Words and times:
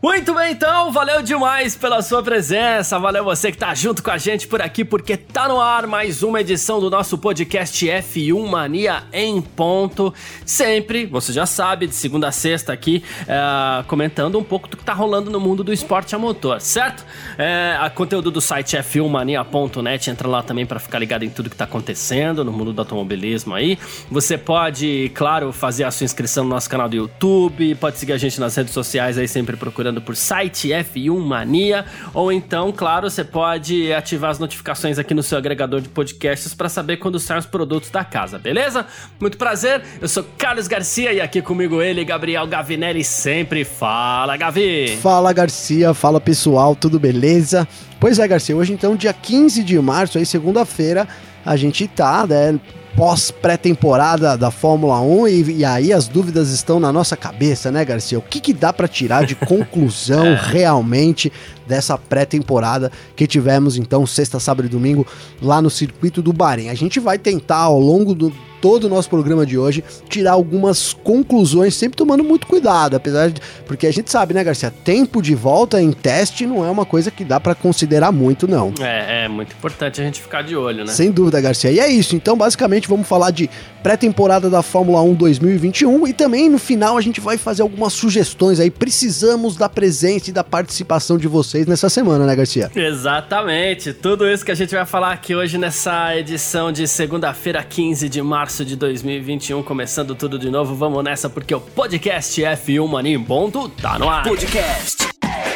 Muito 0.00 0.32
bem, 0.32 0.52
então, 0.52 0.92
valeu 0.92 1.22
demais 1.22 1.74
pela 1.74 2.00
sua 2.02 2.22
presença, 2.22 3.00
valeu 3.00 3.24
você 3.24 3.50
que 3.50 3.58
tá 3.58 3.74
junto 3.74 4.00
com 4.00 4.12
a 4.12 4.16
gente 4.16 4.46
por 4.46 4.62
aqui, 4.62 4.84
porque 4.84 5.16
tá 5.16 5.48
no 5.48 5.60
ar 5.60 5.88
mais 5.88 6.22
uma 6.22 6.40
edição 6.40 6.78
do 6.78 6.88
nosso 6.88 7.18
podcast 7.18 7.84
F1 7.84 8.48
Mania 8.48 9.02
em 9.12 9.42
ponto. 9.42 10.14
Sempre, 10.46 11.04
você 11.04 11.32
já 11.32 11.46
sabe, 11.46 11.88
de 11.88 11.96
segunda 11.96 12.28
a 12.28 12.32
sexta 12.32 12.72
aqui, 12.72 13.02
é, 13.26 13.82
comentando 13.88 14.38
um 14.38 14.44
pouco 14.44 14.68
do 14.68 14.76
que 14.76 14.84
tá 14.84 14.92
rolando 14.92 15.32
no 15.32 15.40
mundo 15.40 15.64
do 15.64 15.72
esporte 15.72 16.14
a 16.14 16.18
motor, 16.18 16.60
certo? 16.60 17.04
É, 17.36 17.76
a 17.80 17.90
conteúdo 17.90 18.30
do 18.30 18.40
site 18.40 18.76
f1mania.net, 18.76 20.10
entra 20.10 20.28
lá 20.28 20.44
também 20.44 20.64
para 20.64 20.78
ficar 20.78 21.00
ligado 21.00 21.24
em 21.24 21.30
tudo 21.30 21.50
que 21.50 21.56
tá 21.56 21.64
acontecendo 21.64 22.44
no 22.44 22.52
mundo 22.52 22.72
do 22.72 22.80
automobilismo 22.80 23.52
aí. 23.52 23.76
Você 24.12 24.38
pode, 24.38 25.10
claro, 25.12 25.52
fazer 25.52 25.82
a 25.82 25.90
sua 25.90 26.04
inscrição 26.04 26.44
no 26.44 26.50
nosso 26.50 26.70
canal 26.70 26.88
do 26.88 26.94
YouTube, 26.94 27.74
pode 27.74 27.98
seguir 27.98 28.12
a 28.12 28.18
gente 28.18 28.38
nas 28.38 28.54
redes 28.54 28.72
sociais 28.72 29.18
aí, 29.18 29.26
sempre 29.26 29.56
procurando 29.56 29.87
procurando 29.88 30.02
por 30.02 30.14
site 30.14 30.68
F1 30.68 31.18
Mania, 31.18 31.84
ou 32.12 32.30
então, 32.30 32.70
claro, 32.70 33.10
você 33.10 33.24
pode 33.24 33.92
ativar 33.92 34.30
as 34.30 34.38
notificações 34.38 34.98
aqui 34.98 35.14
no 35.14 35.22
seu 35.22 35.38
agregador 35.38 35.80
de 35.80 35.88
podcasts 35.88 36.54
para 36.54 36.68
saber 36.68 36.98
quando 36.98 37.18
saem 37.18 37.40
os 37.40 37.46
produtos 37.46 37.90
da 37.90 38.04
casa, 38.04 38.38
beleza? 38.38 38.86
Muito 39.18 39.38
prazer, 39.38 39.82
eu 40.00 40.08
sou 40.08 40.24
Carlos 40.36 40.68
Garcia 40.68 41.12
e 41.12 41.20
aqui 41.20 41.40
comigo 41.40 41.80
ele, 41.80 42.04
Gabriel 42.04 42.46
Gavinelli, 42.46 43.02
sempre 43.02 43.64
fala, 43.64 44.36
Gavi! 44.36 44.98
Fala, 45.02 45.32
Garcia, 45.32 45.94
fala 45.94 46.20
pessoal, 46.20 46.76
tudo 46.76 46.98
beleza? 46.98 47.66
Pois 47.98 48.18
é, 48.18 48.28
Garcia, 48.28 48.56
hoje 48.56 48.72
então, 48.72 48.94
dia 48.94 49.12
15 49.12 49.64
de 49.64 49.78
março, 49.80 50.18
aí 50.18 50.26
segunda-feira, 50.26 51.08
a 51.48 51.56
gente 51.56 51.88
tá, 51.88 52.26
né, 52.26 52.60
pós 52.94 53.30
pré-temporada 53.30 54.36
da 54.36 54.50
Fórmula 54.50 55.00
1 55.00 55.28
e, 55.28 55.56
e, 55.58 55.64
aí 55.64 55.94
as 55.94 56.06
dúvidas 56.06 56.50
estão 56.50 56.78
na 56.78 56.92
nossa 56.92 57.16
cabeça, 57.16 57.70
né, 57.70 57.82
Garcia? 57.86 58.18
O 58.18 58.22
que, 58.22 58.38
que 58.38 58.52
dá 58.52 58.70
para 58.70 58.86
tirar 58.86 59.24
de 59.24 59.34
conclusão 59.46 60.26
é. 60.26 60.34
realmente 60.34 61.32
dessa 61.68 61.98
pré-temporada 61.98 62.90
que 63.14 63.26
tivemos 63.26 63.76
então 63.76 64.06
sexta, 64.06 64.40
sábado 64.40 64.66
e 64.66 64.68
domingo 64.68 65.06
lá 65.40 65.60
no 65.60 65.70
circuito 65.70 66.22
do 66.22 66.32
Bahrein? 66.32 66.70
A 66.70 66.74
gente 66.74 66.98
vai 66.98 67.18
tentar 67.18 67.58
ao 67.58 67.78
longo 67.78 68.14
do 68.14 68.32
todo 68.60 68.84
o 68.84 68.88
nosso 68.88 69.08
programa 69.08 69.44
de 69.46 69.58
hoje, 69.58 69.84
tirar 70.08 70.32
algumas 70.32 70.92
conclusões, 70.92 71.74
sempre 71.74 71.96
tomando 71.96 72.24
muito 72.24 72.46
cuidado, 72.46 72.96
apesar 72.96 73.30
de. 73.30 73.40
Porque 73.66 73.86
a 73.86 73.92
gente 73.92 74.10
sabe, 74.10 74.34
né, 74.34 74.42
Garcia? 74.42 74.70
Tempo 74.70 75.22
de 75.22 75.34
volta 75.34 75.80
em 75.80 75.92
teste 75.92 76.46
não 76.46 76.64
é 76.64 76.70
uma 76.70 76.84
coisa 76.84 77.10
que 77.10 77.24
dá 77.24 77.38
para 77.38 77.54
considerar 77.54 78.12
muito, 78.12 78.46
não. 78.46 78.72
É, 78.80 79.24
é 79.24 79.28
muito 79.28 79.52
importante 79.52 80.00
a 80.00 80.04
gente 80.04 80.20
ficar 80.20 80.42
de 80.42 80.56
olho, 80.56 80.84
né? 80.84 80.92
Sem 80.92 81.10
dúvida, 81.10 81.40
Garcia. 81.40 81.70
E 81.70 81.80
é 81.80 81.88
isso. 81.88 82.16
Então, 82.16 82.36
basicamente, 82.36 82.88
vamos 82.88 83.06
falar 83.06 83.30
de 83.30 83.48
pré-temporada 83.82 84.50
da 84.50 84.62
Fórmula 84.62 85.00
1 85.02 85.14
2021 85.14 86.06
e 86.08 86.12
também 86.12 86.48
no 86.48 86.58
final 86.58 86.96
a 86.96 87.00
gente 87.00 87.20
vai 87.20 87.38
fazer 87.38 87.62
algumas 87.62 87.92
sugestões 87.92 88.60
aí. 88.60 88.70
Precisamos 88.70 89.56
da 89.56 89.68
presença 89.68 90.30
e 90.30 90.32
da 90.32 90.42
participação 90.42 91.16
de 91.16 91.28
vocês 91.28 91.57
nessa 91.66 91.88
semana, 91.88 92.26
né, 92.26 92.34
Garcia? 92.34 92.70
Exatamente. 92.74 93.92
Tudo 93.92 94.28
isso 94.28 94.44
que 94.44 94.50
a 94.50 94.54
gente 94.54 94.74
vai 94.74 94.84
falar 94.84 95.12
aqui 95.12 95.34
hoje 95.34 95.58
nessa 95.58 96.16
edição 96.16 96.70
de 96.70 96.86
segunda-feira, 96.86 97.62
15 97.62 98.08
de 98.08 98.22
março 98.22 98.58
março 98.58 98.64
de 98.64 98.76
2021, 98.76 99.62
começando 99.62 100.14
tudo 100.14 100.38
de 100.38 100.50
novo. 100.50 100.74
Vamos 100.74 101.04
nessa 101.04 101.28
porque 101.28 101.54
o 101.54 101.60
podcast 101.60 102.40
F1 102.40 102.88
Mania 102.88 103.16
em 103.16 103.22
ponto 103.22 103.68
tá 103.68 103.98
no 103.98 104.08
ar. 104.08 104.24
Podcast 104.24 105.06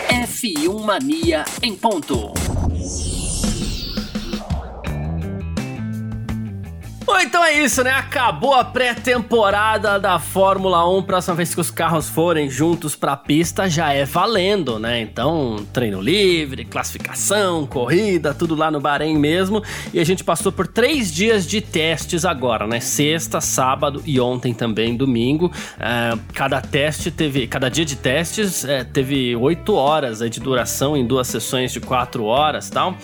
F1 0.09 0.85
Mania 0.85 1.45
em 1.63 1.75
ponto. 1.75 2.52
Bom, 7.13 7.21
então 7.21 7.45
é 7.45 7.53
isso, 7.63 7.85
né? 7.85 7.91
Acabou 7.91 8.55
a 8.55 8.65
pré-temporada 8.65 10.01
da 10.01 10.19
Fórmula 10.19 10.89
1. 10.97 11.03
Próxima 11.03 11.35
vez 11.35 11.55
que 11.55 11.61
os 11.61 11.71
carros 11.71 12.09
forem 12.09 12.49
juntos 12.49 12.97
pra 12.97 13.15
pista 13.19 13.69
já 13.69 13.93
é 13.93 14.07
valendo, 14.07 14.79
né? 14.79 14.99
Então, 15.03 15.63
treino 15.75 16.01
livre, 16.01 16.65
classificação, 16.65 17.67
corrida, 17.67 18.33
tudo 18.33 18.55
lá 18.55 18.71
no 18.71 18.81
Bahrein 18.81 19.19
mesmo. 19.19 19.63
E 19.93 20.01
a 20.01 20.05
gente 20.05 20.25
passou 20.25 20.51
por 20.51 20.67
três 20.67 21.13
dias 21.13 21.47
de 21.47 21.61
testes 21.61 22.25
agora, 22.25 22.67
né? 22.67 22.81
Sexta, 22.81 23.43
sábado 23.43 24.03
e 24.07 24.19
ontem 24.19 24.55
também, 24.55 24.97
domingo. 24.97 25.53
É, 25.79 26.17
cada 26.33 26.63
teste 26.63 27.11
teve, 27.11 27.47
cada 27.47 27.69
dia 27.69 27.85
de 27.85 27.95
testes 27.95 28.65
é, 28.65 28.85
teve 28.85 29.37
oito 29.37 29.75
horas 29.75 30.21
de 30.21 30.41
duração 30.41 30.97
em 30.97 31.07
duas 31.07 31.29
sessões 31.29 31.73
de 31.73 31.81
quatro 31.81 32.25
horas 32.25 32.71
tal. 32.71 32.97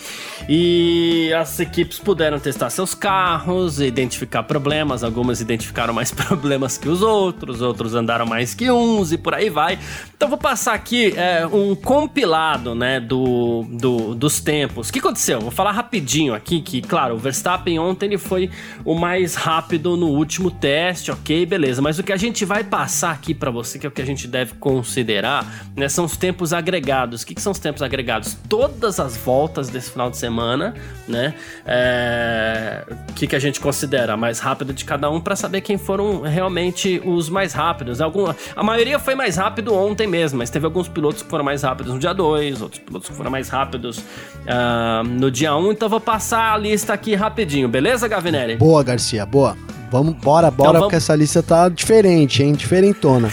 E 0.49 1.31
as 1.39 1.59
equipes 1.59 1.99
puderam 1.99 2.39
testar 2.39 2.71
seus 2.71 2.95
carros 2.95 3.79
e 3.79 3.98
identificar 3.99 4.43
problemas, 4.43 5.03
algumas 5.03 5.41
identificaram 5.41 5.93
mais 5.93 6.11
problemas 6.11 6.77
que 6.77 6.87
os 6.87 7.01
outros, 7.01 7.61
outros 7.61 7.95
andaram 7.95 8.25
mais 8.25 8.53
que 8.53 8.71
uns 8.71 9.11
e 9.11 9.17
por 9.17 9.33
aí 9.33 9.49
vai. 9.49 9.77
Então 10.15 10.29
vou 10.29 10.37
passar 10.37 10.73
aqui 10.73 11.13
é, 11.15 11.45
um 11.47 11.75
compilado, 11.75 12.73
né, 12.73 12.99
do, 12.99 13.65
do, 13.69 14.15
dos 14.15 14.39
tempos. 14.39 14.89
O 14.89 14.93
que 14.93 14.99
aconteceu? 14.99 15.39
Vou 15.39 15.51
falar 15.51 15.71
rapidinho 15.71 16.33
aqui 16.33 16.61
que, 16.61 16.81
claro, 16.81 17.15
o 17.15 17.17
Verstappen 17.17 17.79
ontem 17.79 18.07
ele 18.07 18.17
foi 18.17 18.49
o 18.83 18.95
mais 18.95 19.35
rápido 19.35 19.95
no 19.95 20.07
último 20.07 20.49
teste, 20.49 21.11
ok, 21.11 21.45
beleza. 21.45 21.81
Mas 21.81 21.99
o 21.99 22.03
que 22.03 22.13
a 22.13 22.17
gente 22.17 22.45
vai 22.45 22.63
passar 22.63 23.11
aqui 23.11 23.33
para 23.33 23.51
você, 23.51 23.77
que 23.77 23.85
é 23.85 23.89
o 23.89 23.91
que 23.91 24.01
a 24.01 24.05
gente 24.05 24.27
deve 24.27 24.53
considerar, 24.55 25.67
né, 25.75 25.89
são 25.89 26.05
os 26.05 26.17
tempos 26.17 26.53
agregados. 26.53 27.21
O 27.21 27.25
que, 27.25 27.35
que 27.35 27.41
são 27.41 27.51
os 27.51 27.59
tempos 27.59 27.81
agregados? 27.81 28.37
Todas 28.47 28.99
as 28.99 29.17
voltas 29.17 29.69
desse 29.69 29.91
final 29.91 30.09
de 30.09 30.17
semana, 30.17 30.73
né, 31.07 31.33
é, 31.65 32.83
que, 33.15 33.27
que 33.27 33.35
a 33.35 33.39
gente 33.39 33.59
considera 33.59 33.88
considera 33.89 34.13
a 34.13 34.17
mais 34.17 34.39
rápida 34.39 34.71
de 34.71 34.85
cada 34.85 35.09
um 35.09 35.19
para 35.19 35.35
saber 35.35 35.61
quem 35.61 35.77
foram 35.77 36.21
realmente 36.21 37.01
os 37.03 37.27
mais 37.27 37.53
rápidos. 37.53 37.99
Algum, 37.99 38.31
a 38.55 38.63
maioria 38.63 38.99
foi 38.99 39.15
mais 39.15 39.35
rápido 39.35 39.73
ontem 39.73 40.05
mesmo, 40.05 40.37
mas 40.37 40.51
teve 40.51 40.65
alguns 40.65 40.87
pilotos 40.87 41.23
que 41.23 41.29
foram 41.29 41.43
mais 41.43 41.63
rápidos 41.63 41.91
no 41.91 41.99
dia 41.99 42.13
2, 42.13 42.61
outros 42.61 42.79
pilotos 42.79 43.09
que 43.09 43.15
foram 43.15 43.31
mais 43.31 43.49
rápidos 43.49 43.97
uh, 43.97 45.03
no 45.03 45.31
dia 45.31 45.55
1. 45.55 45.59
Um, 45.59 45.71
então 45.71 45.89
vou 45.89 45.99
passar 45.99 46.53
a 46.53 46.57
lista 46.57 46.93
aqui 46.93 47.15
rapidinho, 47.15 47.67
beleza, 47.67 48.07
Gavinelli? 48.07 48.57
Boa, 48.57 48.83
Garcia, 48.83 49.25
boa. 49.25 49.57
Vamos, 49.91 50.15
bora, 50.15 50.51
bora, 50.51 50.69
então, 50.69 50.73
vamos... 50.73 50.79
porque 50.81 50.95
essa 50.95 51.15
lista 51.15 51.41
tá 51.41 51.67
diferente, 51.67 52.43
hein? 52.43 52.53
Diferentona. 52.53 53.31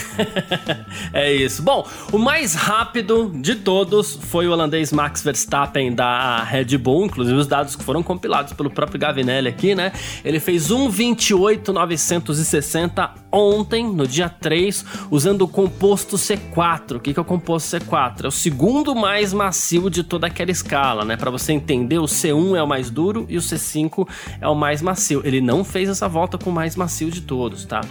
é 1.13 1.31
isso. 1.31 1.61
Bom, 1.61 1.87
o 2.11 2.17
mais 2.17 2.55
rápido 2.55 3.31
de 3.35 3.55
todos 3.55 4.17
foi 4.23 4.47
o 4.47 4.51
holandês 4.51 4.91
Max 4.91 5.23
Verstappen 5.23 5.93
da 5.93 6.43
Red 6.43 6.77
Bull, 6.77 7.05
inclusive 7.05 7.37
os 7.37 7.47
dados 7.47 7.75
que 7.75 7.83
foram 7.83 8.01
compilados 8.01 8.53
pelo 8.53 8.69
próprio 8.69 8.99
Gavinelli 8.99 9.47
aqui, 9.47 9.75
né? 9.75 9.91
Ele 10.25 10.39
fez 10.39 10.69
1,28,960 10.69 13.26
ontem, 13.37 13.85
no 13.85 14.07
dia 14.07 14.29
3, 14.29 14.85
usando 15.11 15.43
o 15.43 15.47
composto 15.47 16.17
C4. 16.17 16.97
O 16.97 16.99
que 16.99 17.17
é 17.17 17.21
o 17.21 17.25
composto 17.25 17.77
C4? 17.77 18.25
É 18.25 18.27
o 18.27 18.31
segundo 18.31 18.95
mais 18.95 19.33
macio 19.33 19.89
de 19.89 20.03
toda 20.03 20.27
aquela 20.27 20.51
escala, 20.51 21.05
né? 21.05 21.15
Para 21.15 21.31
você 21.31 21.53
entender, 21.53 21.99
o 21.99 22.05
C1 22.05 22.57
é 22.57 22.63
o 22.63 22.67
mais 22.67 22.89
duro 22.89 23.25
e 23.29 23.37
o 23.37 23.41
C5 23.41 24.07
é 24.41 24.47
o 24.47 24.55
mais 24.55 24.81
macio. 24.81 25.21
Ele 25.23 25.41
não 25.41 25.63
fez 25.63 25.89
essa 25.89 26.07
volta 26.07 26.37
com 26.37 26.49
o 26.49 26.53
mais 26.53 26.75
macio 26.75 27.11
de 27.11 27.21
todos, 27.21 27.65
tá? 27.65 27.81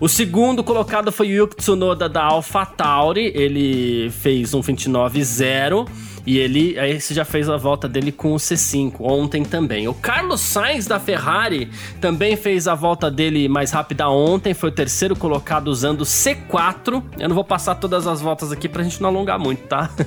O 0.00 0.08
segundo 0.08 0.62
colocado 0.62 1.10
foi 1.10 1.28
o 1.28 1.42
Yuki 1.42 1.56
Tsunoda 1.56 2.08
da 2.08 2.22
AlphaTauri, 2.24 3.32
ele 3.34 4.10
fez 4.10 4.54
um 4.54 4.60
29.0 4.60 5.88
e 6.28 6.36
ele, 6.36 6.78
esse 6.78 7.14
já 7.14 7.24
fez 7.24 7.48
a 7.48 7.56
volta 7.56 7.88
dele 7.88 8.12
com 8.12 8.34
o 8.34 8.36
C5 8.36 8.96
ontem 9.00 9.42
também. 9.42 9.88
O 9.88 9.94
Carlos 9.94 10.42
Sainz 10.42 10.86
da 10.86 11.00
Ferrari 11.00 11.70
também 12.02 12.36
fez 12.36 12.68
a 12.68 12.74
volta 12.74 13.10
dele 13.10 13.48
mais 13.48 13.70
rápida 13.70 14.10
ontem, 14.10 14.52
foi 14.52 14.68
o 14.68 14.72
terceiro 14.72 15.16
colocado 15.16 15.68
usando 15.68 16.02
o 16.02 16.04
C4. 16.04 17.02
Eu 17.18 17.28
não 17.30 17.34
vou 17.34 17.44
passar 17.44 17.76
todas 17.76 18.06
as 18.06 18.20
voltas 18.20 18.52
aqui 18.52 18.68
pra 18.68 18.82
gente 18.82 19.00
não 19.00 19.08
alongar 19.08 19.38
muito, 19.38 19.66
tá? 19.68 19.88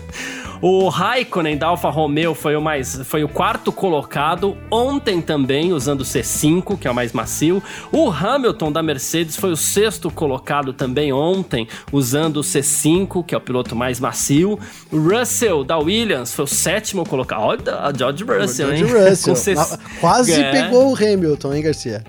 O 0.64 0.90
Raikkonen 0.90 1.58
da 1.58 1.66
Alfa 1.66 1.90
Romeo 1.90 2.36
foi 2.36 2.56
o 2.56 2.62
mais 2.62 3.02
foi 3.06 3.24
o 3.24 3.28
quarto 3.28 3.72
colocado 3.72 4.56
ontem 4.70 5.20
também 5.20 5.74
usando 5.74 6.02
o 6.02 6.04
C5, 6.04 6.78
que 6.78 6.88
é 6.88 6.92
o 6.92 6.94
mais 6.94 7.14
macio. 7.14 7.64
O 7.92 8.12
Hamilton 8.12 8.72
da 8.72 8.84
Mercedes 8.84 9.36
foi 9.36 9.52
o 9.52 9.56
sexto 9.56 10.12
colocado 10.12 10.72
também 10.72 11.12
ontem 11.12 11.68
usando 11.92 12.38
o 12.38 12.42
C5, 12.42 13.26
que 13.26 13.34
é 13.34 13.38
o 13.40 13.42
piloto 13.42 13.76
mais 13.76 14.00
macio. 14.00 14.60
O 14.92 15.00
Russell 15.00 15.64
da 15.64 15.80
Williams 15.80 16.11
foi 16.26 16.46
o 16.46 16.48
sétimo 16.48 17.06
colocado. 17.06 17.42
Olha 17.42 17.80
a 17.80 17.94
George 17.94 18.24
Russell, 18.24 18.76
George 18.76 18.96
hein? 18.96 19.10
Russell. 19.10 19.56
Quase 20.00 20.34
é. 20.34 20.52
pegou 20.52 20.92
o 20.92 20.96
Hamilton, 20.96 21.54
hein, 21.54 21.64
Garcia? 21.64 22.04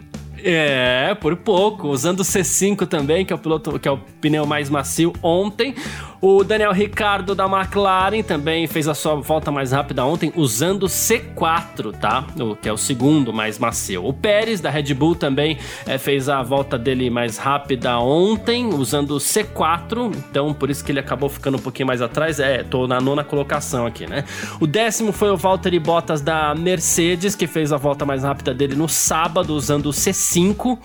É, 0.45 1.15
por 1.21 1.37
pouco. 1.37 1.89
Usando 1.89 2.21
o 2.21 2.25
C5 2.25 2.87
também, 2.87 3.25
que 3.25 3.33
é 3.33 3.37
o 3.37 3.39
piloto, 3.39 3.79
que 3.79 3.89
é 3.89 3.91
o 3.91 3.99
pneu 4.21 4.45
mais 4.45 4.69
macio 4.69 5.13
ontem. 5.23 5.75
O 6.25 6.45
Daniel 6.45 6.71
Ricardo 6.71 7.35
da 7.35 7.47
McLaren 7.47 8.23
também 8.23 8.69
fez 8.69 8.87
a 8.87 8.95
sua 8.95 9.17
volta 9.17 9.51
mais 9.51 9.73
rápida 9.73 10.05
ontem 10.05 10.33
usando 10.37 10.87
C4, 10.87 11.91
tá? 11.99 12.25
O, 12.39 12.55
que 12.55 12.69
é 12.69 12.73
o 12.73 12.77
segundo 12.77 13.33
mais 13.33 13.59
macio. 13.59 14.07
O 14.07 14.13
Pérez 14.13 14.61
da 14.61 14.71
Red 14.71 14.95
Bull 14.95 15.17
também 15.17 15.59
é, 15.85 15.99
fez 15.99 16.29
a 16.29 16.41
volta 16.41 16.79
dele 16.79 17.11
mais 17.11 17.39
rápida 17.39 17.99
ontem 17.99 18.67
usando 18.73 19.17
C4, 19.17 20.15
então 20.31 20.55
por 20.55 20.71
isso 20.71 20.85
que 20.85 20.93
ele 20.93 21.01
acabou 21.01 21.29
ficando 21.29 21.57
um 21.57 21.61
pouquinho 21.61 21.89
mais 21.89 22.01
atrás. 22.01 22.39
É, 22.39 22.63
tô 22.63 22.87
na 22.87 23.01
nona 23.01 23.25
colocação 23.25 23.85
aqui, 23.85 24.07
né? 24.07 24.25
O 24.61 24.67
décimo 24.69 25.11
foi 25.11 25.29
o 25.29 25.37
Valtteri 25.37 25.81
Bottas 25.81 26.21
da 26.21 26.55
Mercedes, 26.55 27.35
que 27.35 27.49
fez 27.49 27.73
a 27.73 27.77
volta 27.77 28.07
mais 28.07 28.23
rápida 28.23 28.55
dele 28.55 28.77
no 28.77 28.89
sábado 28.89 29.53
usando 29.57 29.87
o 29.87 29.91
C5. 29.91 30.79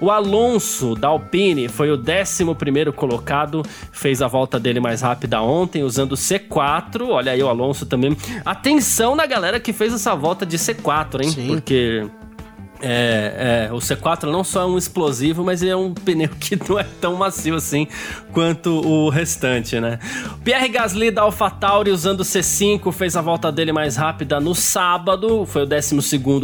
O 0.00 0.10
Alonso 0.10 0.94
da 0.94 1.08
Alpine 1.08 1.68
foi 1.68 1.90
o 1.90 1.94
11 1.96 2.92
colocado, 2.92 3.62
fez 3.92 4.22
a 4.22 4.26
volta 4.26 4.58
dele 4.58 4.80
mais 4.80 5.02
rápida 5.02 5.42
ontem, 5.42 5.82
usando 5.82 6.14
C4. 6.16 7.06
Olha 7.08 7.32
aí 7.32 7.42
o 7.42 7.48
Alonso 7.48 7.84
também. 7.84 8.16
Atenção 8.44 9.14
na 9.14 9.26
galera 9.26 9.60
que 9.60 9.72
fez 9.72 9.92
essa 9.92 10.14
volta 10.14 10.46
de 10.46 10.56
C4, 10.56 11.22
hein? 11.22 11.30
Sim. 11.30 11.46
Porque 11.48 12.06
é, 12.82 13.68
é, 13.68 13.72
o 13.72 13.76
C4 13.76 14.24
não 14.24 14.42
só 14.42 14.62
é 14.62 14.66
um 14.66 14.78
explosivo, 14.78 15.44
mas 15.44 15.62
é 15.62 15.76
um 15.76 15.92
pneu 15.92 16.30
que 16.40 16.58
não 16.68 16.78
é 16.78 16.86
tão 17.00 17.14
macio 17.16 17.54
assim 17.54 17.86
quanto 18.32 18.80
o 18.80 19.08
restante, 19.08 19.80
né? 19.80 19.98
Pierre 20.44 20.68
Gasly 20.68 21.10
da 21.10 21.22
AlphaTauri 21.22 21.90
usando 21.90 22.20
o 22.20 22.24
C5 22.24 22.92
fez 22.92 23.16
a 23.16 23.20
volta 23.20 23.50
dele 23.50 23.72
mais 23.72 23.96
rápida 23.96 24.40
no 24.40 24.54
sábado, 24.54 25.44
foi 25.46 25.62
o 25.62 25.66
12 25.66 25.94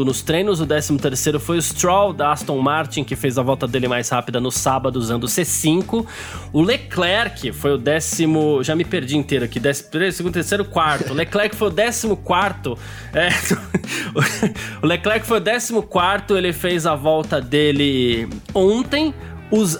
nos 0.04 0.22
treinos, 0.22 0.60
o 0.60 0.66
13 0.66 1.38
foi 1.38 1.58
o 1.58 1.62
Stroll 1.62 2.12
da 2.12 2.32
Aston 2.32 2.58
Martin 2.60 3.04
que 3.04 3.16
fez 3.16 3.38
a 3.38 3.42
volta 3.42 3.66
dele 3.66 3.88
mais 3.88 4.08
rápida 4.08 4.40
no 4.40 4.50
sábado 4.50 4.96
usando 4.96 5.24
o 5.24 5.26
C5. 5.26 6.06
O 6.52 6.62
Leclerc 6.62 7.52
foi 7.52 7.72
o 7.72 7.78
décimo, 7.78 8.62
já 8.62 8.74
me 8.74 8.84
perdi 8.84 9.16
inteiro 9.16 9.44
aqui, 9.44 9.60
décimo, 9.60 9.88
segundo, 10.12 10.32
terceiro, 10.32 10.64
quarto. 10.64 11.12
O 11.12 11.14
Leclerc 11.14 11.54
foi 11.54 11.68
o 11.68 11.70
décimo 11.70 12.16
quarto, 12.16 12.78
é, 13.12 13.28
o 14.82 14.86
Leclerc 14.86 15.26
foi 15.26 15.38
o 15.38 15.40
décimo 15.40 15.82
quarto, 15.82 16.36
ele 16.36 16.52
fez 16.52 16.86
a 16.86 16.94
volta 16.94 17.40
dele 17.40 18.28
ontem. 18.54 19.14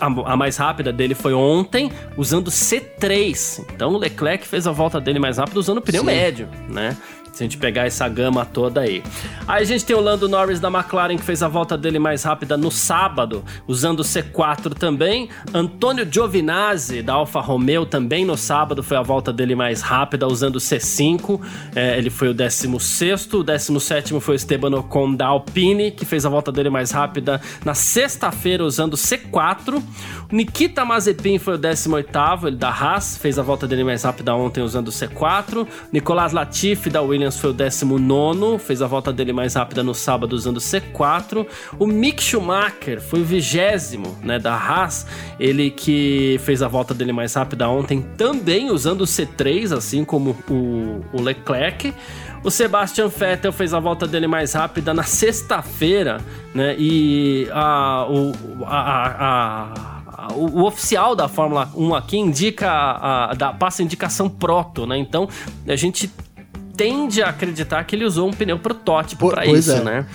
A, 0.01 0.33
a 0.33 0.37
mais 0.37 0.57
rápida 0.57 0.93
dele 0.93 1.15
foi 1.15 1.35
ontem, 1.35 1.91
usando 2.17 2.51
C3. 2.51 3.65
Então 3.75 3.93
o 3.93 3.99
Leclerc 3.99 4.47
fez 4.47 4.67
a 4.67 4.73
volta 4.73 5.01
dele 5.01 5.19
mais 5.19 5.39
rápida 5.39 5.59
usando 5.59 5.81
pneu 5.81 6.01
Sim. 6.01 6.07
médio, 6.07 6.49
né? 6.69 6.97
Se 7.37 7.43
a 7.43 7.44
gente 7.44 7.59
pegar 7.59 7.85
essa 7.85 8.09
gama 8.09 8.47
toda 8.47 8.81
aí. 8.81 9.03
Aí 9.47 9.61
a 9.61 9.67
gente 9.67 9.85
tem 9.85 9.94
o 9.94 10.00
Lando 10.00 10.27
Norris 10.27 10.59
da 10.59 10.69
McLaren 10.69 11.19
que 11.19 11.23
fez 11.23 11.43
a 11.43 11.49
volta 11.49 11.77
dele 11.77 11.99
mais 11.99 12.25
rápida 12.25 12.56
no 12.56 12.71
sábado, 12.71 13.44
usando 13.69 14.00
o 14.00 14.03
C4 14.03 14.73
também. 14.73 15.29
Antônio 15.53 16.09
Giovinazzi 16.11 17.03
da 17.03 17.12
Alfa 17.12 17.41
Romeo 17.41 17.85
também 17.85 18.25
no 18.25 18.38
sábado 18.38 18.83
foi 18.83 18.97
a 18.97 19.03
volta 19.03 19.35
dele 19.35 19.55
mais 19.55 19.83
rápida, 19.83 20.27
usando 20.27 20.56
o 20.56 20.59
C5. 20.59 21.38
É, 21.75 21.99
ele 21.99 22.09
foi 22.09 22.29
o 22.29 22.33
16. 22.33 23.31
O 23.35 23.43
17 23.43 24.19
foi 24.19 24.35
o 24.35 24.37
Esteban 24.37 24.75
Ocon 24.75 25.15
da 25.15 25.27
Alpine, 25.27 25.91
que 25.91 26.06
fez 26.06 26.25
a 26.25 26.31
volta 26.31 26.50
dele 26.50 26.71
mais 26.71 26.91
rápida 26.91 27.38
na 27.67 27.75
sexta-feira, 27.75 28.65
usando 28.65 28.94
o 28.94 28.97
C4. 28.97 29.83
O 30.33 30.35
Nikita 30.35 30.87
Mazepin 30.87 31.38
foi 31.38 31.56
o 31.56 31.59
18, 31.59 32.09
ele 32.47 32.56
da 32.56 32.71
Haas, 32.71 33.19
fez 33.19 33.38
a 33.38 33.43
volta 33.43 33.67
dele 33.67 33.85
mais 33.85 34.05
rápida 34.05 34.35
ontem 34.35 34.62
usando 34.62 34.88
o 34.88 34.91
C4. 34.91 35.67
Nicolas 35.93 36.33
Latifi 36.33 36.88
da 36.88 37.03
Williams 37.03 37.25
foi 37.34 37.50
o 37.50 37.52
19, 37.52 38.58
fez 38.58 38.81
a 38.82 38.87
volta 38.87 39.12
dele 39.12 39.32
mais 39.32 39.55
rápida 39.55 39.82
no 39.82 39.94
sábado 39.94 40.34
usando 40.34 40.58
o 40.58 40.61
C4. 40.61 41.46
O 41.78 41.87
Mick 41.87 42.23
Schumacher 42.23 43.00
foi 43.00 43.20
o 43.20 43.25
vigésimo, 43.25 44.17
né, 44.23 44.38
da 44.38 44.55
Haas, 44.55 45.06
ele 45.40 45.70
que 45.70 46.38
fez 46.44 46.62
a 46.62 46.69
volta 46.69 46.93
dele 46.94 47.12
mais 47.12 47.34
rápida 47.34 47.69
ontem 47.69 48.02
também 48.17 48.70
usando 48.70 49.00
o 49.00 49.05
C3, 49.06 49.76
assim 49.76 50.05
como 50.05 50.37
o, 50.50 51.00
o 51.12 51.20
Leclerc. 51.23 51.93
O 52.44 52.50
Sebastian 52.50 53.08
Vettel 53.08 53.52
fez 53.52 53.75
a 53.75 53.81
volta 53.81 54.06
dele 54.06 54.28
mais 54.28 54.52
rápida 54.52 54.94
na 54.94 55.02
sexta-feira, 55.02 56.20
né? 56.55 56.76
E 56.78 57.49
a, 57.52 58.06
o, 58.08 58.32
a, 58.64 58.76
a- 58.76 59.93
a- 60.28 60.32
o, 60.34 60.64
oficial 60.64 61.14
da 61.17 61.28
Fórmula 61.28 61.69
1 61.75 61.94
aqui 61.94 62.17
indica, 62.19 62.70
a, 62.70 63.31
a- 63.31 63.34
dá- 63.34 63.52
passa 63.52 63.82
indicação 63.82 64.28
proto, 64.28 64.87
né? 64.87 64.96
Então 64.99 65.28
a 65.67 65.76
gente 65.76 66.11
tende 66.76 67.23
a 67.23 67.28
acreditar 67.28 67.82
que 67.84 67.96
ele 67.96 68.05
usou 68.05 68.28
um 68.28 68.32
pneu 68.32 68.58
protótipo 68.58 69.26
Po- 69.26 69.31
para 69.31 69.46
isso, 69.46 69.73
é. 69.73 69.81
né? 69.82 70.06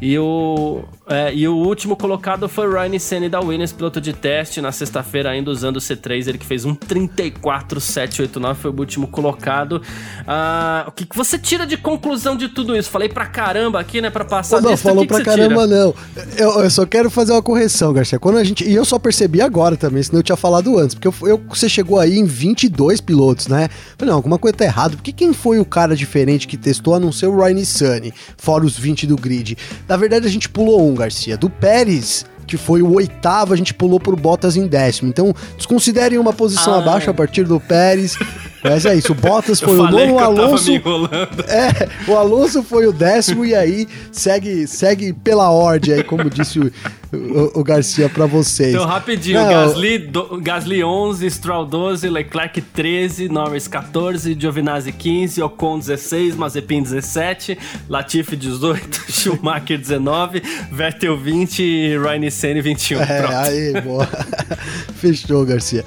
E 0.00 0.18
o, 0.18 0.82
é, 1.08 1.34
e 1.34 1.46
o 1.46 1.54
último 1.56 1.96
colocado 1.96 2.48
foi 2.48 2.66
o 2.66 2.72
Ryan 2.72 2.98
Senna 2.98 3.28
da 3.28 3.40
Williams, 3.40 3.72
piloto 3.72 4.00
de 4.00 4.12
teste, 4.12 4.60
na 4.60 4.72
sexta-feira 4.72 5.30
ainda 5.30 5.50
usando 5.50 5.76
o 5.76 5.80
C3, 5.80 6.28
ele 6.28 6.38
que 6.38 6.46
fez 6.46 6.64
um 6.64 6.74
34,789, 6.74 8.54
foi 8.54 8.70
o 8.70 8.78
último 8.78 9.06
colocado. 9.08 9.82
Ah, 10.26 10.84
o 10.88 10.92
que, 10.92 11.04
que 11.06 11.16
você 11.16 11.38
tira 11.38 11.66
de 11.66 11.76
conclusão 11.76 12.36
de 12.36 12.48
tudo 12.48 12.76
isso? 12.76 12.90
Falei 12.90 13.08
pra 13.08 13.26
caramba 13.26 13.80
aqui, 13.80 14.00
né, 14.00 14.10
pra 14.10 14.24
passar 14.24 14.60
não, 14.62 14.70
lista, 14.70 14.88
falou 14.88 15.02
que 15.06 15.08
que 15.08 15.14
pra 15.22 15.24
você 15.24 15.38
tira? 15.38 15.48
caramba, 15.54 15.66
não. 15.66 15.94
Eu, 16.36 16.62
eu 16.62 16.70
só 16.70 16.86
quero 16.86 17.10
fazer 17.10 17.32
uma 17.32 17.42
correção, 17.42 17.92
Garcia. 17.92 18.18
Quando 18.18 18.38
a 18.38 18.44
gente. 18.44 18.64
E 18.64 18.74
eu 18.74 18.84
só 18.84 18.98
percebi 18.98 19.40
agora 19.40 19.76
também, 19.76 20.02
senão 20.02 20.20
eu 20.20 20.22
tinha 20.22 20.36
falado 20.36 20.78
antes. 20.78 20.94
Porque 20.94 21.08
eu, 21.08 21.14
eu- 21.28 21.42
você 21.48 21.68
chegou 21.68 21.98
aí 21.98 22.18
em 22.18 22.24
22 22.24 23.00
pilotos, 23.00 23.46
né? 23.48 23.68
Falei, 23.98 24.10
não, 24.10 24.16
alguma 24.16 24.38
coisa 24.38 24.56
tá 24.56 24.64
errada. 24.64 24.96
Porque 24.96 25.12
quem 25.12 25.32
foi 25.32 25.58
o 25.58 25.64
cara 25.64 25.94
diferente 25.96 26.46
que 26.48 26.56
testou 26.56 26.94
a 26.94 27.00
não 27.00 27.12
ser 27.12 27.26
o 27.26 27.36
Ryan 27.36 27.64
Sunny, 27.64 28.12
fora 28.36 28.64
os 28.64 28.78
20 28.78 29.06
do 29.06 29.16
grid? 29.16 29.56
Na 29.88 29.96
verdade, 29.96 30.26
a 30.26 30.30
gente 30.30 30.48
pulou 30.48 30.88
um, 30.88 30.93
Garcia. 30.94 31.36
Do 31.36 31.48
Pérez. 31.50 32.24
Que 32.46 32.58
foi 32.58 32.82
o 32.82 32.92
oitavo, 32.92 33.54
a 33.54 33.56
gente 33.56 33.72
pulou 33.72 33.98
pro 33.98 34.14
Bottas 34.14 34.54
em 34.54 34.66
décimo. 34.66 35.08
Então, 35.08 35.34
desconsiderem 35.56 36.18
uma 36.18 36.32
posição 36.32 36.74
Ah. 36.74 36.78
abaixo 36.78 37.08
a 37.08 37.14
partir 37.14 37.44
do 37.44 37.58
Pérez. 37.58 38.18
Mas 38.64 38.86
é 38.86 38.94
isso, 38.96 39.12
o 39.12 39.14
Bottas 39.14 39.60
foi 39.60 39.78
o 39.78 39.82
nono, 39.90 40.14
o 40.14 40.18
Alonso 40.18 40.72
é, 41.46 42.10
o 42.10 42.16
Alonso 42.16 42.62
foi 42.62 42.86
o 42.86 42.92
décimo 42.92 43.44
e 43.44 43.54
aí 43.54 43.86
segue, 44.10 44.66
segue 44.66 45.12
pela 45.12 45.50
ordem 45.50 45.94
aí, 45.94 46.02
como 46.02 46.30
disse 46.30 46.58
o, 46.58 46.72
o- 47.12 47.60
o 47.60 47.62
Garcia 47.62 48.08
pra 48.08 48.24
vocês. 48.26 48.74
Então, 48.74 48.86
rapidinho, 48.86 49.38
Não, 49.40 49.48
Gasly, 49.50 49.98
do- 49.98 50.40
Gasly 50.40 50.82
11, 50.82 51.30
Stroll 51.30 51.66
12, 51.66 52.08
Leclerc 52.08 52.60
13, 52.62 53.28
Norris 53.28 53.68
14, 53.68 54.34
Giovinazzi 54.38 54.92
15, 54.92 55.42
Ocon 55.42 55.78
16, 55.78 56.34
Mazepin 56.34 56.82
17, 56.82 57.58
Latifi 57.88 58.34
18, 58.34 59.04
Schumacher 59.12 59.78
19, 59.78 60.42
Vettel 60.72 61.18
20 61.18 61.62
e 61.62 61.98
Ryan 61.98 62.30
Senna 62.30 62.62
21. 62.62 63.00
É, 63.02 63.18
Pronto. 63.22 63.34
aí, 63.36 63.80
boa. 63.82 64.08
Fechou, 64.96 65.44
Garcia. 65.44 65.84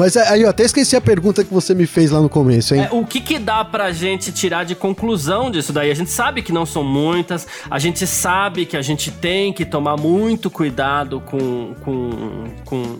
Mas 0.00 0.16
aí, 0.16 0.40
eu 0.40 0.48
até 0.48 0.64
esqueci 0.64 0.96
a 0.96 1.00
pergunta 1.00 1.44
que 1.44 1.52
você 1.52 1.74
me 1.74 1.84
fez 1.84 2.10
lá 2.10 2.22
no 2.22 2.28
começo, 2.30 2.74
hein? 2.74 2.88
É, 2.90 2.94
o 2.94 3.04
que, 3.04 3.20
que 3.20 3.38
dá 3.38 3.62
pra 3.62 3.92
gente 3.92 4.32
tirar 4.32 4.64
de 4.64 4.74
conclusão 4.74 5.50
disso 5.50 5.74
daí? 5.74 5.90
A 5.90 5.94
gente 5.94 6.10
sabe 6.10 6.40
que 6.40 6.50
não 6.50 6.64
são 6.64 6.82
muitas, 6.82 7.46
a 7.70 7.78
gente 7.78 8.06
sabe 8.06 8.64
que 8.64 8.78
a 8.78 8.80
gente 8.80 9.10
tem 9.10 9.52
que 9.52 9.62
tomar 9.62 9.98
muito 9.98 10.48
cuidado 10.48 11.20
com. 11.20 11.74
com, 11.82 12.44
com 12.64 12.98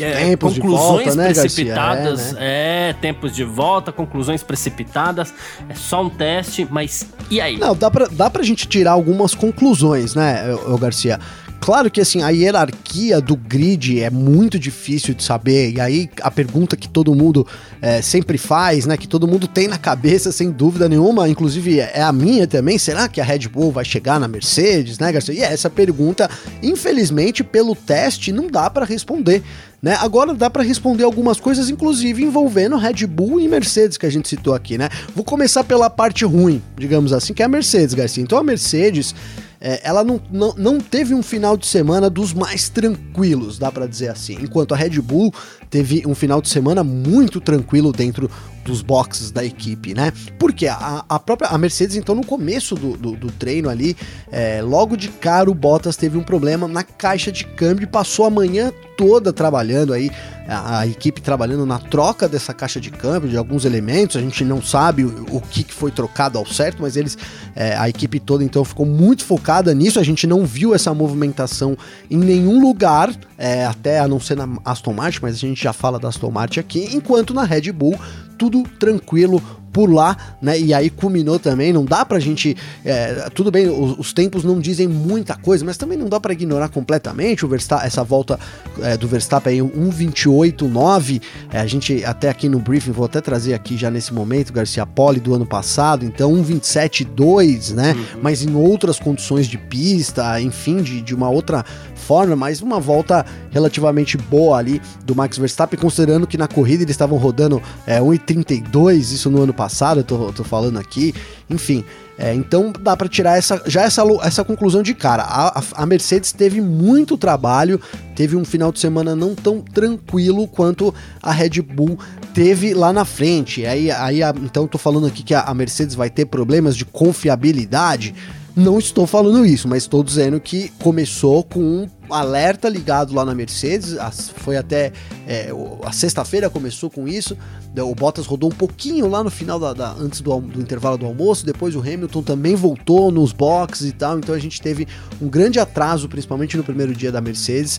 é, 0.00 0.30
tempos 0.30 0.54
de 0.54 0.60
conclusões 0.60 1.04
volta, 1.04 1.14
né, 1.14 1.24
Garcia? 1.26 1.42
precipitadas. 1.42 2.34
É, 2.36 2.88
É, 2.90 2.92
tempos 2.94 3.32
de 3.32 3.44
volta, 3.44 3.92
conclusões 3.92 4.42
precipitadas. 4.42 5.32
É 5.68 5.74
só 5.76 6.02
um 6.02 6.10
teste, 6.10 6.66
mas 6.68 7.06
e 7.30 7.40
aí? 7.40 7.58
Não, 7.58 7.76
dá 7.76 7.88
pra, 7.88 8.08
dá 8.10 8.28
pra 8.28 8.42
gente 8.42 8.66
tirar 8.66 8.90
algumas 8.90 9.36
conclusões, 9.36 10.16
né, 10.16 10.46
Garcia? 10.80 11.20
Claro 11.60 11.90
que 11.90 12.00
assim, 12.00 12.22
a 12.22 12.30
hierarquia 12.30 13.20
do 13.20 13.36
grid 13.36 14.00
é 14.00 14.08
muito 14.08 14.58
difícil 14.58 15.14
de 15.14 15.22
saber, 15.22 15.72
e 15.74 15.80
aí 15.80 16.10
a 16.22 16.30
pergunta 16.30 16.74
que 16.74 16.88
todo 16.88 17.14
mundo 17.14 17.46
é, 17.82 18.00
sempre 18.00 18.38
faz, 18.38 18.86
né, 18.86 18.96
que 18.96 19.06
todo 19.06 19.28
mundo 19.28 19.46
tem 19.46 19.68
na 19.68 19.76
cabeça, 19.76 20.32
sem 20.32 20.50
dúvida 20.50 20.88
nenhuma, 20.88 21.28
inclusive 21.28 21.78
é 21.78 22.00
a 22.00 22.12
minha 22.12 22.46
também, 22.46 22.78
será 22.78 23.08
que 23.08 23.20
a 23.20 23.24
Red 23.24 23.48
Bull 23.48 23.70
vai 23.70 23.84
chegar 23.84 24.18
na 24.18 24.26
Mercedes, 24.26 24.98
né, 24.98 25.12
Garcia? 25.12 25.34
E 25.34 25.40
essa 25.40 25.68
pergunta, 25.68 26.30
infelizmente, 26.62 27.44
pelo 27.44 27.76
teste, 27.76 28.32
não 28.32 28.46
dá 28.46 28.70
pra 28.70 28.84
responder. 28.84 29.42
Né? 29.82 29.96
Agora 30.00 30.34
dá 30.34 30.50
pra 30.50 30.62
responder 30.62 31.04
algumas 31.04 31.40
coisas, 31.40 31.70
inclusive 31.70 32.22
envolvendo 32.22 32.76
Red 32.76 33.06
Bull 33.06 33.40
e 33.40 33.48
Mercedes, 33.48 33.96
que 33.96 34.04
a 34.04 34.10
gente 34.10 34.28
citou 34.28 34.54
aqui, 34.54 34.76
né? 34.76 34.90
Vou 35.14 35.24
começar 35.24 35.64
pela 35.64 35.88
parte 35.88 36.22
ruim, 36.24 36.62
digamos 36.76 37.14
assim, 37.14 37.32
que 37.32 37.42
é 37.42 37.46
a 37.46 37.48
Mercedes, 37.48 37.94
Garcia. 37.94 38.22
Então 38.22 38.36
a 38.36 38.42
Mercedes, 38.42 39.14
é, 39.60 39.80
ela 39.84 40.02
não, 40.02 40.20
não, 40.30 40.54
não 40.56 40.80
teve 40.80 41.14
um 41.14 41.22
final 41.22 41.56
de 41.56 41.66
semana 41.66 42.08
dos 42.08 42.32
mais 42.32 42.70
tranquilos, 42.70 43.58
dá 43.58 43.70
pra 43.70 43.86
dizer 43.86 44.08
assim. 44.08 44.38
Enquanto 44.40 44.72
a 44.72 44.76
Red 44.76 45.00
Bull 45.00 45.34
teve 45.70 46.02
um 46.06 46.14
final 46.14 46.42
de 46.42 46.48
semana 46.48 46.82
muito 46.82 47.40
tranquilo 47.40 47.92
dentro 47.92 48.28
dos 48.64 48.82
boxes 48.82 49.30
da 49.30 49.44
equipe, 49.44 49.94
né? 49.94 50.12
Porque 50.38 50.66
a, 50.66 51.04
a 51.08 51.18
própria 51.18 51.48
a 51.48 51.56
Mercedes, 51.56 51.96
então, 51.96 52.14
no 52.14 52.24
começo 52.24 52.74
do, 52.74 52.96
do, 52.96 53.16
do 53.16 53.32
treino 53.32 53.68
ali, 53.68 53.96
é, 54.30 54.60
logo 54.62 54.96
de 54.96 55.08
cara 55.08 55.50
o 55.50 55.54
Bottas 55.54 55.96
teve 55.96 56.18
um 56.18 56.22
problema 56.22 56.68
na 56.68 56.82
caixa 56.82 57.32
de 57.32 57.44
câmbio 57.44 57.84
e 57.84 57.86
passou 57.86 58.26
a 58.26 58.30
manhã 58.30 58.72
toda 59.00 59.32
trabalhando 59.32 59.94
aí, 59.94 60.10
a, 60.46 60.80
a, 60.80 60.86
equipe 60.86 61.22
trabalhando 61.22 61.64
na 61.64 61.78
troca 61.78 62.28
dessa 62.28 62.52
caixa 62.52 62.78
de 62.78 62.90
câmbio, 62.90 63.30
de 63.30 63.36
alguns 63.36 63.64
elementos, 63.64 64.14
a 64.14 64.20
gente 64.20 64.44
não 64.44 64.60
sabe 64.60 65.04
o, 65.04 65.24
o 65.30 65.40
que, 65.40 65.64
foi 65.64 65.90
trocado 65.90 66.36
ao 66.36 66.44
certo, 66.44 66.82
mas 66.82 66.96
eles, 66.96 67.16
é, 67.56 67.74
a 67.76 67.88
equipe 67.88 68.20
toda 68.20 68.44
então 68.44 68.62
ficou 68.62 68.84
muito 68.84 69.24
focada 69.24 69.72
nisso, 69.72 69.98
a 69.98 70.02
gente 70.02 70.26
não 70.26 70.44
viu 70.44 70.74
essa 70.74 70.92
movimentação 70.92 71.78
em 72.10 72.18
nenhum 72.18 72.60
lugar, 72.60 73.10
é, 73.38 73.64
até 73.64 74.00
a 74.00 74.06
não 74.06 74.20
ser 74.20 74.36
na 74.36 74.46
Aston 74.66 74.92
Martin, 74.92 75.20
mas 75.22 75.36
a 75.36 75.38
gente 75.38 75.59
já 75.62 75.72
fala 75.72 75.98
da 75.98 76.08
Aston 76.08 76.30
Martin 76.30 76.60
aqui, 76.60 76.88
enquanto 76.94 77.34
na 77.34 77.44
Red 77.44 77.72
Bull 77.72 77.98
tudo 78.38 78.62
tranquilo, 78.78 79.42
por 79.72 79.90
lá, 79.90 80.16
né? 80.40 80.58
E 80.58 80.74
aí 80.74 80.90
culminou 80.90 81.38
também. 81.38 81.72
Não 81.72 81.84
dá 81.84 82.04
pra 82.04 82.18
gente. 82.18 82.56
É, 82.84 83.28
tudo 83.34 83.50
bem, 83.50 83.68
os, 83.68 83.98
os, 83.98 84.12
tempos 84.12 84.44
não 84.44 84.58
dizem 84.58 84.88
muita 84.88 85.36
coisa, 85.36 85.64
mas 85.64 85.76
também 85.76 85.96
não 85.96 86.08
dá 86.08 86.18
para 86.18 86.32
ignorar 86.32 86.68
completamente 86.68 87.44
o 87.44 87.48
Verstappen, 87.48 87.86
essa 87.86 88.02
volta 88.02 88.38
é, 88.80 88.96
do 88.96 89.06
Verstappen 89.06 89.52
aí, 89.52 89.60
1,28,9. 89.60 91.22
É, 91.52 91.60
a 91.60 91.66
gente 91.66 92.04
até 92.04 92.28
aqui 92.28 92.48
no 92.48 92.58
briefing, 92.58 92.92
vou 92.92 93.04
até 93.04 93.20
trazer 93.20 93.54
aqui 93.54 93.76
já 93.76 93.90
nesse 93.90 94.12
momento, 94.12 94.52
Garcia 94.52 94.84
Poli 94.84 95.20
do 95.20 95.34
ano 95.34 95.46
passado, 95.46 96.04
então 96.04 96.32
1,27,2, 96.32 97.74
né? 97.74 97.92
Uhum. 97.92 98.20
Mas 98.22 98.42
em 98.42 98.54
outras 98.54 98.98
condições 98.98 99.46
de 99.46 99.58
pista, 99.58 100.40
enfim, 100.40 100.82
de, 100.82 101.00
de 101.00 101.14
uma 101.14 101.28
outra 101.28 101.64
forma, 101.94 102.34
mas 102.34 102.60
uma 102.60 102.80
volta 102.80 103.24
relativamente 103.50 104.16
boa 104.16 104.58
ali 104.58 104.80
do 105.04 105.14
Max 105.14 105.38
Verstappen, 105.38 105.78
considerando 105.78 106.26
que 106.26 106.36
na 106.36 106.48
corrida 106.48 106.82
eles 106.82 106.94
estavam 106.94 107.18
rodando 107.18 107.62
é, 107.86 108.00
1,32, 108.00 108.98
isso 108.98 109.30
no 109.30 109.42
ano 109.42 109.52
passado, 109.60 110.00
eu 110.00 110.04
tô, 110.04 110.32
tô 110.32 110.42
falando 110.42 110.78
aqui, 110.78 111.14
enfim. 111.50 111.84
É, 112.16 112.34
então 112.34 112.72
dá 112.72 112.96
para 112.96 113.08
tirar 113.08 113.36
essa, 113.36 113.62
já 113.66 113.82
essa, 113.82 114.02
essa 114.22 114.42
conclusão 114.42 114.82
de 114.82 114.94
cara. 114.94 115.22
A, 115.22 115.62
a, 115.74 115.86
Mercedes 115.86 116.32
teve 116.32 116.60
muito 116.62 117.18
trabalho, 117.18 117.78
teve 118.14 118.36
um 118.36 118.44
final 118.44 118.72
de 118.72 118.80
semana 118.80 119.14
não 119.14 119.34
tão 119.34 119.60
tranquilo 119.60 120.48
quanto 120.48 120.94
a 121.22 121.30
Red 121.30 121.60
Bull 121.60 121.98
teve 122.32 122.72
lá 122.72 122.90
na 122.90 123.04
frente. 123.04 123.66
Aí, 123.66 123.90
aí 123.90 124.20
então 124.42 124.66
tô 124.66 124.78
falando 124.78 125.06
aqui 125.06 125.22
que 125.22 125.34
a, 125.34 125.42
a 125.42 125.52
Mercedes 125.52 125.94
vai 125.94 126.08
ter 126.08 126.24
problemas 126.24 126.74
de 126.74 126.86
confiabilidade. 126.86 128.14
Não 128.56 128.78
estou 128.78 129.06
falando 129.06 129.44
isso, 129.44 129.68
mas 129.68 129.82
estou 129.82 130.02
dizendo 130.02 130.40
que 130.40 130.70
começou 130.78 131.44
com 131.44 131.60
um 131.60 131.88
alerta 132.10 132.68
ligado 132.68 133.14
lá 133.14 133.24
na 133.24 133.34
Mercedes. 133.34 133.96
Foi 134.36 134.56
até 134.56 134.92
é, 135.26 135.50
a 135.84 135.92
sexta-feira 135.92 136.50
começou 136.50 136.90
com 136.90 137.06
isso. 137.06 137.36
O 137.76 137.94
Bottas 137.94 138.26
rodou 138.26 138.50
um 138.50 138.54
pouquinho 138.54 139.08
lá 139.08 139.22
no 139.22 139.30
final 139.30 139.58
da, 139.58 139.72
da 139.72 139.92
antes 139.92 140.20
do, 140.20 140.40
do, 140.40 140.60
intervalo 140.60 140.98
do 140.98 141.06
almoço. 141.06 141.46
Depois 141.46 141.76
o 141.76 141.80
Hamilton 141.80 142.22
também 142.22 142.56
voltou 142.56 143.12
nos 143.12 143.32
boxes 143.32 143.88
e 143.88 143.92
tal. 143.92 144.18
Então 144.18 144.34
a 144.34 144.38
gente 144.38 144.60
teve 144.60 144.88
um 145.20 145.28
grande 145.28 145.60
atraso, 145.60 146.08
principalmente 146.08 146.56
no 146.56 146.64
primeiro 146.64 146.94
dia 146.94 147.12
da 147.12 147.20
Mercedes. 147.20 147.78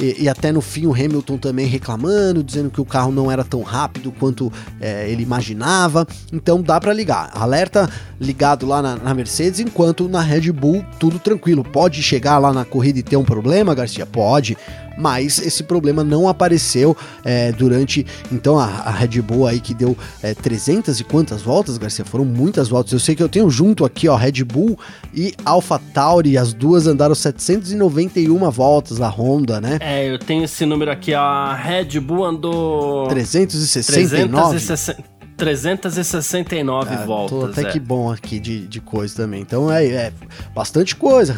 E, 0.00 0.22
e, 0.22 0.28
até 0.28 0.50
no 0.50 0.60
fim 0.60 0.86
o 0.86 0.94
Hamilton 0.94 1.36
também 1.36 1.66
reclamando, 1.66 2.42
dizendo 2.42 2.70
que 2.70 2.80
o 2.80 2.84
carro 2.84 3.12
não 3.12 3.30
era 3.30 3.44
tão 3.44 3.62
rápido 3.62 4.10
quanto 4.12 4.50
é, 4.80 5.10
ele 5.10 5.22
imaginava. 5.22 6.06
Então 6.32 6.62
dá 6.62 6.80
para 6.80 6.92
ligar. 6.92 7.30
Alerta 7.34 7.88
ligado 8.18 8.66
lá 8.66 8.80
na, 8.80 8.96
na, 8.96 9.14
Mercedes, 9.14 9.60
enquanto 9.60 10.08
na 10.08 10.20
Red 10.20 10.52
Bull 10.52 10.84
tudo 10.98 11.18
tranquilo. 11.18 11.62
Pode 11.62 12.02
chegar 12.02 12.38
lá 12.38 12.52
na 12.52 12.64
corrida 12.64 12.98
e 12.98 13.02
ter 13.02 13.16
um 13.16 13.24
problema, 13.24 13.69
Garcia? 13.74 14.06
Pode 14.06 14.56
mas 15.00 15.38
esse 15.38 15.62
problema 15.62 16.04
não 16.04 16.28
apareceu 16.28 16.96
é, 17.24 17.50
durante 17.52 18.06
então 18.30 18.58
a, 18.58 18.64
a, 18.64 18.90
Red 18.90 19.20
Bull 19.22 19.46
aí 19.46 19.58
que 19.58 19.72
deu 19.72 19.96
é, 20.22 20.34
300 20.34 21.00
e 21.00 21.04
quantas 21.04 21.42
voltas, 21.42 21.78
Garcia? 21.78 22.04
Foram 22.04 22.24
muitas 22.24 22.68
voltas. 22.68 22.92
Eu 22.92 23.00
sei 23.00 23.14
que 23.14 23.22
eu 23.22 23.28
tenho 23.28 23.48
junto 23.48 23.84
aqui, 23.84 24.08
ó, 24.08 24.16
Red 24.16 24.44
Bull 24.44 24.78
e 25.14 25.32
Alpha 25.44 25.80
Tauri, 25.94 26.36
as 26.36 26.52
duas 26.52 26.86
andaram 26.86 27.14
791 27.14 28.50
voltas, 28.50 29.00
a 29.00 29.08
Honda, 29.08 29.60
né? 29.60 29.78
É, 29.80 30.10
eu 30.10 30.18
tenho 30.18 30.44
esse 30.44 30.66
número 30.66 30.90
aqui, 30.90 31.14
ó, 31.14 31.20
a 31.20 31.54
Red 31.54 31.98
Bull 32.00 32.24
andou 32.24 33.08
369. 33.08 34.58
360 34.58 35.19
369 35.40 36.94
ah, 36.94 37.04
voltas. 37.06 37.38
Tô 37.38 37.46
até 37.46 37.62
é. 37.62 37.72
que 37.72 37.80
bom 37.80 38.12
aqui 38.12 38.38
de, 38.38 38.66
de 38.66 38.80
coisa 38.80 39.16
também. 39.16 39.40
Então 39.40 39.72
é, 39.72 39.86
é, 39.86 40.12
bastante 40.54 40.94
coisa. 40.94 41.34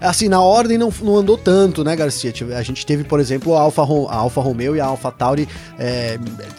É, 0.00 0.06
assim, 0.06 0.28
na 0.28 0.40
ordem 0.40 0.78
não, 0.78 0.92
não 1.02 1.16
andou 1.16 1.36
tanto, 1.36 1.82
né, 1.82 1.96
Garcia? 1.96 2.32
A 2.56 2.62
gente 2.62 2.86
teve, 2.86 3.04
por 3.04 3.18
exemplo, 3.18 3.56
a 3.56 3.60
Alfa, 3.60 3.82
a 3.82 4.16
Alfa 4.16 4.40
Romeo 4.40 4.76
e 4.76 4.80
a 4.80 4.86
Alfa 4.86 5.10
Tauri 5.10 5.48
é, 5.78 6.18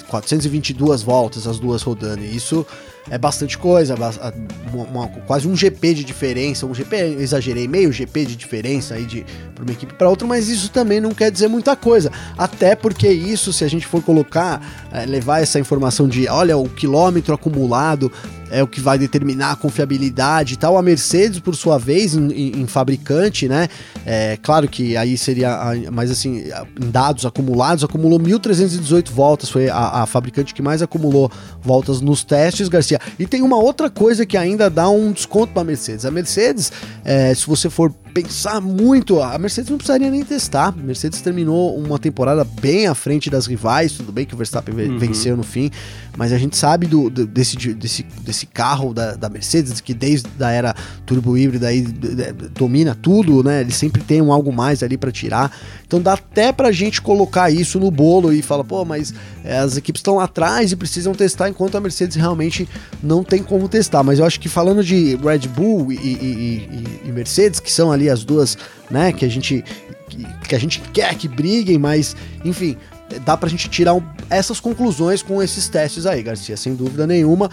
422 0.09 1.01
voltas, 1.01 1.47
as 1.47 1.57
duas 1.57 1.81
rodando. 1.81 2.23
E 2.23 2.35
isso 2.35 2.65
é 3.09 3.17
bastante 3.17 3.57
coisa, 3.57 3.95
uma, 3.95 4.83
uma, 4.83 5.07
quase 5.27 5.47
um 5.47 5.55
GP 5.55 5.93
de 5.93 6.03
diferença, 6.03 6.65
um 6.65 6.73
GP, 6.73 6.95
exagerei, 7.19 7.67
meio 7.67 7.91
GP 7.91 8.25
de 8.25 8.35
diferença 8.35 8.95
aí 8.95 9.05
de 9.05 9.25
para 9.53 9.63
uma 9.63 9.71
equipe 9.71 9.93
para 9.93 10.09
outra, 10.09 10.27
mas 10.27 10.49
isso 10.49 10.71
também 10.71 10.99
não 10.99 11.13
quer 11.13 11.31
dizer 11.31 11.47
muita 11.47 11.75
coisa, 11.75 12.11
até 12.37 12.75
porque 12.75 13.09
isso, 13.09 13.51
se 13.51 13.63
a 13.63 13.67
gente 13.67 13.85
for 13.85 14.01
colocar, 14.01 14.61
é, 14.91 15.05
levar 15.05 15.41
essa 15.41 15.59
informação 15.59 16.07
de, 16.07 16.27
olha, 16.27 16.57
o 16.57 16.67
quilômetro 16.69 17.33
acumulado 17.33 18.11
é 18.53 18.61
o 18.61 18.67
que 18.67 18.79
vai 18.79 18.97
determinar 18.97 19.51
a 19.51 19.55
confiabilidade 19.55 20.53
e 20.53 20.57
tal. 20.57 20.77
A 20.77 20.81
Mercedes, 20.81 21.39
por 21.39 21.55
sua 21.55 21.77
vez, 21.77 22.15
em, 22.15 22.61
em, 22.61 22.67
fabricante, 22.67 23.47
né? 23.49 23.67
É, 24.05 24.37
claro 24.41 24.67
que 24.67 24.95
aí 24.95 25.17
seria, 25.17 25.73
mas 25.91 26.11
assim, 26.11 26.43
em 26.79 26.91
dados 26.91 27.25
acumulados, 27.25 27.83
acumulou 27.83 28.19
1.318 28.19 29.09
voltas, 29.09 29.49
foi 29.49 29.69
a, 29.69 30.03
a 30.03 30.05
fabricante 30.05 30.53
que 30.53 30.61
mais 30.61 30.81
acumulou 30.81 31.31
voltas 31.61 31.99
nos 31.99 32.23
testes, 32.23 32.69
Garcia. 32.69 32.99
E 33.17 33.25
tem 33.25 33.41
uma 33.41 33.57
outra 33.57 33.89
coisa 33.89 34.25
que 34.25 34.37
ainda 34.37 34.69
dá 34.69 34.87
um 34.89 35.11
desconto 35.11 35.51
para 35.51 35.63
a 35.63 35.65
Mercedes. 35.65 36.05
A 36.05 36.11
Mercedes, 36.11 36.71
é, 37.03 37.33
se 37.33 37.47
você 37.47 37.69
for 37.69 37.91
pensar 38.13 38.61
muito, 38.61 39.19
a 39.19 39.37
Mercedes 39.39 39.71
não 39.71 39.77
precisaria 39.77 40.09
nem 40.11 40.23
testar. 40.23 40.67
A 40.67 40.71
Mercedes 40.71 41.19
terminou 41.21 41.75
uma 41.77 41.97
temporada 41.97 42.43
bem 42.43 42.87
à 42.87 42.93
frente 42.93 43.29
das 43.29 43.47
rivais, 43.47 43.93
tudo 43.93 44.11
bem 44.11 44.25
que 44.25 44.33
o 44.33 44.37
Verstappen 44.37 44.75
uhum. 44.75 44.99
venceu 44.99 45.35
no 45.35 45.43
fim, 45.43 45.71
mas 46.15 46.31
a 46.31 46.37
gente 46.37 46.55
sabe 46.55 46.85
do, 46.85 47.09
do 47.09 47.25
desse, 47.25 47.57
desse, 47.73 48.03
desse 48.21 48.45
carro 48.45 48.93
da, 48.93 49.15
da, 49.15 49.29
Mercedes, 49.29 49.81
que 49.81 49.93
desde 49.93 50.29
a 50.39 50.51
era 50.51 50.75
turbo 51.05 51.35
híbrida 51.35 51.67
aí 51.67 51.81
domina 51.81 52.95
tudo, 52.95 53.43
né? 53.43 53.61
Ele 53.61 53.71
sempre 53.71 54.03
tem 54.03 54.21
um 54.21 54.31
algo 54.31 54.53
mais 54.53 54.83
ali 54.83 54.95
para 54.95 55.11
tirar. 55.11 55.51
Então 55.85 55.99
dá 55.99 56.13
até 56.13 56.51
pra 56.51 56.71
gente 56.71 57.01
colocar 57.01 57.49
isso 57.49 57.79
no 57.79 57.89
bolo 57.89 58.31
e 58.31 58.41
falar, 58.41 58.63
pô, 58.63 58.85
mas 58.85 59.13
é, 59.43 59.57
as 59.57 59.75
equipes 59.75 59.99
estão 59.99 60.15
lá 60.15 60.25
atrás 60.25 60.71
e 60.71 60.75
precisam 60.75 61.13
testar, 61.13 61.49
enquanto 61.49 61.75
a 61.75 61.81
Mercedes 61.81 62.15
realmente 62.15 62.67
não 63.01 63.23
tem 63.23 63.41
como 63.41 63.67
testar. 63.67 64.03
Mas 64.03 64.19
eu 64.19 64.25
acho 64.25 64.39
que 64.39 64.49
falando 64.49 64.83
de 64.83 65.15
Red 65.15 65.47
Bull 65.47 65.91
e, 65.91 65.95
e, 65.95 65.99
e, 65.99 66.99
e 67.05 67.11
Mercedes, 67.11 67.59
que 67.59 67.71
são 67.71 67.91
ali 67.91 68.02
as 68.09 68.23
duas, 68.23 68.57
né, 68.89 69.11
que 69.11 69.25
a 69.25 69.29
gente 69.29 69.63
que, 70.09 70.27
que 70.47 70.55
a 70.55 70.59
gente 70.59 70.79
quer 70.93 71.15
que 71.15 71.27
briguem, 71.27 71.77
mas 71.77 72.15
enfim, 72.43 72.77
dá 73.25 73.35
pra 73.35 73.49
gente 73.49 73.69
tirar 73.69 73.93
um, 73.93 74.03
essas 74.29 74.59
conclusões 74.59 75.21
com 75.21 75.41
esses 75.41 75.67
testes 75.67 76.05
aí, 76.05 76.21
Garcia, 76.21 76.57
sem 76.57 76.75
dúvida 76.75 77.07
nenhuma. 77.07 77.49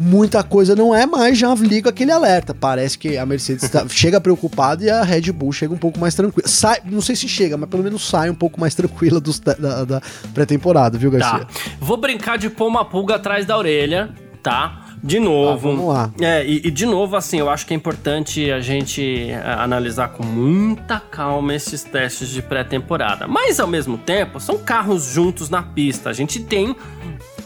Muita 0.00 0.44
coisa 0.44 0.76
não 0.76 0.94
é, 0.94 1.04
mas 1.06 1.36
já 1.36 1.52
liga 1.56 1.90
aquele 1.90 2.12
alerta. 2.12 2.54
Parece 2.54 2.96
que 2.96 3.18
a 3.18 3.26
Mercedes 3.26 3.68
tá, 3.68 3.84
chega 3.90 4.20
preocupada 4.20 4.84
e 4.84 4.88
a 4.88 5.02
Red 5.02 5.32
Bull 5.32 5.52
chega 5.52 5.74
um 5.74 5.78
pouco 5.78 5.98
mais 5.98 6.14
tranquila. 6.14 6.46
Sai, 6.46 6.78
não 6.84 7.00
sei 7.00 7.16
se 7.16 7.28
chega, 7.28 7.56
mas 7.56 7.68
pelo 7.68 7.82
menos 7.82 8.08
sai 8.08 8.30
um 8.30 8.34
pouco 8.34 8.60
mais 8.60 8.76
tranquila 8.76 9.18
dos, 9.18 9.40
da, 9.40 9.84
da 9.84 10.00
pré-temporada, 10.32 10.96
viu, 10.96 11.10
Garcia? 11.10 11.40
Tá. 11.40 11.48
Vou 11.80 11.96
brincar 11.96 12.38
de 12.38 12.48
pôr 12.48 12.68
uma 12.68 12.84
pulga 12.84 13.16
atrás 13.16 13.44
da 13.44 13.58
orelha, 13.58 14.14
tá? 14.40 14.87
De 15.02 15.18
novo. 15.18 15.52
Ah, 15.52 15.56
vamos 15.56 15.88
lá. 15.88 16.12
É, 16.20 16.44
e, 16.44 16.66
e, 16.66 16.70
de 16.70 16.86
novo, 16.86 17.16
assim, 17.16 17.38
eu 17.38 17.48
acho 17.48 17.66
que 17.66 17.74
é 17.74 17.76
importante 17.76 18.50
a 18.50 18.60
gente 18.60 19.30
é, 19.30 19.40
analisar 19.58 20.08
com 20.08 20.24
muita 20.24 21.00
calma 21.00 21.54
esses 21.54 21.84
testes 21.84 22.28
de 22.28 22.42
pré-temporada. 22.42 23.26
Mas, 23.26 23.60
ao 23.60 23.66
mesmo 23.66 23.98
tempo, 23.98 24.40
são 24.40 24.58
carros 24.58 25.04
juntos 25.04 25.48
na 25.50 25.62
pista. 25.62 26.10
A 26.10 26.12
gente 26.12 26.40
tem 26.40 26.74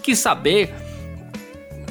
que 0.03 0.17
saber 0.17 0.75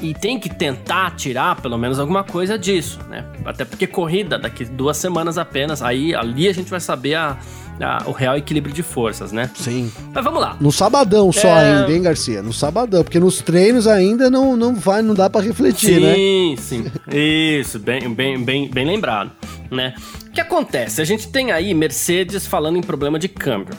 e 0.02 0.14
tem 0.14 0.40
que 0.40 0.50
tentar 0.50 1.12
tirar 1.16 1.62
pelo 1.62 1.78
menos 1.78 2.00
alguma 2.00 2.24
coisa 2.24 2.58
disso, 2.58 3.00
né? 3.10 3.26
Até 3.46 3.64
porque 3.64 3.86
corrida 3.86 4.38
daqui 4.38 4.66
duas 4.66 4.98
semanas 4.98 5.38
apenas, 5.38 5.82
aí 5.82 6.14
ali 6.16 6.48
a 6.48 6.54
gente 6.54 6.70
vai 6.70 6.80
saber 6.80 7.16
a, 7.16 7.38
a, 7.80 8.04
o 8.08 8.12
real 8.12 8.36
equilíbrio 8.36 8.74
de 8.74 8.82
forças, 8.82 9.32
né? 9.32 9.50
Sim. 9.56 9.92
Mas 10.14 10.24
vamos 10.24 10.42
lá. 10.42 10.58
No 10.60 10.72
sabadão 10.72 11.32
só 11.32 11.48
é... 11.48 11.76
ainda, 11.76 11.92
hein, 11.92 12.02
Garcia? 12.02 12.42
No 12.42 12.52
sabadão, 12.52 13.04
porque 13.04 13.20
nos 13.20 13.42
treinos 13.42 13.88
ainda 13.88 14.30
não, 14.30 14.58
não 14.58 14.76
vai, 14.76 15.02
não 15.02 15.14
dá 15.14 15.30
para 15.30 15.42
refletir, 15.42 15.96
sim, 15.96 16.00
né? 16.00 16.16
Sim, 16.16 16.56
sim. 16.58 16.92
Isso, 17.12 17.80
bem, 17.80 18.12
bem, 18.14 18.44
bem, 18.44 18.70
bem 18.70 18.86
lembrado, 18.86 19.32
né? 19.70 19.94
O 20.28 20.32
que 20.32 20.42
acontece? 20.42 21.02
A 21.02 21.06
gente 21.06 21.28
tem 21.28 21.52
aí 21.52 21.74
Mercedes 21.74 22.48
falando 22.48 22.78
em 22.78 22.82
problema 22.82 23.20
de 23.20 23.28
câmbio, 23.28 23.76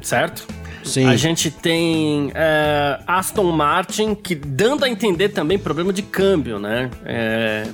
certo? 0.00 0.46
Sim. 0.86 1.06
A 1.06 1.16
gente 1.16 1.50
tem 1.50 2.30
é, 2.34 3.00
Aston 3.06 3.50
Martin 3.52 4.14
que 4.14 4.34
dando 4.34 4.84
a 4.84 4.88
entender 4.88 5.30
também 5.30 5.58
problema 5.58 5.92
de 5.92 6.02
câmbio, 6.02 6.58
né? 6.58 6.90
É, 7.04 7.66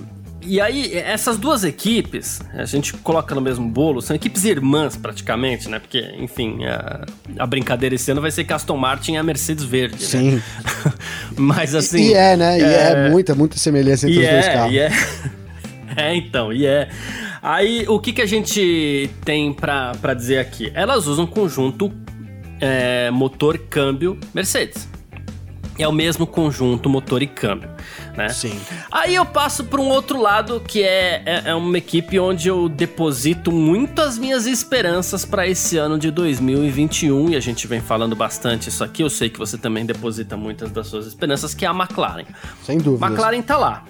e 0.44 0.60
aí, 0.60 0.92
essas 0.94 1.38
duas 1.38 1.62
equipes, 1.62 2.40
a 2.52 2.64
gente 2.64 2.92
coloca 2.94 3.32
no 3.34 3.40
mesmo 3.40 3.68
bolo, 3.68 4.02
são 4.02 4.16
equipes 4.16 4.44
irmãs 4.44 4.96
praticamente, 4.96 5.68
né? 5.68 5.78
Porque, 5.78 6.00
enfim, 6.18 6.64
a, 6.64 7.06
a 7.38 7.46
brincadeira 7.46 7.94
esse 7.94 8.10
ano 8.10 8.20
vai 8.20 8.30
ser 8.30 8.42
que 8.42 8.52
a 8.52 8.56
Aston 8.56 8.76
Martin 8.76 9.14
é 9.14 9.18
a 9.18 9.22
Mercedes 9.22 9.64
Verde. 9.64 9.94
Né? 9.94 10.00
Sim. 10.00 10.30
Né? 10.32 10.42
Mas 11.36 11.74
assim. 11.74 12.08
E 12.08 12.14
é, 12.14 12.36
né? 12.36 12.58
E 12.58 12.62
é, 12.62 13.06
é 13.06 13.10
muita, 13.10 13.34
muita 13.34 13.56
semelhança 13.56 14.08
entre 14.08 14.20
os 14.20 14.26
é, 14.26 14.32
dois 14.32 14.46
carros. 14.46 14.72
E 14.72 14.78
é. 14.78 14.90
é, 15.96 16.16
então, 16.16 16.52
e 16.52 16.66
é. 16.66 16.88
Aí, 17.40 17.84
o 17.88 18.00
que, 18.00 18.12
que 18.12 18.22
a 18.22 18.26
gente 18.26 19.10
tem 19.24 19.52
pra 19.52 20.14
dizer 20.14 20.38
aqui? 20.38 20.72
Elas 20.74 21.06
usam 21.06 21.26
conjunto 21.26 21.92
é, 22.62 23.10
motor 23.10 23.58
câmbio 23.58 24.18
Mercedes 24.32 24.88
é 25.78 25.88
o 25.88 25.92
mesmo 25.92 26.26
conjunto 26.26 26.88
motor 26.88 27.22
e 27.22 27.26
câmbio, 27.26 27.70
né? 28.16 28.28
Sim. 28.28 28.58
Aí 28.90 29.14
eu 29.14 29.24
passo 29.24 29.64
para 29.64 29.80
um 29.80 29.88
outro 29.88 30.20
lado 30.20 30.60
que 30.60 30.82
é, 30.82 31.22
é, 31.24 31.42
é, 31.46 31.54
uma 31.54 31.78
equipe 31.78 32.18
onde 32.18 32.48
eu 32.48 32.68
deposito 32.68 33.50
muito 33.50 34.00
as 34.00 34.18
minhas 34.18 34.46
esperanças 34.46 35.24
para 35.24 35.46
esse 35.46 35.78
ano 35.78 35.98
de 35.98 36.10
2021 36.10 37.30
e 37.30 37.36
a 37.36 37.40
gente 37.40 37.66
vem 37.66 37.80
falando 37.80 38.14
bastante 38.14 38.68
isso 38.68 38.84
aqui. 38.84 39.02
Eu 39.02 39.10
sei 39.10 39.30
que 39.30 39.38
você 39.38 39.56
também 39.56 39.86
deposita 39.86 40.36
muitas 40.36 40.70
das 40.70 40.86
suas 40.86 41.06
esperanças, 41.06 41.54
que 41.54 41.64
é 41.64 41.68
a 41.68 41.72
McLaren. 41.72 42.26
Sem 42.64 42.78
dúvida. 42.78 43.06
McLaren 43.06 43.42
tá 43.42 43.56
lá. 43.56 43.84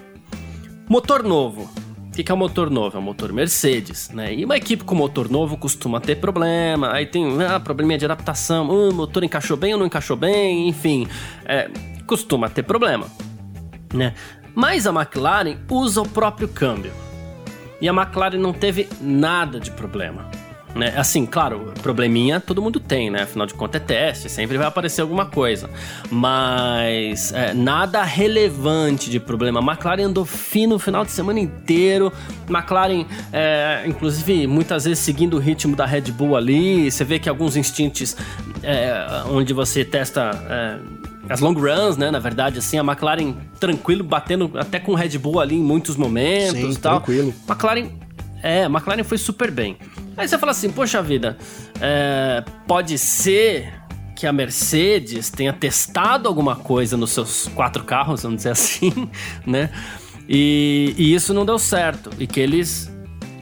Motor 0.87 1.23
novo, 1.23 1.69
que, 2.13 2.23
que, 2.23 2.31
é 2.31 2.35
o 2.35 2.37
motor 2.37 2.69
novo? 2.69 2.95
É 2.95 2.99
o 2.99 3.03
motor 3.03 3.33
Mercedes, 3.33 4.09
né? 4.09 4.33
E 4.33 4.45
uma 4.45 4.55
equipe 4.55 4.83
com 4.83 4.93
motor 4.95 5.29
novo 5.29 5.57
costuma 5.57 5.99
ter 5.99 6.17
problema, 6.17 6.93
aí 6.93 7.05
tem 7.05 7.25
ah, 7.43 7.59
probleminha 7.59 7.97
de 7.97 8.05
adaptação, 8.05 8.69
uh, 8.69 8.89
o 8.89 8.93
motor 8.93 9.23
encaixou 9.23 9.57
bem 9.57 9.73
ou 9.73 9.79
não 9.79 9.87
encaixou 9.87 10.15
bem, 10.15 10.69
enfim, 10.69 11.07
é, 11.45 11.69
costuma 12.05 12.49
ter 12.49 12.63
problema, 12.63 13.07
né? 13.93 14.13
Mas 14.55 14.85
a 14.85 14.91
McLaren 14.91 15.57
usa 15.69 16.01
o 16.01 16.07
próprio 16.07 16.47
câmbio. 16.47 16.91
E 17.81 17.89
a 17.89 17.91
McLaren 17.91 18.37
não 18.37 18.53
teve 18.53 18.87
nada 19.01 19.59
de 19.59 19.71
problema. 19.71 20.29
Né? 20.75 20.93
Assim, 20.97 21.25
claro, 21.25 21.71
probleminha 21.81 22.39
todo 22.39 22.61
mundo 22.61 22.79
tem, 22.79 23.09
né? 23.09 23.23
Afinal 23.23 23.45
de 23.45 23.53
contas 23.53 23.81
é 23.81 23.85
teste, 23.85 24.29
sempre 24.29 24.57
vai 24.57 24.67
aparecer 24.67 25.01
alguma 25.01 25.25
coisa. 25.25 25.69
Mas 26.09 27.31
é, 27.31 27.53
nada 27.53 28.03
relevante 28.03 29.09
de 29.09 29.19
problema. 29.19 29.59
A 29.59 29.63
McLaren 29.63 30.03
andou 30.05 30.25
fino 30.25 30.75
o 30.75 30.79
final 30.79 31.05
de 31.05 31.11
semana 31.11 31.39
inteiro. 31.39 32.11
McLaren, 32.49 33.05
é, 33.31 33.83
inclusive, 33.85 34.47
muitas 34.47 34.85
vezes 34.85 34.99
seguindo 34.99 35.35
o 35.35 35.39
ritmo 35.39 35.75
da 35.75 35.85
Red 35.85 36.11
Bull 36.11 36.35
ali. 36.35 36.89
Você 36.89 37.03
vê 37.03 37.19
que 37.19 37.29
alguns 37.29 37.55
instintos 37.55 38.15
é, 38.63 39.23
onde 39.29 39.53
você 39.53 39.85
testa 39.85 40.31
é, 40.49 41.03
as 41.29 41.39
long 41.39 41.53
runs, 41.53 41.97
né? 41.97 42.11
Na 42.11 42.19
verdade, 42.19 42.59
assim, 42.59 42.77
a 42.77 42.83
McLaren 42.83 43.35
tranquilo, 43.59 44.03
batendo 44.03 44.51
até 44.55 44.79
com 44.79 44.93
o 44.93 44.95
Red 44.95 45.17
Bull 45.17 45.39
ali 45.39 45.55
em 45.55 45.63
muitos 45.63 45.95
momentos 45.95 46.59
Sim, 46.59 46.71
e 46.71 46.75
tal. 46.75 46.97
tranquilo. 46.97 47.33
McLaren, 47.47 47.89
é, 48.43 48.65
a 48.65 48.67
McLaren 48.67 49.03
foi 49.03 49.17
super 49.17 49.49
bem. 49.49 49.77
Aí 50.17 50.27
você 50.27 50.37
fala 50.37 50.51
assim, 50.51 50.69
poxa 50.69 51.01
vida, 51.01 51.37
é, 51.81 52.43
pode 52.67 52.97
ser 52.97 53.73
que 54.15 54.27
a 54.27 54.33
Mercedes 54.33 55.29
tenha 55.31 55.53
testado 55.53 56.27
alguma 56.27 56.55
coisa 56.55 56.95
nos 56.97 57.11
seus 57.11 57.47
quatro 57.47 57.83
carros, 57.83 58.21
vamos 58.21 58.37
dizer 58.37 58.51
assim, 58.51 59.09
né? 59.47 59.69
E, 60.27 60.93
e 60.97 61.13
isso 61.13 61.33
não 61.33 61.45
deu 61.45 61.57
certo. 61.57 62.09
E 62.19 62.27
que 62.27 62.39
eles 62.39 62.91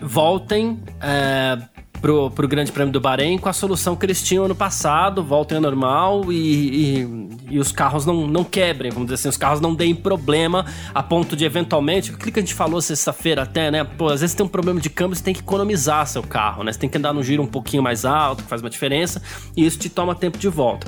voltem 0.01 0.79
é, 1.01 1.57
pro, 2.01 2.31
pro 2.31 2.47
Grande 2.47 2.71
Prêmio 2.71 2.91
do 2.91 2.99
Bahrein 2.99 3.37
com 3.37 3.47
a 3.47 3.53
solução 3.53 3.95
que 3.95 4.05
eles 4.05 4.21
tinham 4.21 4.45
ano 4.45 4.55
passado, 4.55 5.23
voltem 5.23 5.57
ao 5.57 5.61
normal 5.61 6.31
e, 6.31 6.35
e, 6.35 7.29
e, 7.51 7.59
os 7.59 7.71
carros 7.71 8.05
não, 8.05 8.27
não 8.27 8.43
quebrem, 8.43 8.91
vamos 8.91 9.07
dizer 9.07 9.15
assim, 9.15 9.29
os 9.29 9.37
carros 9.37 9.61
não 9.61 9.75
deem 9.75 9.93
problema 9.93 10.65
a 10.93 11.03
ponto 11.03 11.35
de 11.35 11.45
eventualmente, 11.45 12.11
o 12.11 12.17
que 12.17 12.37
a 12.37 12.41
gente 12.41 12.53
falou 12.53 12.81
sexta-feira 12.81 13.43
até, 13.43 13.69
né? 13.69 13.83
Pô, 13.83 14.09
às 14.09 14.21
vezes 14.21 14.35
tem 14.35 14.45
um 14.45 14.49
problema 14.49 14.79
de 14.79 14.89
câmbio, 14.89 15.15
você 15.15 15.23
tem 15.23 15.33
que 15.33 15.41
economizar 15.41 16.07
seu 16.07 16.23
carro, 16.23 16.63
né? 16.63 16.73
Você 16.73 16.79
tem 16.79 16.89
que 16.89 16.97
andar 16.97 17.13
no 17.13 17.23
giro 17.23 17.43
um 17.43 17.47
pouquinho 17.47 17.83
mais 17.83 18.03
alto, 18.03 18.43
que 18.43 18.49
faz 18.49 18.61
uma 18.61 18.69
diferença, 18.69 19.21
e 19.55 19.65
isso 19.65 19.77
te 19.77 19.89
toma 19.89 20.15
tempo 20.15 20.37
de 20.37 20.47
volta. 20.47 20.87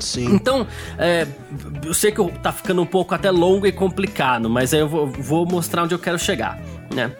Sim. 0.00 0.34
Então, 0.34 0.66
é, 0.98 1.26
eu 1.84 1.94
sei 1.94 2.12
que 2.12 2.22
tá 2.42 2.52
ficando 2.52 2.82
um 2.82 2.86
pouco 2.86 3.14
até 3.14 3.30
longo 3.30 3.66
e 3.66 3.72
complicado, 3.72 4.48
mas 4.48 4.74
aí 4.74 4.80
eu 4.80 4.88
vou, 4.88 5.06
vou 5.06 5.46
mostrar 5.46 5.84
onde 5.84 5.94
eu 5.94 5.98
quero 5.98 6.18
chegar, 6.18 6.60
né? 6.94 7.12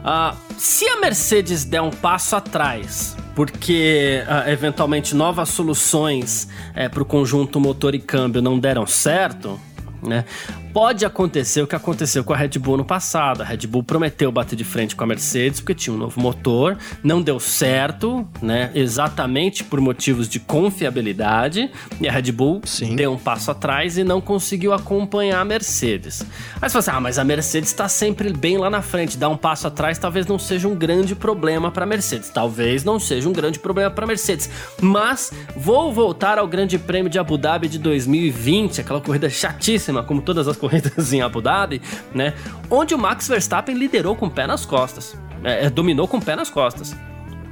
Uh, 0.00 0.36
se 0.58 0.86
a 0.88 1.00
Mercedes 1.00 1.64
der 1.64 1.82
um 1.82 1.90
passo 1.90 2.34
atrás, 2.34 3.16
porque 3.34 4.22
uh, 4.26 4.48
eventualmente 4.50 5.14
novas 5.14 5.50
soluções 5.50 6.48
é, 6.74 6.88
para 6.88 7.02
o 7.02 7.06
conjunto 7.06 7.60
motor 7.60 7.94
e 7.94 7.98
câmbio 7.98 8.40
não 8.40 8.58
deram 8.58 8.86
certo, 8.86 9.60
né? 10.02 10.24
Pode 10.72 11.04
acontecer 11.04 11.62
o 11.62 11.66
que 11.66 11.74
aconteceu 11.74 12.22
com 12.22 12.32
a 12.32 12.36
Red 12.36 12.50
Bull 12.50 12.76
no 12.76 12.84
passado. 12.84 13.42
A 13.42 13.44
Red 13.44 13.66
Bull 13.66 13.82
prometeu 13.82 14.30
bater 14.30 14.54
de 14.54 14.62
frente 14.62 14.94
com 14.94 15.02
a 15.02 15.06
Mercedes 15.06 15.58
porque 15.58 15.74
tinha 15.74 15.92
um 15.92 15.98
novo 15.98 16.20
motor, 16.20 16.78
não 17.02 17.20
deu 17.20 17.40
certo, 17.40 18.26
né? 18.40 18.70
Exatamente 18.72 19.64
por 19.64 19.80
motivos 19.80 20.28
de 20.28 20.38
confiabilidade. 20.38 21.70
E 22.00 22.08
a 22.08 22.12
Red 22.12 22.30
Bull 22.30 22.60
Sim. 22.64 22.94
deu 22.94 23.12
um 23.12 23.18
passo 23.18 23.50
atrás 23.50 23.98
e 23.98 24.04
não 24.04 24.20
conseguiu 24.20 24.72
acompanhar 24.72 25.40
a 25.40 25.44
Mercedes. 25.44 26.22
Aí 26.62 26.68
você 26.68 26.70
fala 26.70 26.78
assim: 26.78 26.90
ah, 26.90 27.00
mas 27.00 27.18
a 27.18 27.24
Mercedes 27.24 27.70
está 27.70 27.88
sempre 27.88 28.32
bem 28.32 28.56
lá 28.56 28.70
na 28.70 28.80
frente. 28.80 29.18
Dar 29.18 29.28
um 29.28 29.36
passo 29.36 29.66
atrás 29.66 29.98
talvez 29.98 30.24
não 30.26 30.38
seja 30.38 30.68
um 30.68 30.76
grande 30.76 31.16
problema 31.16 31.72
para 31.72 31.82
a 31.82 31.86
Mercedes. 31.86 32.30
Talvez 32.30 32.84
não 32.84 33.00
seja 33.00 33.28
um 33.28 33.32
grande 33.32 33.58
problema 33.58 33.90
para 33.90 34.04
a 34.04 34.06
Mercedes. 34.08 34.48
Mas 34.80 35.32
vou 35.56 35.92
voltar 35.92 36.38
ao 36.38 36.46
Grande 36.46 36.78
Prêmio 36.78 37.10
de 37.10 37.18
Abu 37.18 37.36
Dhabi 37.36 37.68
de 37.68 37.78
2020, 37.78 38.82
aquela 38.82 39.00
corrida 39.00 39.28
chatíssima, 39.28 40.04
como 40.04 40.22
todas 40.22 40.46
as 40.46 40.59
corridas 40.60 41.12
em 41.12 41.22
Abu 41.22 41.40
Dhabi, 41.40 41.80
né? 42.14 42.34
Onde 42.70 42.94
o 42.94 42.98
Max 42.98 43.26
Verstappen 43.26 43.74
liderou 43.74 44.14
com 44.14 44.26
o 44.26 44.30
pé 44.30 44.46
nas 44.46 44.64
costas. 44.64 45.16
É, 45.42 45.66
é, 45.66 45.70
dominou 45.70 46.06
com 46.06 46.18
o 46.18 46.22
pé 46.22 46.36
nas 46.36 46.50
costas. 46.50 46.94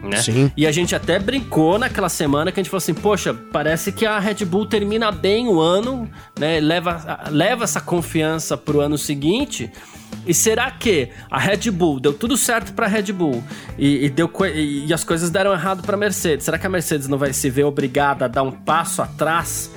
Né? 0.02 0.18
Sim. 0.18 0.52
E 0.56 0.66
a 0.66 0.70
gente 0.70 0.94
até 0.94 1.18
brincou 1.18 1.78
naquela 1.78 2.08
semana 2.08 2.52
que 2.52 2.60
a 2.60 2.62
gente 2.62 2.70
falou 2.70 2.78
assim: 2.78 2.94
poxa, 2.94 3.34
parece 3.34 3.90
que 3.90 4.06
a 4.06 4.18
Red 4.18 4.44
Bull 4.44 4.66
termina 4.66 5.10
bem 5.10 5.48
o 5.48 5.58
ano, 5.58 6.08
né? 6.38 6.60
Leva, 6.60 7.24
leva 7.30 7.64
essa 7.64 7.80
confiança 7.80 8.56
pro 8.56 8.80
ano 8.80 8.96
seguinte. 8.96 9.70
E 10.26 10.32
será 10.32 10.70
que 10.70 11.10
a 11.30 11.38
Red 11.38 11.70
Bull 11.70 11.98
deu 11.98 12.12
tudo 12.12 12.36
certo 12.36 12.72
para 12.72 12.86
a 12.86 12.88
Red 12.88 13.12
Bull 13.12 13.42
e, 13.78 14.06
e 14.06 14.10
deu, 14.10 14.30
e, 14.54 14.86
e 14.86 14.92
as 14.92 15.02
coisas 15.02 15.30
deram 15.30 15.52
errado 15.52 15.82
para 15.82 15.96
a 15.96 15.98
Mercedes? 15.98 16.44
Será 16.44 16.58
que 16.58 16.66
a 16.66 16.70
Mercedes 16.70 17.08
não 17.08 17.18
vai 17.18 17.32
se 17.32 17.50
ver 17.50 17.64
obrigada 17.64 18.26
a 18.26 18.28
dar 18.28 18.42
um 18.42 18.52
passo 18.52 19.02
atrás 19.02 19.70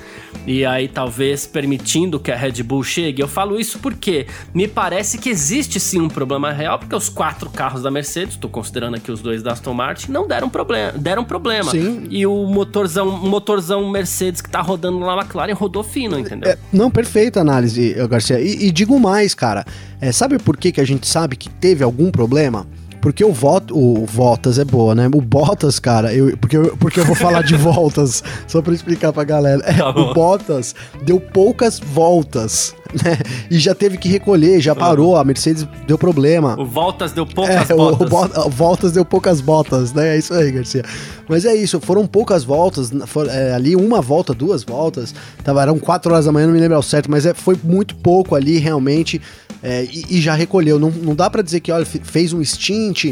e 0.46 0.64
aí 0.64 0.88
talvez 0.88 1.46
permitindo 1.46 2.18
que 2.18 2.30
a 2.30 2.36
Red 2.36 2.62
Bull 2.62 2.82
chegue. 2.82 3.22
Eu 3.22 3.28
falo 3.28 3.58
isso 3.58 3.78
porque 3.78 4.26
me 4.54 4.66
parece 4.66 5.18
que 5.18 5.28
existe 5.28 5.78
sim 5.78 6.00
um 6.00 6.08
problema 6.08 6.52
real, 6.52 6.78
porque 6.78 6.94
os 6.94 7.08
quatro 7.08 7.50
carros 7.50 7.82
da 7.82 7.90
Mercedes, 7.90 8.34
estou 8.34 8.50
considerando 8.50 8.96
aqui 8.96 9.10
os 9.10 9.20
dois 9.20 9.42
da 9.42 9.52
Aston 9.52 9.74
Martin, 9.74 10.10
não 10.10 10.26
deram 10.26 10.48
problema, 10.48 10.92
deram 10.92 11.24
problema. 11.24 11.70
Sim. 11.70 12.06
E 12.10 12.26
o 12.26 12.46
motorzão, 12.46 13.10
motorzão 13.18 13.88
Mercedes 13.90 14.40
que 14.40 14.50
tá 14.50 14.60
rodando 14.60 14.98
na 14.98 15.16
McLaren 15.16 15.52
rodou 15.52 15.82
fino, 15.82 16.18
entendeu? 16.18 16.50
É, 16.50 16.58
não, 16.72 16.90
perfeita 16.90 17.40
análise, 17.40 17.94
Garcia. 18.08 18.40
E, 18.40 18.66
e 18.66 18.70
digo 18.70 18.98
mais, 18.98 19.34
cara. 19.34 19.64
É, 20.00 20.10
sabe 20.10 20.38
por 20.38 20.56
que, 20.56 20.72
que 20.72 20.80
a 20.80 20.84
gente 20.84 21.06
sabe 21.06 21.36
que 21.36 21.48
teve 21.48 21.84
algum 21.84 22.10
problema? 22.10 22.66
Porque 23.02 23.22
o 23.24 23.32
voto. 23.32 23.76
O 23.76 24.06
Voltas 24.06 24.58
é 24.58 24.64
boa, 24.64 24.94
né? 24.94 25.08
O 25.12 25.20
Bottas, 25.20 25.78
cara, 25.78 26.14
eu, 26.14 26.34
porque, 26.38 26.56
eu, 26.56 26.76
porque 26.78 27.00
eu 27.00 27.04
vou 27.04 27.14
falar 27.16 27.42
de 27.42 27.54
voltas, 27.58 28.22
só 28.46 28.62
pra 28.62 28.72
explicar 28.72 29.12
pra 29.12 29.24
galera. 29.24 29.60
É, 29.66 29.74
Tá 29.74 29.90
o 29.90 30.14
Bottas 30.14 30.74
deu 31.02 31.18
poucas 31.20 31.78
voltas, 31.80 32.74
né? 33.04 33.18
E 33.50 33.58
já 33.58 33.74
teve 33.74 33.96
que 33.98 34.08
recolher, 34.08 34.60
já 34.60 34.74
parou, 34.74 35.16
a 35.16 35.24
Mercedes 35.24 35.66
deu 35.86 35.98
problema. 35.98 36.58
O 36.58 36.64
Voltas 36.64 37.12
deu 37.12 37.26
poucas 37.26 37.68
É, 37.70 37.74
o 37.74 37.76
botas. 37.76 38.08
Bot- 38.08 38.38
o 38.46 38.50
Voltas 38.50 38.92
deu 38.92 39.04
poucas 39.04 39.40
botas, 39.40 39.92
né? 39.92 40.14
É 40.14 40.18
isso 40.18 40.32
aí, 40.32 40.52
Garcia. 40.52 40.84
Mas 41.28 41.44
é 41.44 41.54
isso, 41.54 41.80
foram 41.80 42.06
poucas 42.06 42.44
voltas, 42.44 42.90
for- 43.06 43.28
é, 43.28 43.52
ali 43.54 43.74
uma 43.74 44.00
volta, 44.00 44.32
duas 44.32 44.62
voltas, 44.62 45.14
tava, 45.42 45.62
eram 45.62 45.78
quatro 45.78 46.12
horas 46.12 46.26
da 46.26 46.32
manhã, 46.32 46.46
não 46.46 46.54
me 46.54 46.60
lembro 46.60 46.76
ao 46.76 46.82
certo, 46.82 47.10
mas 47.10 47.26
é, 47.26 47.34
foi 47.34 47.56
muito 47.64 47.96
pouco 47.96 48.34
ali, 48.34 48.58
realmente, 48.58 49.20
é, 49.62 49.84
e, 49.84 50.16
e 50.18 50.20
já 50.20 50.34
recolheu. 50.34 50.78
Não, 50.78 50.90
não 50.90 51.14
dá 51.14 51.28
pra 51.30 51.42
dizer 51.42 51.60
que, 51.60 51.70
olha, 51.72 51.86
fe- 51.86 52.00
fez 52.02 52.32
um 52.32 52.42
stint, 52.44 53.04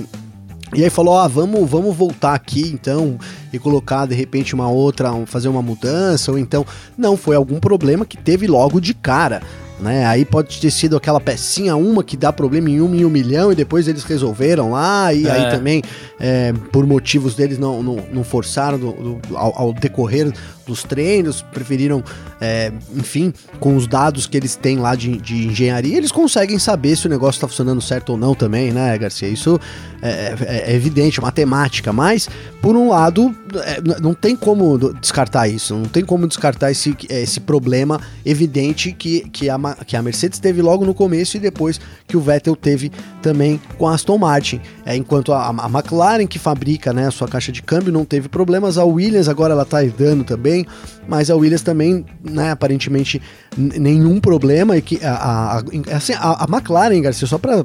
e 0.72 0.84
aí 0.84 0.90
falou, 0.90 1.18
ah, 1.18 1.26
vamos, 1.26 1.68
vamos 1.68 1.96
voltar 1.96 2.32
aqui 2.34 2.70
então 2.72 3.18
e 3.52 3.58
colocar 3.58 4.06
de 4.06 4.14
repente 4.14 4.54
uma 4.54 4.68
outra, 4.68 5.12
um- 5.12 5.26
fazer 5.26 5.48
uma 5.48 5.62
mudança, 5.62 6.30
ou 6.30 6.38
então. 6.38 6.64
Não, 6.96 7.16
foi 7.16 7.34
algum 7.36 7.58
problema 7.58 8.04
que 8.06 8.16
teve 8.16 8.46
logo 8.46 8.80
de 8.80 8.94
cara. 8.94 9.42
Né? 9.80 10.04
Aí 10.04 10.26
pode 10.26 10.60
ter 10.60 10.70
sido 10.70 10.94
aquela 10.94 11.18
pecinha, 11.18 11.74
uma 11.74 12.04
que 12.04 12.14
dá 12.14 12.30
problema 12.30 12.68
em 12.68 12.82
um 12.82 12.94
em 12.94 13.02
um 13.02 13.08
milhão, 13.08 13.50
e 13.50 13.54
depois 13.54 13.88
eles 13.88 14.04
resolveram 14.04 14.72
lá, 14.72 15.12
e 15.14 15.26
É. 15.26 15.30
aí 15.30 15.50
também, 15.50 15.82
é, 16.20 16.52
por 16.70 16.86
motivos 16.86 17.34
deles, 17.34 17.56
não, 17.58 17.82
não, 17.82 17.96
não 18.12 18.22
forçaram 18.22 18.78
do- 18.78 18.92
do- 18.92 19.36
ao, 19.36 19.58
ao 19.58 19.72
decorrer 19.72 20.30
dos 20.70 20.82
treinos, 20.84 21.42
preferiram, 21.42 22.02
é, 22.40 22.72
enfim, 22.94 23.32
com 23.58 23.76
os 23.76 23.86
dados 23.86 24.26
que 24.26 24.36
eles 24.36 24.56
têm 24.56 24.78
lá 24.78 24.94
de, 24.94 25.16
de 25.18 25.46
engenharia, 25.48 25.96
eles 25.96 26.12
conseguem 26.12 26.58
saber 26.58 26.96
se 26.96 27.06
o 27.06 27.10
negócio 27.10 27.38
está 27.38 27.48
funcionando 27.48 27.80
certo 27.80 28.10
ou 28.10 28.16
não 28.16 28.34
também, 28.34 28.72
né, 28.72 28.96
Garcia? 28.96 29.28
Isso 29.28 29.60
é, 30.00 30.34
é- 30.40 30.72
é 30.72 30.74
evidente, 30.74 31.20
matemática, 31.20 31.92
mas, 31.92 32.28
por 32.62 32.76
um 32.76 32.88
lado, 32.88 33.34
é, 33.54 34.00
não 34.00 34.14
tem 34.14 34.34
como 34.36 34.78
descartar 35.00 35.48
isso, 35.48 35.74
não 35.74 35.84
tem 35.84 36.04
como 36.04 36.26
descartar 36.26 36.70
esse, 36.70 36.96
esse 37.08 37.40
problema 37.40 38.00
evidente 38.24 38.92
que, 38.92 39.28
que 39.30 39.50
a 39.50 39.58
que 39.86 39.96
a 39.96 40.02
Mercedes 40.02 40.38
teve 40.38 40.62
logo 40.62 40.84
no 40.84 40.94
começo 40.94 41.36
e 41.36 41.40
depois 41.40 41.80
que 42.06 42.16
o 42.16 42.20
Vettel 42.20 42.56
teve 42.56 42.90
também 43.20 43.60
com 43.76 43.86
a 43.88 43.94
Aston 43.94 44.16
Martin. 44.16 44.60
É, 44.86 44.96
enquanto 44.96 45.32
a, 45.32 45.48
a 45.48 45.68
McLaren, 45.68 46.26
que 46.26 46.38
fabrica 46.38 46.92
né, 46.92 47.06
a 47.06 47.10
sua 47.10 47.28
caixa 47.28 47.52
de 47.52 47.62
câmbio, 47.62 47.92
não 47.92 48.04
teve 48.04 48.28
problemas, 48.28 48.78
a 48.78 48.84
Williams 48.84 49.28
agora 49.28 49.52
ela 49.52 49.62
está 49.62 49.84
herdando 49.84 50.24
também, 50.24 50.59
mas 51.08 51.30
a 51.30 51.36
Williams 51.36 51.62
também, 51.62 52.04
né, 52.22 52.50
aparentemente, 52.50 53.20
nenhum 53.56 54.20
problema. 54.20 54.76
E 54.76 54.82
que 54.82 55.04
a, 55.04 55.12
a, 55.12 55.58
a, 55.58 55.96
assim, 55.96 56.12
a, 56.14 56.44
a 56.44 56.46
McLaren, 56.48 57.00
Garcia, 57.02 57.26
só 57.26 57.38
para 57.38 57.64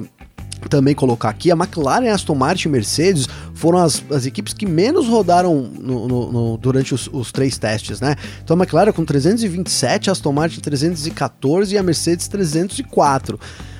também 0.68 0.94
colocar 0.94 1.28
aqui, 1.28 1.50
a 1.50 1.54
McLaren, 1.54 2.08
Aston 2.08 2.34
Martin 2.34 2.68
e 2.68 2.70
Mercedes 2.72 3.28
foram 3.54 3.78
as, 3.78 4.02
as 4.10 4.26
equipes 4.26 4.52
que 4.52 4.66
menos 4.66 5.06
rodaram 5.06 5.62
no, 5.62 6.08
no, 6.08 6.32
no, 6.32 6.56
durante 6.56 6.94
os, 6.94 7.08
os, 7.12 7.30
três 7.30 7.56
testes, 7.58 8.00
né? 8.00 8.16
Então 8.42 8.56
a 8.56 8.58
McLaren 8.58 8.92
com 8.92 9.04
327, 9.04 10.08
a 10.08 10.12
Aston 10.12 10.32
Martin 10.32 10.60
314 10.60 11.74
e 11.74 11.78
a 11.78 11.82
Mercedes 11.82 12.26
304. 12.28 13.38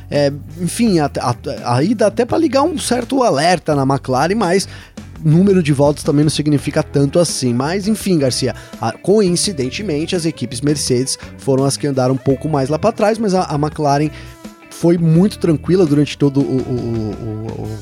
É, 0.09 0.33
enfim, 0.61 0.99
aí 1.65 1.95
dá 1.95 2.07
até 2.07 2.25
para 2.25 2.39
ligar 2.39 2.63
um 2.63 2.79
certo 2.79 3.23
alerta 3.25 3.75
na 3.75 3.83
McLaren, 3.83 4.37
mas 4.37 4.69
número 5.25 5.63
de 5.63 5.73
voltas 5.73 6.03
também 6.03 6.25
não 6.25 6.31
significa 6.31 6.83
tanto 6.83 7.19
assim. 7.19 7.53
Mas 7.53 7.89
enfim, 7.89 8.19
Garcia, 8.19 8.55
coincidentemente 9.03 10.17
as 10.17 10.25
equipes 10.25 10.61
Mercedes 10.61 11.19
foram 11.39 11.65
as 11.65 11.77
que 11.77 11.87
andaram 11.87 12.15
um 12.15 12.19
pouco 12.19 12.49
mais 12.49 12.69
lá 12.69 12.79
para 12.79 12.93
trás, 12.93 13.19
mas 13.19 13.35
a, 13.35 13.45
a 13.45 13.55
McLaren 13.55 14.11
foi 14.71 14.99
muito 14.99 15.39
tranquila 15.39 15.87
durante 15.87 16.19
todo 16.19 16.41
o, 16.41 16.43
o, 16.43 16.75
o, 17.23 17.63
o 17.63 17.79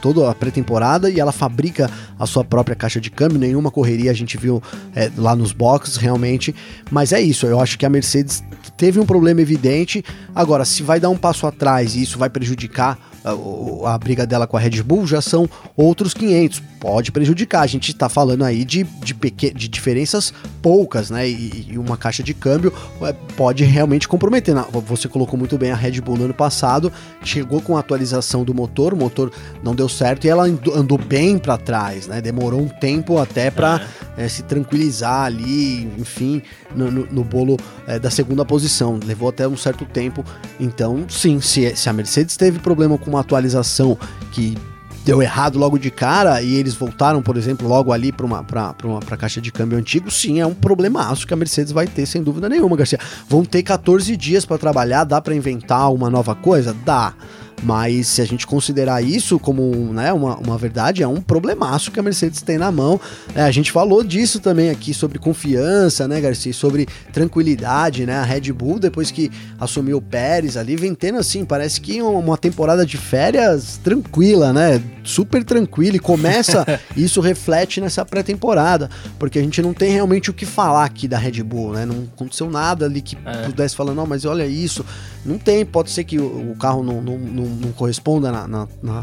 toda 0.00 0.30
a 0.30 0.34
pré-temporada 0.34 1.10
e 1.10 1.20
ela 1.20 1.32
fabrica 1.32 1.90
a 2.18 2.26
sua 2.26 2.44
própria 2.44 2.76
caixa 2.76 3.00
de 3.00 3.10
câmbio. 3.10 3.38
Nenhuma 3.38 3.70
correria 3.70 4.10
a 4.10 4.14
gente 4.14 4.36
viu 4.36 4.62
é, 4.94 5.10
lá 5.16 5.34
nos 5.36 5.52
boxes, 5.52 5.96
realmente. 5.96 6.54
Mas 6.90 7.12
é 7.12 7.20
isso, 7.20 7.46
eu 7.46 7.60
acho 7.60 7.78
que 7.78 7.84
a 7.84 7.90
Mercedes 7.90 8.42
teve 8.76 8.98
um 9.00 9.06
problema 9.06 9.40
evidente. 9.40 10.04
Agora, 10.34 10.64
se 10.64 10.82
vai 10.82 11.00
dar 11.00 11.10
um 11.10 11.16
passo 11.16 11.46
atrás 11.46 11.94
e 11.94 12.02
isso 12.02 12.18
vai 12.18 12.30
prejudicar 12.30 12.98
a, 13.24 13.94
a, 13.94 13.98
briga 13.98 14.26
dela 14.26 14.46
com 14.46 14.56
a 14.56 14.60
Red 14.60 14.82
Bull 14.82 15.06
já 15.06 15.20
são 15.20 15.48
outros 15.76 16.14
500. 16.14 16.62
Pode 16.80 17.10
prejudicar. 17.10 17.62
A 17.62 17.66
gente 17.66 17.90
está 17.90 18.08
falando 18.08 18.44
aí 18.44 18.64
de, 18.64 18.84
de, 18.84 19.14
pequ... 19.14 19.52
de 19.52 19.68
diferenças 19.68 20.32
poucas, 20.62 21.10
né? 21.10 21.28
E, 21.28 21.66
e, 21.70 21.78
uma 21.78 21.96
caixa 21.96 22.22
de 22.22 22.32
câmbio 22.32 22.72
é, 23.02 23.12
pode 23.36 23.64
realmente 23.64 24.06
comprometer. 24.06 24.54
Você 24.86 25.08
colocou 25.08 25.38
muito 25.38 25.58
bem 25.58 25.70
a 25.70 25.76
Red 25.76 26.00
Bull 26.00 26.16
no 26.16 26.24
ano 26.24 26.34
passado, 26.34 26.92
chegou 27.22 27.60
com 27.60 27.76
a 27.76 27.80
atualização 27.80 28.44
do 28.44 28.54
motor, 28.54 28.94
o 28.94 28.96
motor 28.96 29.32
não 29.62 29.74
deu 29.74 29.88
certo 29.88 30.24
e 30.24 30.28
ela 30.28 30.44
andou 30.44 30.98
bem 30.98 31.38
para 31.38 31.56
trás, 31.56 32.06
né? 32.06 32.20
Demorou 32.20 32.60
um 32.60 32.68
tempo 32.68 33.18
até 33.18 33.50
para 33.50 33.86
é. 34.16 34.24
é, 34.24 34.28
se 34.28 34.42
tranquilizar 34.42 35.24
ali, 35.24 35.84
enfim, 35.98 36.42
no, 36.74 36.90
no, 36.90 37.06
no 37.06 37.24
bolo 37.24 37.56
é, 37.86 37.98
da 37.98 38.10
segunda 38.10 38.44
posição. 38.44 38.98
Levou 39.04 39.28
até 39.28 39.48
um 39.48 39.56
certo 39.56 39.84
tempo. 39.84 40.24
Então, 40.60 41.06
sim, 41.08 41.40
se, 41.40 41.74
se 41.74 41.88
a 41.88 41.92
Mercedes 41.92 42.36
teve 42.36 42.58
problema 42.58 42.96
com 42.96 43.10
uma 43.10 43.20
atualização 43.20 43.98
que 44.32 44.56
deu 45.04 45.22
errado 45.22 45.58
logo 45.58 45.78
de 45.78 45.90
cara 45.90 46.42
e 46.42 46.54
eles 46.54 46.74
voltaram, 46.74 47.22
por 47.22 47.36
exemplo, 47.36 47.66
logo 47.66 47.92
ali 47.92 48.12
para 48.12 48.26
uma, 48.26 48.44
pra, 48.44 48.74
pra 48.74 48.86
uma 48.86 49.00
pra 49.00 49.16
caixa 49.16 49.40
de 49.40 49.50
câmbio 49.50 49.78
antigo, 49.78 50.10
sim, 50.10 50.40
é 50.40 50.46
um 50.46 50.54
problemaço 50.54 51.26
que 51.26 51.32
a 51.32 51.36
Mercedes 51.36 51.72
vai 51.72 51.86
ter, 51.86 52.06
sem 52.06 52.22
dúvida 52.22 52.48
nenhuma, 52.48 52.76
Garcia. 52.76 52.98
Vão 53.28 53.44
ter 53.44 53.62
14 53.62 54.16
dias 54.16 54.44
para 54.44 54.58
trabalhar, 54.58 55.04
dá 55.04 55.20
para 55.20 55.34
inventar 55.34 55.92
uma 55.92 56.10
nova 56.10 56.34
coisa? 56.34 56.74
Dá. 56.84 57.14
Mas 57.62 58.06
se 58.08 58.22
a 58.22 58.24
gente 58.24 58.46
considerar 58.46 59.02
isso 59.02 59.38
como 59.38 59.92
né, 59.92 60.12
uma, 60.12 60.36
uma 60.36 60.56
verdade, 60.56 61.02
é 61.02 61.08
um 61.08 61.20
problemaço 61.20 61.90
que 61.90 61.98
a 61.98 62.02
Mercedes 62.02 62.40
tem 62.40 62.56
na 62.56 62.70
mão. 62.70 63.00
É, 63.34 63.42
a 63.42 63.50
gente 63.50 63.72
falou 63.72 64.04
disso 64.04 64.40
também 64.40 64.70
aqui 64.70 64.94
sobre 64.94 65.18
confiança, 65.18 66.06
né, 66.06 66.20
Garcia? 66.20 66.52
Sobre 66.52 66.86
tranquilidade, 67.12 68.06
né? 68.06 68.16
A 68.16 68.22
Red 68.22 68.52
Bull, 68.52 68.78
depois 68.78 69.10
que 69.10 69.30
assumiu 69.58 69.98
o 69.98 70.02
Pérez 70.02 70.56
ali, 70.56 70.76
vem 70.76 70.94
tendo 70.94 71.18
assim, 71.18 71.44
parece 71.44 71.80
que 71.80 72.00
uma 72.00 72.38
temporada 72.38 72.86
de 72.86 72.96
férias 72.96 73.78
tranquila, 73.82 74.52
né? 74.52 74.80
Super 75.02 75.42
tranquila. 75.44 75.96
E 75.96 76.00
começa, 76.00 76.64
isso 76.96 77.20
reflete 77.20 77.80
nessa 77.80 78.04
pré-temporada, 78.04 78.88
porque 79.18 79.38
a 79.38 79.42
gente 79.42 79.60
não 79.60 79.74
tem 79.74 79.90
realmente 79.90 80.30
o 80.30 80.34
que 80.34 80.46
falar 80.46 80.84
aqui 80.84 81.08
da 81.08 81.18
Red 81.18 81.42
Bull, 81.42 81.72
né? 81.72 81.84
Não 81.84 82.06
aconteceu 82.14 82.48
nada 82.48 82.86
ali 82.86 83.00
que 83.00 83.16
é. 83.24 83.46
pudesse 83.46 83.74
falar, 83.74 83.94
não, 83.94 84.06
mas 84.06 84.24
olha 84.24 84.46
isso. 84.46 84.84
Não 85.24 85.38
tem, 85.38 85.66
pode 85.66 85.90
ser 85.90 86.04
que 86.04 86.18
o, 86.18 86.52
o 86.52 86.56
carro 86.56 86.82
não, 86.82 87.02
não, 87.02 87.18
não 87.18 87.47
não, 87.48 87.72
corresponda 87.72 88.30
na, 88.30 88.46
na, 88.46 88.68
na, 88.82 89.02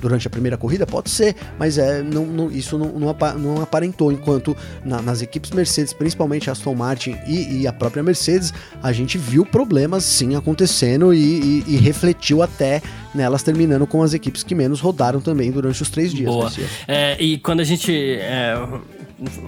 durante 0.00 0.26
a 0.26 0.30
primeira 0.30 0.56
corrida? 0.56 0.86
Pode 0.86 1.10
ser, 1.10 1.34
mas 1.58 1.78
é, 1.78 2.02
não, 2.02 2.26
não 2.26 2.50
isso 2.50 2.78
não, 2.78 2.88
não, 2.98 3.62
aparentou. 3.62 4.12
Enquanto 4.12 4.56
na, 4.84 5.00
nas 5.00 5.22
equipes 5.22 5.50
Mercedes, 5.50 5.92
principalmente 5.92 6.50
Aston 6.50 6.74
Martin 6.74 7.16
e, 7.26 7.62
e, 7.62 7.66
a 7.66 7.72
própria 7.72 8.02
Mercedes, 8.02 8.52
a 8.82 8.92
gente 8.92 9.16
viu 9.16 9.44
problemas 9.44 10.04
sim 10.04 10.34
acontecendo 10.34 11.14
e, 11.14 11.18
e, 11.18 11.64
e, 11.68 11.76
refletiu 11.76 12.42
até 12.42 12.82
nelas 13.14 13.42
terminando 13.42 13.86
com 13.86 14.02
as 14.02 14.14
equipes 14.14 14.42
que 14.42 14.54
menos 14.54 14.80
rodaram 14.80 15.20
também 15.20 15.50
durante 15.50 15.82
os 15.82 15.90
três 15.90 16.12
dias. 16.12 16.30
Boa. 16.30 16.50
É, 16.86 17.16
e 17.20 17.38
quando 17.38 17.60
a 17.60 17.64
gente 17.64 17.92
é, 17.92 18.54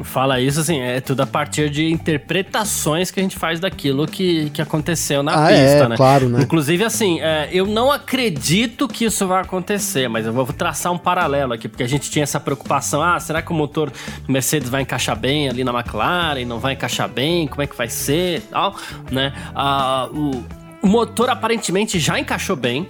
fala 0.03 0.41
isso, 0.41 0.61
assim, 0.61 0.79
é 0.81 1.01
tudo 1.01 1.23
a 1.23 1.27
partir 1.27 1.71
de 1.71 1.91
interpretações 1.91 3.11
que 3.11 3.19
a 3.19 3.23
gente 3.23 3.37
faz 3.37 3.59
daquilo 3.61 4.07
que, 4.07 4.51
que 4.51 4.61
aconteceu 4.61 5.23
na 5.23 5.47
ah, 5.47 5.53
é, 5.53 5.65
pista, 5.65 5.85
é, 5.85 5.89
né? 5.89 5.97
Claro, 5.97 6.29
né? 6.29 6.43
Inclusive, 6.43 6.85
assim, 6.85 7.21
é, 7.21 7.49
eu 7.53 7.67
não 7.67 7.91
acredito 7.91 8.87
que 8.87 9.05
isso 9.05 9.27
vai 9.27 9.41
acontecer, 9.41 10.09
mas 10.09 10.27
eu 10.27 10.33
vou 10.33 10.47
traçar 10.47 10.93
um 10.93 10.99
paralelo 10.99 11.53
aqui, 11.53 11.69
porque 11.69 11.83
a 11.83 11.89
gente 11.89 12.11
tinha 12.11 12.23
essa 12.23 12.39
preocupação: 12.39 13.03
ah, 13.03 13.19
será 13.19 13.41
que 13.41 13.51
o 13.51 13.55
motor 13.55 13.91
Mercedes 14.29 14.69
vai 14.69 14.83
encaixar 14.83 15.17
bem 15.17 15.49
ali 15.49 15.65
na 15.65 15.73
McLaren? 15.73 16.45
Não 16.45 16.59
vai 16.59 16.75
encaixar 16.75 17.09
bem? 17.09 17.47
Como 17.47 17.63
é 17.63 17.67
que 17.67 17.77
vai 17.77 17.89
ser? 17.89 18.43
Tal, 18.43 18.77
né? 19.11 19.33
Ah, 19.55 20.09
o, 20.13 20.43
o 20.83 20.87
motor 20.87 21.31
aparentemente 21.31 21.99
já 21.99 22.19
encaixou 22.19 22.57
bem, 22.57 22.87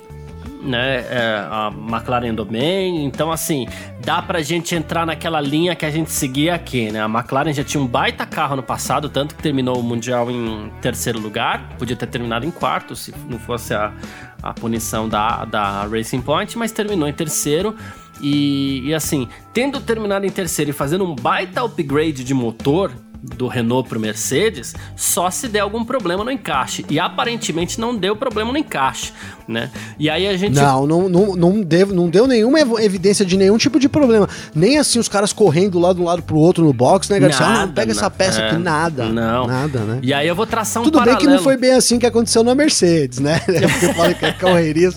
né? 0.63 1.05
É, 1.09 1.47
a 1.51 1.73
McLaren 1.89 2.35
bem, 2.45 3.05
então 3.05 3.33
assim, 3.33 3.67
dá 4.05 4.23
pra 4.23 4.41
gente 4.43 4.75
entrar 4.75 5.05
naquela 5.05 5.41
linha 5.41 5.75
que 5.75 5.85
a 5.85 5.91
gente 5.91 6.11
seguia 6.11 6.55
aqui, 6.55 6.91
né? 6.91 7.03
A 7.03 7.07
McLaren 7.07 7.53
já 7.53 7.65
tinha 7.65 7.83
um 7.83 7.87
baita 7.87 8.25
carro 8.25 8.57
no 8.57 8.63
passado, 8.63 9.09
tanto 9.09 9.35
que 9.35 9.43
terminou 9.43 9.79
o 9.79 9.83
Mundial 9.83 10.31
em 10.31 10.71
terceiro 10.81 11.19
lugar, 11.19 11.77
podia 11.79 11.97
ter 11.97 12.07
terminado 12.07 12.47
em 12.47 12.51
quarto 12.51 12.95
se 12.95 13.13
não 13.29 13.39
fosse 13.39 13.75
a, 13.75 13.93
a 14.43 14.55
punição 14.55 15.09
da, 15.09 15.45
da 15.45 15.87
Racing 15.87 16.23
Point, 16.23 16.57
mas 16.57 16.73
terminou 16.73 17.09
em 17.09 17.13
terceiro. 17.13 17.77
E, 18.21 18.83
e 18.85 18.95
assim, 18.95 19.29
tendo 19.53 19.81
terminado 19.81 20.25
em 20.25 20.31
terceiro 20.31 20.71
e 20.71 20.75
fazendo 20.75 21.05
um 21.05 21.15
baita 21.15 21.65
upgrade 21.65 22.23
de 22.23 22.35
motor, 22.35 22.93
do 23.23 23.47
Renault 23.47 23.89
pro 23.89 24.01
Mercedes 24.01 24.75
só 24.97 25.31
se 25.31 25.47
der 25.47 25.61
algum 25.61 25.85
problema 25.85 26.25
no 26.25 26.31
encaixe. 26.31 26.85
E 26.91 26.99
aparentemente 26.99 27.81
não 27.81 27.97
deu 27.97 28.17
problema 28.17 28.51
no 28.51 28.59
encaixe, 28.59 29.13
né? 29.47 29.71
E 29.99 30.11
aí 30.11 30.27
a 30.27 30.37
gente. 30.37 30.55
Não, 30.55 30.87
não, 30.87 31.09
não, 31.09 31.37
não, 31.37 31.63
deu, 31.63 31.87
não 31.89 32.09
deu 32.09 32.27
nenhuma 32.27 32.59
evidência 32.83 33.25
de 33.25 33.37
nenhum 33.37 33.57
tipo 33.57 33.79
de 33.79 33.89
problema. 33.89 34.29
Nem 34.55 34.79
assim 34.79 34.99
os 34.99 35.09
caras 35.09 35.33
correndo 35.33 35.79
lá 35.79 35.93
de 35.93 36.01
um 36.01 36.05
lado 36.05 36.23
pro 36.23 36.37
outro 36.37 36.65
no 36.65 36.73
box, 36.73 37.09
né, 37.11 37.21
Garcia? 37.21 37.47
Nada, 37.47 37.61
ah, 37.61 37.67
não, 37.67 37.73
pega 37.73 37.93
essa 37.93 38.11
peça 38.11 38.41
é, 38.41 38.47
aqui, 38.49 38.57
nada. 38.59 39.05
Não. 39.05 39.47
Nada, 39.47 39.81
né? 39.81 39.99
E 40.03 40.13
aí 40.13 40.27
eu 40.27 40.35
vou 40.35 40.47
traçar 40.47 40.83
um 40.83 40.85
Tudo 40.85 40.99
paralelo. 40.99 41.19
bem 41.19 41.27
que 41.27 41.33
não 41.33 41.43
foi 41.43 41.57
bem 41.57 41.73
assim 41.73 41.99
que 41.99 42.07
aconteceu 42.07 42.43
na 42.43 42.55
Mercedes, 42.55 43.21
né? 43.21 43.41
Eu 43.63 43.95
falei 43.95 44.15
que 44.15 44.25
é 44.25 44.33
correria. 44.33 44.91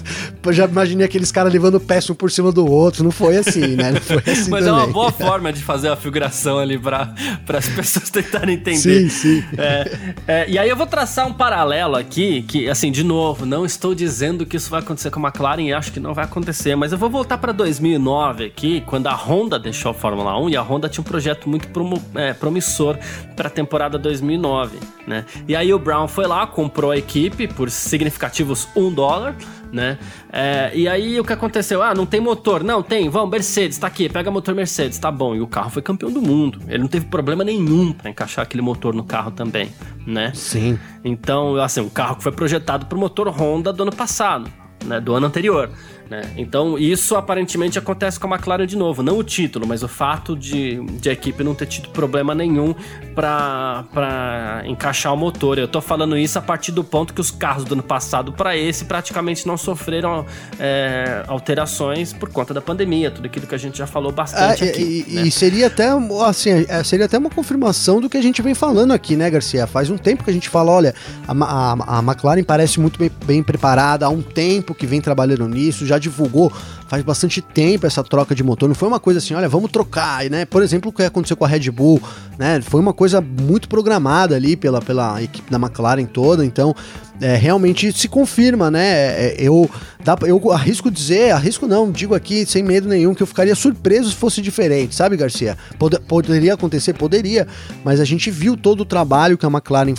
Eu 0.44 0.54
já 0.54 0.66
imaginei 0.66 1.06
aqueles 1.06 1.32
caras 1.32 1.52
levando 1.52 1.80
peça 1.80 2.12
um 2.12 2.16
por 2.16 2.32
cima 2.32 2.52
do 2.52 2.66
outro. 2.66 3.04
Não 3.04 3.12
foi 3.12 3.38
assim, 3.38 3.76
né? 3.76 3.92
Não 3.92 4.02
foi 4.02 4.18
assim 4.26 4.50
Mas 4.50 4.66
também. 4.66 4.82
é 4.82 4.84
uma 4.86 4.88
boa 4.88 5.12
forma 5.14 5.52
de 5.54 5.62
fazer 5.62 5.90
a 5.90 5.96
figuração 5.96 6.58
ali 6.58 6.78
para 6.78 7.14
as 7.50 7.68
pessoas 7.68 8.10
tentarem 8.22 8.56
entender. 8.56 8.78
Sim, 8.78 9.10
sim. 9.10 9.44
É, 9.58 9.98
é, 10.28 10.50
e 10.50 10.58
aí 10.58 10.70
eu 10.70 10.76
vou 10.76 10.88
traçar 10.88 11.28
um 11.28 11.34
paralelo 11.34 11.96
aqui, 11.96 12.42
que, 12.44 12.70
assim, 12.70 12.92
de 12.92 13.04
novo, 13.04 13.46
não 13.46 13.66
estou 13.66 13.94
dizendo 13.94 14.46
que 14.46 14.58
isso 14.58 14.70
vai 14.70 14.80
acontecer 14.80 15.12
com 15.12 15.20
a 15.20 15.30
McLaren 15.30 15.62
e 15.62 15.74
acho 15.74 15.92
que 15.92 16.00
não 16.00 16.14
vai 16.14 16.26
acontecer, 16.26 16.76
mas 16.76 16.92
eu 16.92 16.98
vou 16.98 17.10
voltar 17.10 17.38
para 17.38 17.52
2009 17.52 18.46
aqui, 18.46 18.82
quando 18.86 19.08
a 19.08 19.14
Honda 19.14 19.60
deixou 19.60 19.92
a 19.92 19.94
Fórmula 19.94 20.40
1 20.40 20.50
e 20.50 20.58
a 20.58 20.62
Honda 20.62 20.90
tinha 20.90 21.02
um 21.02 21.06
projeto 21.06 21.50
muito 21.50 21.68
promo, 21.70 22.02
é, 22.16 22.34
promissor 22.34 22.98
para 23.36 23.48
a 23.48 23.52
temporada 23.52 23.98
2009, 23.98 24.80
né? 25.08 25.26
E 25.48 25.56
aí 25.56 25.74
o 25.74 25.80
Brown 25.80 26.08
foi 26.08 26.28
lá, 26.28 26.46
comprou 26.48 26.92
a 26.92 26.98
equipe 26.98 27.48
por 27.48 27.70
significativos 27.70 28.68
1 28.76 28.94
dólar, 28.94 29.36
né? 29.72 29.98
É, 30.32 30.72
e 30.74 30.88
aí 30.88 31.20
o 31.20 31.24
que 31.24 31.34
aconteceu? 31.34 31.82
Ah, 31.82 31.94
não 31.94 32.06
tem 32.06 32.20
motor. 32.20 32.64
Não, 32.64 32.82
tem, 32.82 33.10
vamos, 33.10 33.30
Mercedes, 33.30 33.78
tá 33.78 33.88
aqui, 33.88 34.10
pega 34.10 34.32
motor 34.32 34.56
Mercedes, 34.56 34.98
tá 34.98 35.12
bom. 35.12 35.36
E 35.36 35.42
o 35.42 35.48
carro 35.48 35.70
foi 35.70 35.82
campeão 35.82 36.12
do 36.12 36.22
mundo. 36.22 36.60
Ele 36.68 36.80
não 36.80 36.88
teve 36.88 37.06
problema 37.06 37.44
nenhum 37.44 37.92
para 37.92 38.10
encaixar 38.10 38.44
aquele 38.44 38.62
motor 38.62 38.94
no 38.94 39.04
carro 39.04 39.32
também, 39.32 39.70
né? 40.06 40.32
Sim. 40.34 40.80
Então, 41.04 41.56
assim, 41.58 41.82
um 41.82 41.90
carro 41.90 42.16
que 42.18 42.24
foi 42.24 42.32
projetado 42.32 42.86
pro 42.86 42.98
motor 42.98 43.28
Honda 43.30 43.72
do 43.72 43.84
ano 43.84 43.96
passado, 43.96 44.50
né? 44.86 45.00
Do 45.00 45.14
ano 45.14 45.28
anterior. 45.28 45.70
Né? 46.10 46.22
Então, 46.38 46.78
isso 46.78 47.16
aparentemente 47.16 47.80
acontece 47.80 48.20
com 48.20 48.32
a 48.32 48.36
McLaren 48.36 48.68
de 48.68 48.78
novo. 48.78 49.02
Não 49.02 49.18
o 49.18 49.24
título, 49.24 49.66
mas 49.68 49.82
o 49.82 49.88
fato 49.88 50.36
de, 50.36 50.80
de 51.00 51.10
a 51.10 51.14
equipe 51.14 51.44
não 51.44 51.56
ter 51.56 51.66
tido 51.66 51.90
problema 51.90 52.36
nenhum 52.36 52.76
para 53.16 54.62
encaixar 54.66 55.14
o 55.14 55.18
motor. 55.18 55.58
Eu 55.58 55.68
tô 55.68 55.82
falando 55.82 56.18
isso 56.18 56.38
a 56.38 56.42
partir 56.42 56.72
do 56.72 56.84
ponto 56.84 57.14
que 57.14 57.22
os 57.22 57.32
carros 57.32 57.64
do 57.64 57.74
ano 57.74 57.84
passado 57.84 58.32
para 58.34 58.56
esse 58.56 58.86
praticamente 58.86 59.48
não 59.48 59.58
sofreram 59.58 60.26
é, 60.60 61.24
alterações 61.28 62.14
por 62.14 62.30
conta 62.30 62.54
da 62.54 62.62
pandemia, 62.62 63.10
tudo 63.10 63.26
aquilo 63.26 63.48
que 63.48 63.56
a 63.56 63.58
gente 63.58 63.78
já 63.78 63.88
falou 63.88 64.12
bastante 64.12 64.64
é, 64.64 64.70
aqui. 64.70 65.06
E, 65.08 65.14
né? 65.14 65.22
e 65.24 65.32
seria 65.32 65.68
até 65.68 65.90
assim, 66.28 66.66
é, 66.68 66.84
seria 66.84 67.06
até 67.06 67.18
uma 67.18 67.30
confirmação 67.30 68.00
do 68.00 68.10
que 68.10 68.18
a 68.18 68.22
gente 68.22 68.42
vem 68.42 68.54
falando 68.54 68.92
aqui, 68.92 69.16
né, 69.16 69.30
Garcia? 69.30 69.66
Faz 69.66 69.90
um 69.90 69.98
tempo 69.98 70.24
que 70.24 70.30
a 70.30 70.34
gente 70.34 70.50
fala, 70.50 70.72
olha, 70.72 70.94
a, 71.28 71.34
a, 71.34 71.98
a 71.98 72.00
McLaren 72.00 72.44
parece 72.44 72.80
muito 72.80 73.00
bem, 73.00 73.10
bem 73.26 73.42
preparada, 73.42 74.06
há 74.06 74.10
um 74.10 74.22
tempo 74.22 74.76
que 74.76 74.86
vem 74.86 75.02
trabalhando 75.02 75.48
nisso, 75.48 75.86
já 75.86 75.95
divulgou 76.00 76.52
faz 76.88 77.04
bastante 77.04 77.42
tempo 77.42 77.86
essa 77.86 78.04
troca 78.04 78.36
de 78.36 78.44
motor. 78.44 78.68
Não 78.68 78.76
foi 78.76 78.88
uma 78.88 79.00
coisa 79.00 79.20
assim, 79.20 79.34
olha, 79.34 79.50
vamos 79.50 79.72
trocar, 79.72 80.30
né? 80.30 80.46
Por 80.46 80.62
exemplo, 80.62 80.90
o 80.90 80.94
que 80.94 81.04
aconteceu 81.04 81.36
com 81.36 81.46
a 81.46 81.48
Red 81.48 81.72
Bull, 81.72 82.02
né? 82.38 82.62
Foi 82.62 82.80
uma 82.80 82.94
coisa 82.94 83.22
muito 83.22 83.68
programada 83.68 84.36
ali 84.36 84.56
pela, 84.56 84.82
pela 84.82 85.22
equipe 85.22 85.50
da 85.52 85.58
McLaren 85.58 86.06
toda. 86.06 86.46
Então, 86.46 86.76
é, 87.22 87.36
realmente 87.36 87.92
se 87.94 88.08
confirma, 88.08 88.70
né? 88.70 88.86
É, 88.86 89.36
eu, 89.40 89.70
dá, 90.04 90.18
eu 90.24 90.52
arrisco 90.52 90.92
dizer, 90.92 91.32
arrisco 91.32 91.68
não, 91.68 91.92
digo 91.92 92.14
aqui 92.14 92.46
sem 92.46 92.64
medo 92.64 92.88
nenhum, 92.88 93.14
que 93.14 93.24
eu 93.24 93.28
ficaria 93.28 93.56
surpreso 93.56 94.10
se 94.10 94.16
fosse 94.16 94.42
diferente, 94.42 94.94
sabe, 94.96 95.16
Garcia? 95.16 95.58
Pod 95.80 96.00
poderia 96.08 96.54
acontecer? 96.54 96.94
Poderia, 96.94 97.48
mas 97.84 98.00
a 98.00 98.06
gente 98.06 98.30
viu 98.30 98.58
todo 98.58 98.82
o 98.82 98.86
trabalho 98.86 99.38
que 99.38 99.46
a 99.46 99.50
McLaren 99.50 99.96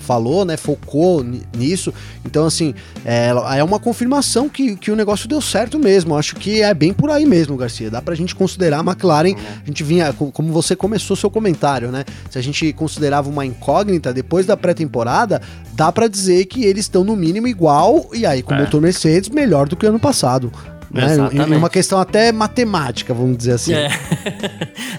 falou, 0.00 0.44
né? 0.44 0.56
Focou 0.56 1.24
nisso. 1.56 1.92
Então, 2.24 2.46
assim, 2.46 2.74
é, 3.04 3.30
é 3.56 3.64
uma 3.64 3.78
confirmação 3.78 4.48
que, 4.48 4.76
que 4.76 4.90
o 4.90 4.96
negócio 4.96 5.28
deu 5.28 5.40
certo 5.40 5.78
mesmo. 5.78 6.14
Eu 6.14 6.18
acho 6.30 6.36
que 6.36 6.62
é 6.62 6.72
bem 6.72 6.92
por 6.92 7.10
aí 7.10 7.26
mesmo, 7.26 7.56
Garcia. 7.56 7.90
Dá 7.90 8.00
pra 8.00 8.14
gente 8.14 8.34
considerar 8.34 8.78
a 8.78 8.82
McLaren, 8.82 9.34
a 9.34 9.66
gente 9.66 9.82
vinha, 9.82 10.12
como 10.12 10.52
você 10.52 10.76
começou 10.76 11.16
seu 11.16 11.30
comentário, 11.30 11.90
né? 11.90 12.04
Se 12.30 12.38
a 12.38 12.42
gente 12.42 12.72
considerava 12.72 13.28
uma 13.28 13.44
incógnita 13.44 14.12
depois 14.12 14.46
da 14.46 14.56
pré-temporada, 14.56 15.42
dá 15.72 15.90
para 15.90 16.06
dizer 16.06 16.44
que 16.46 16.64
eles 16.64 16.84
estão 16.84 17.02
no 17.02 17.16
mínimo 17.16 17.48
igual, 17.48 18.08
e 18.12 18.24
aí 18.24 18.42
com 18.42 18.52
o 18.52 18.56
é. 18.56 18.60
motor 18.60 18.80
Mercedes 18.80 19.28
melhor 19.28 19.68
do 19.68 19.76
que 19.76 19.86
ano 19.86 19.98
passado. 19.98 20.52
Né? 20.92 21.16
Em 21.32 21.56
uma 21.56 21.70
questão 21.70 22.00
até 22.00 22.32
matemática, 22.32 23.14
vamos 23.14 23.38
dizer 23.38 23.52
assim. 23.52 23.74
É. 23.74 23.90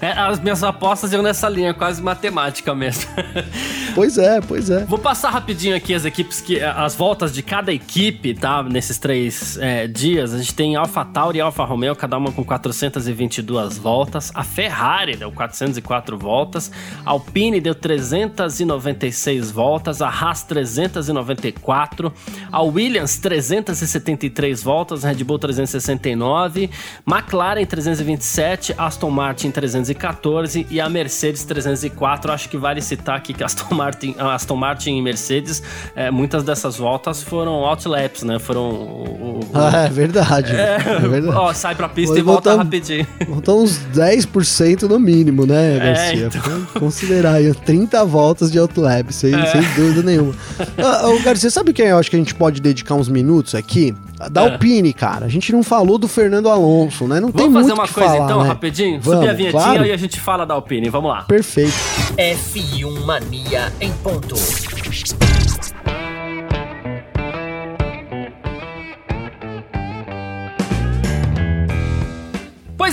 é. 0.00 0.12
As 0.12 0.40
minhas 0.40 0.64
apostas 0.64 1.12
iam 1.12 1.22
nessa 1.22 1.48
linha, 1.50 1.74
quase 1.74 2.00
matemática 2.02 2.74
mesmo. 2.74 3.10
pois 3.94 4.16
é, 4.16 4.40
pois 4.40 4.70
é. 4.70 4.86
Vou 4.86 4.98
passar 4.98 5.28
rapidinho 5.28 5.76
aqui 5.76 5.92
as 5.92 6.06
equipes 6.06 6.40
que. 6.40 6.60
as 6.62 6.94
voltas 6.94 7.32
de 7.34 7.42
cada 7.42 7.70
equipe, 7.70 8.32
tá? 8.32 8.62
Nesses 8.62 8.98
três 8.98 9.58
é, 9.58 9.86
dias. 9.86 10.32
A 10.32 10.38
gente 10.38 10.54
tem 10.54 10.76
Alpha 10.76 11.04
Tauri 11.04 11.38
e 11.38 11.40
Alfa 11.42 11.62
Romeo, 11.64 11.94
cada 11.94 12.16
uma 12.16 12.32
com 12.32 12.42
422 12.42 13.76
voltas. 13.76 14.32
A 14.34 14.42
Ferrari 14.42 15.14
deu 15.14 15.30
404 15.30 16.16
voltas. 16.16 16.70
A 17.04 17.10
Alpine 17.10 17.60
deu 17.60 17.74
396 17.74 19.50
voltas. 19.50 20.00
A 20.00 20.08
Haas 20.08 20.42
394. 20.42 22.10
A 22.50 22.62
Williams 22.62 23.18
373 23.18 24.62
voltas. 24.62 25.04
A 25.04 25.08
Red 25.08 25.22
Bull 25.22 25.38
360 25.38 25.81
369, 25.82 26.70
McLaren 27.06 27.64
327, 27.64 28.74
Aston 28.78 29.10
Martin 29.10 29.50
314 29.50 30.66
e 30.70 30.80
a 30.80 30.88
Mercedes 30.88 31.44
304. 31.44 32.32
Acho 32.32 32.48
que 32.48 32.56
vale 32.56 32.80
citar 32.80 33.16
aqui 33.16 33.34
que 33.34 33.42
Aston 33.42 33.74
Martin, 33.74 34.14
Aston 34.18 34.56
Martin 34.56 34.96
e 34.96 35.02
Mercedes, 35.02 35.62
é, 35.94 36.10
muitas 36.10 36.44
dessas 36.44 36.76
voltas 36.76 37.22
foram 37.22 37.52
outlaps, 37.64 38.22
né? 38.22 38.38
Foram. 38.38 38.70
O, 38.70 39.40
o, 39.40 39.50
ah, 39.54 39.84
é 39.84 39.88
verdade. 39.88 40.52
É, 40.54 40.76
é 40.76 41.08
verdade. 41.08 41.36
Ó, 41.36 41.52
sai 41.52 41.74
pra 41.74 41.88
pista 41.88 42.18
e 42.18 42.22
volta 42.22 42.56
rapidinho. 42.56 43.06
Voltam 43.26 43.62
uns 43.62 43.78
10% 43.94 44.82
no 44.82 44.98
mínimo, 44.98 45.46
né, 45.46 45.76
é, 45.76 45.78
Garcia? 45.78 46.24
É, 46.24 46.26
então... 46.26 46.80
Considerar 46.80 47.34
aí 47.34 47.52
30 47.54 48.04
voltas 48.04 48.50
de 48.50 48.58
outlap, 48.58 49.10
sem, 49.12 49.34
é. 49.34 49.46
sem 49.46 49.62
dúvida 49.74 50.02
nenhuma. 50.02 50.34
ah, 50.78 51.22
Garcia, 51.24 51.50
sabe 51.50 51.72
quem 51.72 51.86
eu 51.86 51.98
acho 51.98 52.10
que 52.10 52.16
a 52.16 52.18
gente 52.18 52.34
pode 52.34 52.60
dedicar 52.60 52.94
uns 52.94 53.08
minutos 53.08 53.54
aqui? 53.54 53.94
Da 54.30 54.42
é. 54.42 54.52
Alpine, 54.52 54.92
cara. 54.92 55.26
A 55.26 55.28
gente 55.28 55.52
não 55.52 55.62
falou 55.62 55.98
do 55.98 56.08
Fernando 56.08 56.48
Alonso, 56.48 57.06
né? 57.06 57.20
Não 57.20 57.28
Vamos 57.28 57.36
tem 57.36 57.48
muito 57.48 57.68
fazer 57.68 57.72
uma 57.72 57.88
coisa 57.88 58.12
falar, 58.12 58.24
então, 58.24 58.42
né? 58.42 58.48
rapidinho? 58.48 59.00
Vamos, 59.00 59.18
Subir 59.20 59.30
a 59.30 59.32
vinhetinha 59.32 59.62
claro. 59.62 59.86
e 59.86 59.92
a 59.92 59.96
gente 59.96 60.20
fala 60.20 60.44
da 60.44 60.54
Alpine. 60.54 60.88
Vamos 60.88 61.10
lá. 61.10 61.22
Perfeito. 61.22 61.72
F1 62.16 63.04
Mania 63.04 63.72
em 63.80 63.92
ponto. 63.94 64.34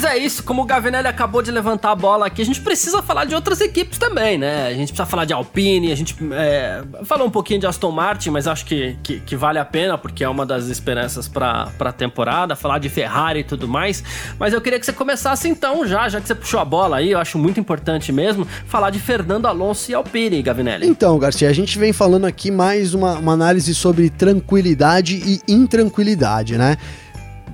Pois 0.02 0.14
é 0.14 0.18
isso, 0.18 0.44
como 0.44 0.62
o 0.62 0.66
Gavinelli 0.66 1.10
acabou 1.10 1.42
de 1.42 1.52
levantar 1.52 1.92
a 1.92 1.96
bola 1.96 2.28
aqui, 2.28 2.42
a 2.42 2.46
gente 2.46 2.62
precisa 2.62 3.04
falar 3.04 3.26
de 3.26 3.36
outras 3.36 3.60
equipes 3.60 4.00
também, 4.00 4.38
né? 4.38 4.68
A 4.68 4.74
gente 4.74 4.94
precisa 4.94 5.06
falar 5.06 5.26
de 5.26 5.34
Alpine, 5.34 5.92
a 5.92 5.96
gente 5.96 6.16
é, 6.32 6.82
falou 7.04 7.28
um 7.28 7.30
pouquinho 7.30 7.60
de 7.60 7.68
Aston 7.68 7.92
Martin, 7.92 8.30
mas 8.30 8.48
acho 8.48 8.64
que, 8.66 8.96
que, 9.04 9.20
que 9.20 9.36
vale 9.36 9.60
a 9.60 9.66
pena, 9.66 9.98
porque 9.98 10.24
é 10.24 10.30
uma 10.30 10.46
das 10.46 10.68
esperanças 10.68 11.28
para 11.28 11.70
a 11.78 11.92
temporada, 11.92 12.56
falar 12.56 12.80
de 12.80 12.88
Ferrari 12.88 13.42
e 13.42 13.44
tudo 13.44 13.68
mais. 13.68 14.02
Mas 14.40 14.54
eu 14.54 14.62
queria 14.62 14.80
que 14.80 14.86
você 14.86 14.94
começasse 14.94 15.50
então, 15.50 15.86
já, 15.86 16.08
já 16.08 16.22
que 16.22 16.28
você 16.28 16.36
puxou 16.36 16.62
a 16.62 16.66
bola 16.66 16.96
aí, 16.96 17.12
eu 17.12 17.20
acho 17.20 17.38
muito 17.38 17.60
importante 17.60 18.14
mesmo, 18.14 18.48
falar 18.68 18.92
de 18.92 19.00
Fernando 19.00 19.48
Alonso 19.48 19.92
e 19.92 19.94
Alpine, 19.94 20.42
Gavinelli. 20.42 20.88
Então, 20.88 21.20
Garcia, 21.20 21.50
a 21.50 21.54
gente 21.54 21.78
vem 21.78 21.92
falando 21.92 22.24
aqui 22.26 22.52
mais 22.52 22.94
uma, 22.94 23.16
uma 23.16 23.34
análise 23.34 23.76
sobre 23.76 24.10
tranquilidade 24.10 25.22
e 25.26 25.42
intranquilidade, 25.46 26.58
né? 26.58 26.78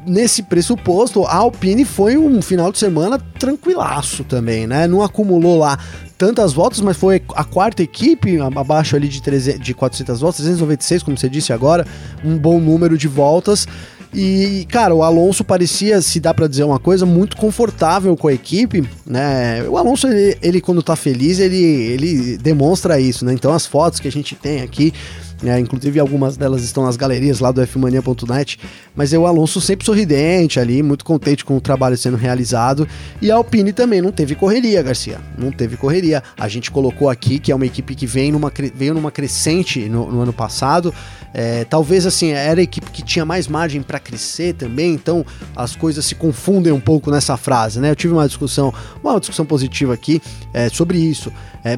Nesse 0.06 0.44
pressuposto, 0.44 1.24
a 1.26 1.36
Alpine 1.36 1.86
foi 1.86 2.18
um 2.18 2.42
final 2.42 2.72
de 2.72 2.80
semana 2.80 3.20
tranquilaço 3.40 4.24
também, 4.24 4.68
né? 4.68 4.88
Não 4.88 5.02
acumulou 5.02 5.58
lá 5.58 5.78
tantas 6.18 6.54
voltas, 6.54 6.80
mas 6.82 6.98
foi 6.98 7.22
a 7.36 7.44
quarta 7.44 7.84
equipe, 7.84 8.38
abaixo 8.40 8.96
ali 8.96 9.08
de, 9.08 9.22
300, 9.22 9.60
de 9.60 9.74
400 9.74 10.22
voltas, 10.22 10.38
396, 10.38 11.04
como 11.04 11.18
você 11.18 11.30
disse 11.30 11.52
agora, 11.52 11.86
um 12.24 12.38
bom 12.38 12.60
número 12.60 12.98
de 12.98 13.08
voltas. 13.08 13.68
E, 14.14 14.66
cara, 14.70 14.96
o 14.96 15.04
Alonso 15.04 15.44
parecia, 15.44 16.02
se 16.02 16.22
dá 16.22 16.34
para 16.34 16.48
dizer 16.48 16.64
uma 16.64 16.80
coisa, 16.80 17.06
muito 17.06 17.36
confortável 17.36 18.16
com 18.16 18.30
a 18.30 18.34
equipe, 18.34 18.88
né? 19.06 19.62
O 19.68 19.78
Alonso, 19.78 20.08
ele, 20.08 20.38
ele 20.42 20.62
quando 20.62 20.82
tá 20.82 20.96
feliz, 20.96 21.38
ele, 21.38 21.58
ele 21.58 22.38
demonstra 22.38 22.98
isso, 22.98 23.26
né? 23.26 23.34
Então 23.34 23.52
as 23.52 23.66
fotos 23.66 24.00
que 24.00 24.08
a 24.08 24.12
gente 24.12 24.34
tem 24.34 24.62
aqui 24.62 24.94
né? 25.42 25.60
Inclusive 25.60 26.00
algumas 26.00 26.38
delas 26.38 26.64
estão 26.64 26.84
nas 26.84 26.98
galerias 26.98 27.40
lá 27.40 27.52
do 27.52 27.66
fmania.net, 27.66 28.60
mas 28.96 29.14
é 29.14 29.18
o 29.18 29.26
Alonso 29.26 29.60
sempre 29.62 29.86
sorridente 29.86 30.60
ali, 30.60 30.82
muito 30.82 31.06
contente 31.06 31.44
com 31.44 31.58
o 31.58 31.62
trabalho 31.62 31.98
sendo 31.98 32.18
realizado, 32.18 32.88
e 33.22 33.32
a 33.32 33.36
Alpine 33.36 33.74
também 33.74 34.02
não 34.02 34.12
teve 34.12 34.36
correria, 34.36 34.82
Garcia, 34.82 35.20
não 35.38 35.52
teve 35.52 35.78
correria. 35.78 36.24
A 36.38 36.48
gente 36.48 36.72
colocou 36.72 37.10
aqui 37.10 37.40
que 37.40 37.52
é 37.52 37.56
uma 37.56 37.66
equipe 37.66 37.96
que 37.96 38.06
vem 38.06 38.32
numa, 38.32 38.52
veio 38.74 38.94
numa 38.94 39.12
crescente 39.12 39.88
no, 39.90 40.12
no 40.12 40.22
ano 40.22 40.34
passado, 40.34 40.94
é, 41.38 41.66
talvez 41.66 42.06
assim, 42.06 42.32
era 42.32 42.62
a 42.62 42.64
equipe 42.64 42.90
que 42.92 43.04
tinha 43.04 43.26
mais 43.26 43.46
margem 43.46 43.82
para 43.82 44.00
crescer 44.00 44.54
também, 44.54 44.94
então 44.94 45.26
as 45.54 45.76
coisas 45.76 46.06
se 46.06 46.16
confundem 46.16 46.72
um 46.72 46.80
pouco 46.80 47.12
nessa 47.12 47.36
frase, 47.36 47.78
né? 47.82 47.92
Eu 47.92 47.96
tive 47.96 48.14
uma 48.14 48.26
discussão, 48.26 48.74
uma 49.04 49.20
discussão 49.20 49.46
positiva 49.46 49.94
aqui 49.94 50.22
é, 50.54 50.70
sobre 50.70 50.98
isso. 50.98 51.30
É, 51.62 51.78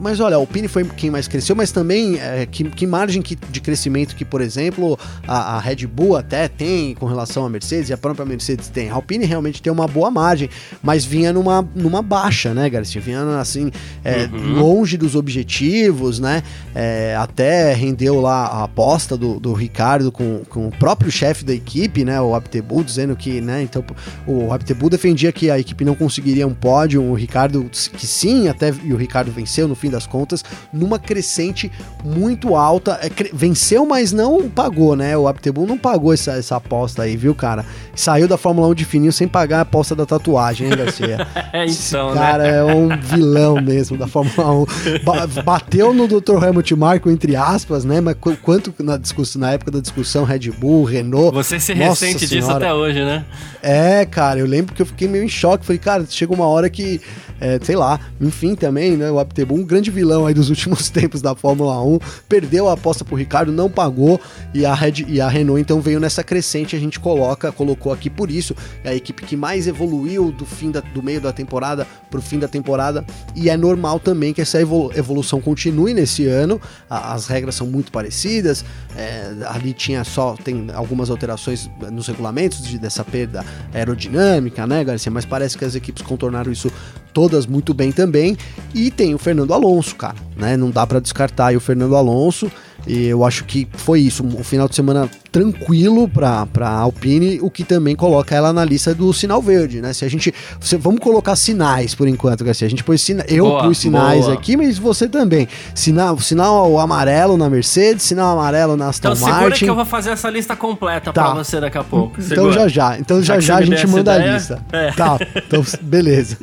mas 0.00 0.20
olha, 0.20 0.36
a 0.36 0.38
Alpine 0.38 0.68
foi 0.68 0.84
quem 0.84 1.10
mais 1.10 1.28
cresceu, 1.28 1.54
mas 1.54 1.70
também 1.70 2.18
é, 2.18 2.46
que, 2.46 2.64
que, 2.64 2.86
margem 2.86 3.20
que, 3.20 3.34
de 3.34 3.60
crescimento 3.60 4.14
que, 4.14 4.24
por 4.24 4.40
exemplo, 4.40 4.98
a, 5.26 5.56
a, 5.56 5.60
Red 5.60 5.86
Bull 5.86 6.16
até 6.16 6.48
tem 6.48 6.94
com 6.94 7.04
relação 7.04 7.44
à 7.44 7.50
Mercedes 7.50 7.90
e 7.90 7.92
a 7.92 7.98
própria 7.98 8.24
Mercedes 8.24 8.68
tem. 8.68 8.90
A 8.90 8.94
Alpine 8.94 9.26
realmente 9.26 9.60
tem 9.60 9.72
uma 9.72 9.88
boa 9.88 10.10
margem, 10.10 10.48
mas 10.82 11.04
vinha 11.04 11.32
numa, 11.32 11.68
numa 11.74 12.00
baixa, 12.00 12.54
né, 12.54 12.70
Garcia? 12.70 13.00
Vinha 13.00 13.38
assim, 13.38 13.70
é, 14.04 14.30
uhum. 14.32 14.60
longe 14.60 14.96
dos 14.96 15.14
objetivos, 15.14 16.20
né? 16.20 16.42
É, 16.74 17.16
até 17.18 17.74
rendeu 17.74 18.20
lá 18.20 18.46
a 18.46 18.64
aposta 18.64 18.93
do, 18.98 19.40
do 19.40 19.52
Ricardo 19.52 20.12
com, 20.12 20.42
com 20.48 20.68
o 20.68 20.70
próprio 20.70 21.10
chefe 21.10 21.44
da 21.44 21.52
equipe, 21.52 22.04
né? 22.04 22.20
O 22.20 22.34
Abtebu, 22.34 22.84
dizendo 22.84 23.16
que, 23.16 23.40
né? 23.40 23.62
Então, 23.62 23.84
o 24.26 24.52
Abtebu 24.52 24.88
defendia 24.88 25.32
que 25.32 25.50
a 25.50 25.58
equipe 25.58 25.84
não 25.84 25.94
conseguiria 25.94 26.46
um 26.46 26.54
pódio, 26.54 27.02
o 27.02 27.14
Ricardo 27.14 27.68
que 27.96 28.06
sim, 28.06 28.48
até 28.48 28.72
e 28.84 28.92
o 28.92 28.96
Ricardo 28.96 29.30
venceu 29.30 29.66
no 29.66 29.74
fim 29.74 29.90
das 29.90 30.06
contas, 30.06 30.44
numa 30.72 30.98
crescente 30.98 31.70
muito 32.04 32.54
alta. 32.54 32.98
É, 33.02 33.10
venceu, 33.32 33.84
mas 33.84 34.12
não 34.12 34.48
pagou, 34.48 34.94
né? 34.94 35.16
O 35.16 35.26
Abtebu 35.26 35.66
não 35.66 35.76
pagou 35.76 36.12
essa, 36.12 36.32
essa 36.32 36.56
aposta 36.56 37.02
aí, 37.02 37.16
viu, 37.16 37.34
cara? 37.34 37.64
Saiu 37.94 38.28
da 38.28 38.36
Fórmula 38.36 38.68
1 38.68 38.74
de 38.74 38.84
fininho 38.84 39.12
sem 39.12 39.26
pagar 39.26 39.58
a 39.58 39.62
aposta 39.62 39.94
da 39.94 40.06
tatuagem, 40.06 40.68
hein, 40.68 40.76
Garcia? 40.76 41.26
é, 41.52 41.64
então, 41.64 41.64
Esse 41.64 41.96
né? 41.96 42.14
cara 42.14 42.42
né? 42.42 42.56
é 42.58 42.64
um 42.64 42.88
vilão 42.96 43.60
mesmo 43.60 43.96
da 43.96 44.06
Fórmula 44.06 44.52
1. 44.52 44.66
Ba 45.04 45.26
bateu 45.42 45.92
no 45.92 46.06
Dr. 46.06 46.42
Helmut 46.42 46.74
Marko, 46.74 47.10
entre 47.10 47.36
aspas, 47.36 47.84
né? 47.84 48.00
Mas 48.00 48.16
quanto 48.42 48.72
na, 48.84 48.96
discussão, 48.96 49.40
na 49.40 49.52
época 49.52 49.70
da 49.70 49.80
discussão 49.80 50.24
Red 50.24 50.50
Bull, 50.50 50.84
Renault. 50.84 51.34
Você 51.34 51.58
se 51.58 51.72
ressente 51.72 52.26
disso 52.26 52.50
até 52.50 52.72
hoje, 52.72 53.02
né? 53.04 53.24
É, 53.62 54.04
cara, 54.04 54.38
eu 54.38 54.46
lembro 54.46 54.74
que 54.74 54.82
eu 54.82 54.86
fiquei 54.86 55.08
meio 55.08 55.24
em 55.24 55.28
choque. 55.28 55.64
Falei, 55.64 55.78
cara, 55.78 56.06
chega 56.08 56.32
uma 56.32 56.46
hora 56.46 56.68
que, 56.68 57.00
é, 57.40 57.58
sei 57.62 57.76
lá, 57.76 57.98
enfim, 58.20 58.54
também, 58.54 58.96
né? 58.96 59.10
O 59.10 59.18
Abtebu, 59.18 59.54
um 59.54 59.64
grande 59.64 59.90
vilão 59.90 60.26
aí 60.26 60.34
dos 60.34 60.48
últimos 60.50 60.90
tempos 60.90 61.22
da 61.22 61.34
Fórmula 61.34 61.82
1, 61.82 61.98
perdeu 62.28 62.68
a 62.68 62.74
aposta 62.74 63.04
pro 63.04 63.16
Ricardo, 63.16 63.50
não 63.50 63.70
pagou, 63.70 64.20
e 64.52 64.66
a, 64.66 64.74
Red, 64.74 65.04
e 65.08 65.20
a 65.20 65.28
Renault 65.28 65.60
então 65.60 65.80
veio 65.80 65.98
nessa 65.98 66.22
crescente. 66.22 66.76
A 66.76 66.78
gente 66.78 67.00
coloca, 67.00 67.50
colocou 67.50 67.92
aqui 67.92 68.10
por 68.10 68.30
isso. 68.30 68.54
É 68.84 68.90
a 68.90 68.94
equipe 68.94 69.24
que 69.24 69.36
mais 69.36 69.66
evoluiu 69.66 70.30
do 70.30 70.44
fim 70.44 70.70
da, 70.70 70.80
do 70.80 71.02
meio 71.02 71.20
da 71.20 71.32
temporada 71.32 71.86
pro 72.10 72.22
fim 72.22 72.38
da 72.38 72.46
temporada, 72.46 73.04
e 73.34 73.50
é 73.50 73.56
normal 73.56 73.98
também 73.98 74.32
que 74.32 74.40
essa 74.40 74.60
evolução 74.60 75.40
continue 75.40 75.92
nesse 75.92 76.26
ano. 76.26 76.60
As 76.88 77.26
regras 77.26 77.54
são 77.56 77.66
muito 77.66 77.90
parecidas, 77.90 78.64
é, 78.96 79.32
ali 79.46 79.72
tinha 79.72 80.04
só, 80.04 80.34
tem 80.34 80.68
algumas 80.72 81.10
alterações 81.10 81.68
nos 81.90 82.06
regulamentos 82.06 82.62
de, 82.62 82.78
dessa 82.78 83.04
perda 83.04 83.44
aerodinâmica, 83.72 84.66
né, 84.66 84.84
Garcia? 84.84 85.10
Mas 85.10 85.24
parece 85.24 85.58
que 85.58 85.64
as 85.64 85.74
equipes 85.74 86.02
contornaram 86.02 86.52
isso 86.52 86.70
todas 87.12 87.46
muito 87.46 87.74
bem 87.74 87.90
também. 87.90 88.36
E 88.74 88.90
tem 88.90 89.14
o 89.14 89.18
Fernando 89.18 89.52
Alonso, 89.52 89.96
cara, 89.96 90.16
né? 90.36 90.56
Não 90.56 90.70
dá 90.70 90.86
para 90.86 91.00
descartar 91.00 91.48
aí 91.48 91.56
o 91.56 91.60
Fernando 91.60 91.96
Alonso. 91.96 92.50
E 92.86 93.06
eu 93.06 93.24
acho 93.24 93.44
que 93.44 93.66
foi 93.72 94.00
isso, 94.00 94.24
um 94.24 94.44
final 94.44 94.68
de 94.68 94.74
semana 94.74 95.08
tranquilo 95.32 96.08
para 96.08 96.46
a 96.60 96.68
Alpine, 96.68 97.40
o 97.40 97.50
que 97.50 97.64
também 97.64 97.96
coloca 97.96 98.34
ela 98.34 98.52
na 98.52 98.64
lista 98.64 98.94
do 98.94 99.12
sinal 99.12 99.42
verde, 99.42 99.80
né? 99.80 99.92
Se 99.92 100.04
a 100.04 100.08
gente, 100.08 100.32
você, 100.60 100.76
vamos 100.76 101.00
colocar 101.00 101.34
sinais 101.34 101.94
por 101.94 102.06
enquanto, 102.06 102.44
Garcia. 102.44 102.66
A 102.66 102.70
gente 102.70 102.84
pôs 102.84 103.00
sina, 103.00 103.24
eu 103.26 103.44
boa, 103.44 103.64
pus 103.64 103.78
sinais 103.78 104.26
boa. 104.26 104.34
aqui, 104.34 104.56
mas 104.56 104.78
você 104.78 105.08
também. 105.08 105.48
Sinal, 105.74 106.18
sinal 106.20 106.78
amarelo 106.78 107.36
na 107.36 107.50
Mercedes, 107.50 108.04
sinal 108.04 108.38
amarelo 108.38 108.76
na 108.76 108.88
Aston 108.88 109.12
então, 109.12 109.28
Martin. 109.28 109.46
Então 109.46 109.58
que 109.58 109.70
eu 109.70 109.74
vou 109.74 109.84
fazer 109.84 110.10
essa 110.10 110.30
lista 110.30 110.54
completa 110.54 111.12
tá. 111.12 111.24
para 111.24 111.34
você 111.34 111.60
daqui 111.60 111.78
a 111.78 111.84
pouco. 111.84 112.20
Então 112.20 112.52
já 112.52 112.68
já, 112.68 112.98
então 112.98 113.22
já 113.22 113.40
já, 113.40 113.40
já 113.40 113.56
a 113.56 113.62
gente 113.62 113.86
manda 113.88 114.14
ideia? 114.14 114.30
a 114.30 114.34
lista. 114.34 114.64
É. 114.72 114.92
Tá, 114.92 115.18
então 115.36 115.64
beleza. 115.82 116.38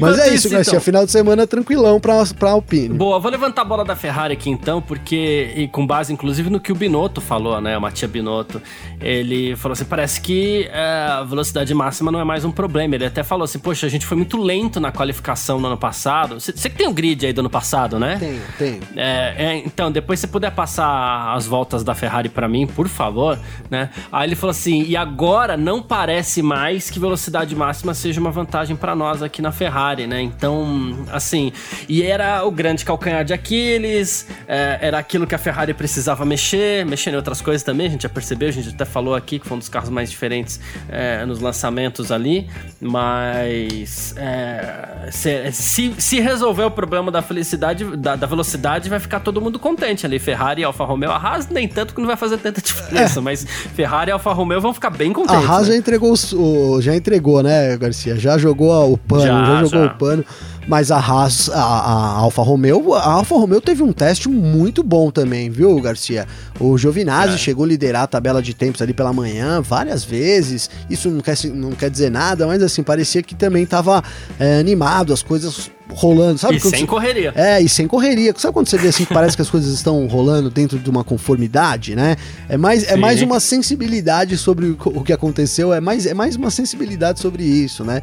Mas 0.00 0.18
é 0.18 0.34
isso, 0.34 0.48
Garcia. 0.48 0.72
Então. 0.72 0.80
Final 0.80 1.04
de 1.04 1.12
semana 1.12 1.46
tranquilão 1.46 2.00
pra, 2.00 2.22
pra 2.38 2.50
Alpine. 2.50 2.94
Boa, 2.94 3.18
vou 3.18 3.30
levantar 3.30 3.62
a 3.62 3.64
bola 3.64 3.84
da 3.84 3.94
Ferrari 3.94 4.34
aqui 4.34 4.50
então, 4.50 4.80
porque, 4.80 5.68
com 5.72 5.86
base 5.86 6.12
inclusive 6.12 6.48
no 6.50 6.60
que 6.60 6.72
o 6.72 6.74
Binotto 6.74 7.20
falou, 7.20 7.60
né? 7.60 7.76
O 7.76 7.80
Matia 7.80 8.08
Binotto. 8.08 8.60
Ele 9.00 9.54
falou 9.56 9.74
assim: 9.74 9.84
parece 9.84 10.20
que 10.20 10.68
é, 10.72 11.08
a 11.10 11.22
velocidade 11.22 11.72
máxima 11.74 12.10
não 12.10 12.20
é 12.20 12.24
mais 12.24 12.44
um 12.44 12.50
problema. 12.50 12.94
Ele 12.94 13.06
até 13.06 13.22
falou 13.22 13.44
assim: 13.44 13.58
poxa, 13.58 13.86
a 13.86 13.90
gente 13.90 14.06
foi 14.06 14.16
muito 14.16 14.40
lento 14.40 14.80
na 14.80 14.90
qualificação 14.90 15.60
no 15.60 15.66
ano 15.66 15.76
passado. 15.76 16.40
Você 16.40 16.52
que 16.52 16.76
tem 16.76 16.86
o 16.86 16.90
um 16.90 16.94
grid 16.94 17.26
aí 17.26 17.32
do 17.32 17.40
ano 17.40 17.50
passado, 17.50 17.98
né? 17.98 18.16
Tenho, 18.18 18.42
tenho. 18.58 18.80
É, 18.96 19.34
é, 19.36 19.56
então, 19.58 19.92
depois 19.92 20.20
você 20.20 20.26
puder 20.26 20.50
passar 20.52 21.34
as 21.34 21.46
voltas 21.46 21.84
da 21.84 21.94
Ferrari 21.94 22.28
para 22.28 22.48
mim, 22.48 22.66
por 22.66 22.88
favor, 22.88 23.38
né? 23.70 23.90
Aí 24.10 24.28
ele 24.28 24.36
falou 24.36 24.52
assim: 24.52 24.82
e 24.84 24.96
agora 24.96 25.56
não 25.56 25.82
parece 25.82 26.42
mais 26.42 26.90
que 26.90 26.98
velocidade 26.98 27.54
máxima 27.54 27.92
seja 27.92 28.20
uma 28.20 28.30
vantagem 28.30 28.76
para 28.76 28.94
nós 28.94 29.22
aqui 29.22 29.42
na 29.42 29.52
Ferrari. 29.52 29.73
Ferrari, 29.74 30.06
né? 30.06 30.22
Então, 30.22 31.04
assim, 31.10 31.52
e 31.88 32.02
era 32.02 32.44
o 32.44 32.50
grande 32.50 32.84
calcanhar 32.84 33.24
de 33.24 33.32
Aquiles, 33.32 34.26
é, 34.46 34.78
era 34.80 34.98
aquilo 34.98 35.26
que 35.26 35.34
a 35.34 35.38
Ferrari 35.38 35.74
precisava 35.74 36.24
mexer, 36.24 36.86
mexer 36.86 37.10
em 37.10 37.16
outras 37.16 37.40
coisas 37.40 37.64
também, 37.64 37.88
a 37.88 37.90
gente 37.90 38.02
já 38.04 38.08
percebeu, 38.08 38.48
a 38.48 38.52
gente 38.52 38.68
até 38.68 38.84
falou 38.84 39.16
aqui 39.16 39.40
que 39.40 39.46
foi 39.48 39.56
um 39.56 39.58
dos 39.58 39.68
carros 39.68 39.90
mais 39.90 40.08
diferentes 40.08 40.60
é, 40.88 41.26
nos 41.26 41.40
lançamentos 41.40 42.12
ali, 42.12 42.48
mas 42.80 44.14
é, 44.16 45.08
se, 45.10 45.50
se, 45.52 45.94
se, 45.98 46.20
resolver 46.20 46.64
o 46.64 46.70
problema 46.70 47.10
da 47.10 47.20
felicidade, 47.20 47.84
da, 47.96 48.14
da, 48.14 48.26
velocidade, 48.26 48.88
vai 48.88 49.00
ficar 49.00 49.20
todo 49.20 49.40
mundo 49.40 49.58
contente 49.58 50.06
ali. 50.06 50.20
Ferrari 50.20 50.62
e 50.62 50.64
Alfa 50.64 50.84
Romeo, 50.84 51.10
a 51.10 51.16
Haas 51.16 51.48
nem 51.48 51.66
tanto 51.66 51.94
que 51.94 52.00
não 52.00 52.06
vai 52.06 52.16
fazer 52.16 52.38
tanta 52.38 52.60
diferença, 52.62 53.18
é. 53.18 53.22
mas 53.22 53.44
Ferrari 53.74 54.10
e 54.10 54.12
Alfa 54.12 54.32
Romeo 54.32 54.60
vão 54.60 54.72
ficar 54.72 54.90
bem 54.90 55.12
contentes. 55.12 55.44
A 55.44 55.52
Haas 55.52 55.66
né? 55.66 55.74
já 55.74 55.78
entregou, 55.78 56.14
o, 56.34 56.80
já 56.80 56.94
entregou, 56.94 57.42
né, 57.42 57.76
Garcia? 57.76 58.16
Já 58.16 58.38
jogou 58.38 58.92
o 58.92 58.96
pano, 58.96 59.22
já, 59.22 59.44
já 59.44 59.63
jogou 59.66 59.86
já. 59.86 59.92
o 59.92 59.98
pano. 59.98 60.24
Mas 60.66 60.90
a 60.90 60.98
Haas, 60.98 61.50
a, 61.50 61.60
a 61.60 62.18
Alfa 62.18 62.42
Romeo, 62.42 62.94
a 62.94 63.12
Alfa 63.12 63.34
Romeo 63.34 63.60
teve 63.60 63.82
um 63.82 63.92
teste 63.92 64.28
muito 64.28 64.82
bom 64.82 65.10
também, 65.10 65.50
viu, 65.50 65.78
Garcia? 65.80 66.26
O 66.58 66.78
Giovinazzi 66.78 67.34
é. 67.34 67.38
chegou 67.38 67.64
a 67.64 67.68
liderar 67.68 68.02
a 68.04 68.06
tabela 68.06 68.40
de 68.40 68.54
tempos 68.54 68.80
ali 68.80 68.94
pela 68.94 69.12
manhã 69.12 69.60
várias 69.60 70.04
vezes. 70.04 70.70
Isso 70.88 71.10
não 71.10 71.20
quer, 71.20 71.36
não 71.52 71.72
quer 71.72 71.90
dizer 71.90 72.10
nada, 72.10 72.46
mas 72.46 72.62
assim, 72.62 72.82
parecia 72.82 73.22
que 73.22 73.34
também 73.34 73.64
estava 73.64 74.02
é, 74.38 74.58
animado, 74.58 75.12
as 75.12 75.22
coisas 75.22 75.70
rolando, 75.90 76.38
sabe? 76.38 76.56
E 76.56 76.60
sem 76.60 76.70
você... 76.70 76.86
correria. 76.86 77.32
É, 77.36 77.60
e 77.60 77.68
sem 77.68 77.86
correria. 77.86 78.32
Sabe 78.36 78.54
quando 78.54 78.68
você 78.68 78.78
vê 78.78 78.88
assim 78.88 79.04
que 79.04 79.12
parece 79.12 79.36
que 79.36 79.42
as 79.42 79.50
coisas 79.50 79.72
estão 79.72 80.06
rolando 80.06 80.50
dentro 80.50 80.78
de 80.78 80.88
uma 80.88 81.04
conformidade, 81.04 81.94
né? 81.94 82.16
É 82.48 82.56
mais, 82.56 82.84
é 82.84 82.96
mais 82.96 83.20
uma 83.22 83.38
sensibilidade 83.38 84.36
sobre 84.36 84.76
o 84.84 85.04
que 85.04 85.12
aconteceu, 85.12 85.72
é 85.72 85.80
mais, 85.80 86.06
é 86.06 86.14
mais 86.14 86.36
uma 86.36 86.50
sensibilidade 86.50 87.20
sobre 87.20 87.44
isso, 87.44 87.84
né? 87.84 88.02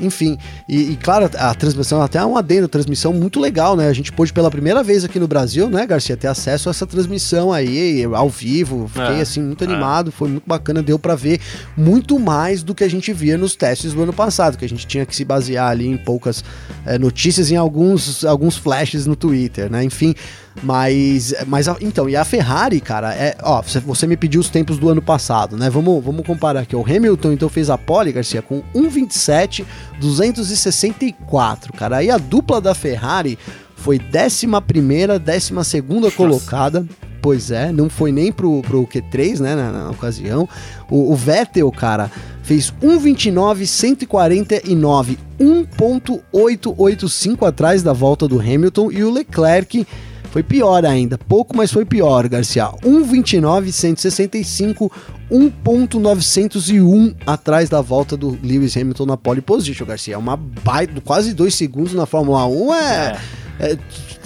Enfim, 0.00 0.38
e, 0.68 0.92
e, 0.92 0.96
claro, 0.96 1.30
a 1.38 1.54
transmissão, 1.54 2.02
até 2.02 2.24
um 2.24 2.36
adendo, 2.36 2.68
transmissão 2.68 3.12
muito 3.12 3.40
legal, 3.40 3.76
né? 3.76 3.88
A 3.88 3.92
gente 3.92 4.12
pôde 4.12 4.32
pela 4.32 4.50
primeira 4.50 4.82
vez 4.82 5.04
aqui 5.04 5.18
no 5.18 5.26
Brasil, 5.26 5.68
né, 5.68 5.86
Garcia, 5.86 6.16
ter 6.16 6.28
acesso 6.28 6.68
a 6.68 6.70
essa 6.70 6.86
transmissão 6.86 7.52
aí, 7.52 8.04
ao 8.04 8.28
vivo. 8.28 8.88
Fiquei 8.88 9.18
é, 9.18 9.20
assim, 9.20 9.42
muito 9.42 9.64
é. 9.64 9.66
animado, 9.66 10.12
foi 10.12 10.28
muito 10.28 10.46
bacana, 10.46 10.82
deu 10.82 10.98
para 10.98 11.14
ver 11.14 11.40
muito 11.76 12.18
mais 12.18 12.62
do 12.62 12.74
que 12.74 12.84
a 12.84 12.88
gente 12.88 13.12
via 13.12 13.38
nos 13.38 13.56
testes 13.56 13.92
do 13.92 14.02
ano 14.02 14.12
passado, 14.12 14.56
que 14.56 14.64
a 14.64 14.68
gente 14.68 14.86
tinha 14.86 15.06
que 15.06 15.14
se 15.14 15.24
basear 15.24 15.70
ali 15.70 15.86
em 15.86 15.96
poucas 15.96 16.44
é, 16.84 16.98
notícias, 16.98 17.50
em 17.50 17.56
alguns, 17.56 18.24
alguns 18.24 18.56
flashes 18.56 19.06
no 19.06 19.16
Twitter, 19.16 19.70
né? 19.70 19.82
Enfim. 19.82 20.14
Mas, 20.62 21.34
mas 21.46 21.66
então, 21.80 22.08
e 22.08 22.16
a 22.16 22.24
Ferrari, 22.24 22.80
cara, 22.80 23.14
é, 23.14 23.36
ó, 23.42 23.62
você, 23.62 24.06
me 24.06 24.16
pediu 24.16 24.40
os 24.40 24.48
tempos 24.48 24.78
do 24.78 24.88
ano 24.88 25.00
passado, 25.00 25.56
né? 25.56 25.70
Vamos, 25.70 26.04
vamos 26.04 26.26
comparar 26.26 26.58
aqui. 26.60 26.74
O 26.74 26.84
Hamilton 26.84 27.32
então 27.32 27.48
fez 27.48 27.70
a 27.70 27.78
pole, 27.78 28.10
Garcia, 28.12 28.42
com 28.42 28.62
1:27 28.74 29.64
264, 30.00 31.72
cara. 31.72 31.98
Aí 31.98 32.10
a 32.10 32.18
dupla 32.18 32.60
da 32.60 32.74
Ferrari 32.74 33.38
foi 33.76 33.98
11ª, 33.98 35.20
12ª 35.20 36.12
colocada. 36.12 36.84
Pois 37.20 37.50
é, 37.50 37.72
não 37.72 37.90
foi 37.90 38.12
nem 38.12 38.30
pro, 38.30 38.62
pro 38.62 38.86
Q3, 38.86 39.40
né, 39.40 39.56
na, 39.56 39.72
na 39.72 39.90
ocasião. 39.90 40.48
O, 40.88 41.12
o, 41.12 41.16
Vettel, 41.16 41.68
cara, 41.72 42.08
fez 42.42 42.72
1,29, 42.80 43.66
149, 43.66 45.18
1,885 45.38 47.44
atrás 47.44 47.82
da 47.82 47.92
volta 47.92 48.28
do 48.28 48.40
Hamilton. 48.40 48.92
E 48.92 49.02
o 49.02 49.10
Leclerc 49.10 49.84
foi 50.30 50.42
pior 50.42 50.84
ainda, 50.84 51.16
pouco, 51.16 51.56
mas 51.56 51.72
foi 51.72 51.84
pior, 51.84 52.28
Garcia. 52.28 52.70
1,29, 52.84 53.72
165, 53.72 54.92
1.901 55.30 57.14
atrás 57.26 57.68
da 57.68 57.80
volta 57.80 58.16
do 58.16 58.38
Lewis 58.42 58.76
Hamilton 58.76 59.06
na 59.06 59.16
pole 59.16 59.40
position, 59.40 59.86
Garcia. 59.86 60.14
É 60.14 60.18
uma 60.18 60.36
baita, 60.36 61.00
quase 61.00 61.32
dois 61.32 61.54
segundos 61.54 61.94
na 61.94 62.06
Fórmula 62.06 62.46
1 62.46 62.74
é, 62.74 62.78
é. 62.78 63.18
É, 63.58 63.76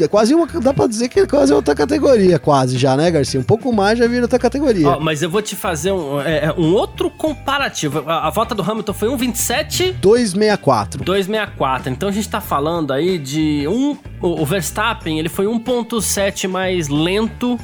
é 0.00 0.08
quase 0.08 0.34
uma, 0.34 0.46
dá 0.46 0.74
pra 0.74 0.86
dizer 0.86 1.08
que 1.08 1.20
é 1.20 1.26
quase 1.26 1.52
outra 1.52 1.74
categoria, 1.74 2.38
quase 2.38 2.76
já, 2.76 2.96
né, 2.96 3.10
Garcia? 3.10 3.40
Um 3.40 3.44
pouco 3.44 3.72
mais 3.72 3.98
já 3.98 4.06
vira 4.06 4.22
outra 4.22 4.38
categoria. 4.38 4.98
Mas 5.00 5.22
eu 5.22 5.30
vou 5.30 5.40
te 5.40 5.56
fazer 5.56 5.92
um, 5.92 6.20
é, 6.20 6.46
é 6.46 6.52
um 6.52 6.74
outro 6.74 7.10
comparativo. 7.10 8.04
A, 8.06 8.28
a, 8.28 8.30
volta 8.30 8.54
do 8.54 8.62
Hamilton 8.62 8.92
foi 8.92 9.08
1,27? 9.08 9.94
2,64. 10.00 11.04
2,64. 11.04 11.86
Então 11.88 12.08
a 12.08 12.12
gente 12.12 12.28
tá 12.28 12.40
falando 12.40 12.92
aí 12.92 13.18
de 13.18 13.66
um. 13.68 13.96
O, 14.20 14.42
o 14.42 14.46
Verstappen, 14.46 15.18
ele 15.18 15.28
foi 15.28 15.46
1,7 15.46 16.48
mais 16.48 16.88
lento 16.88 17.58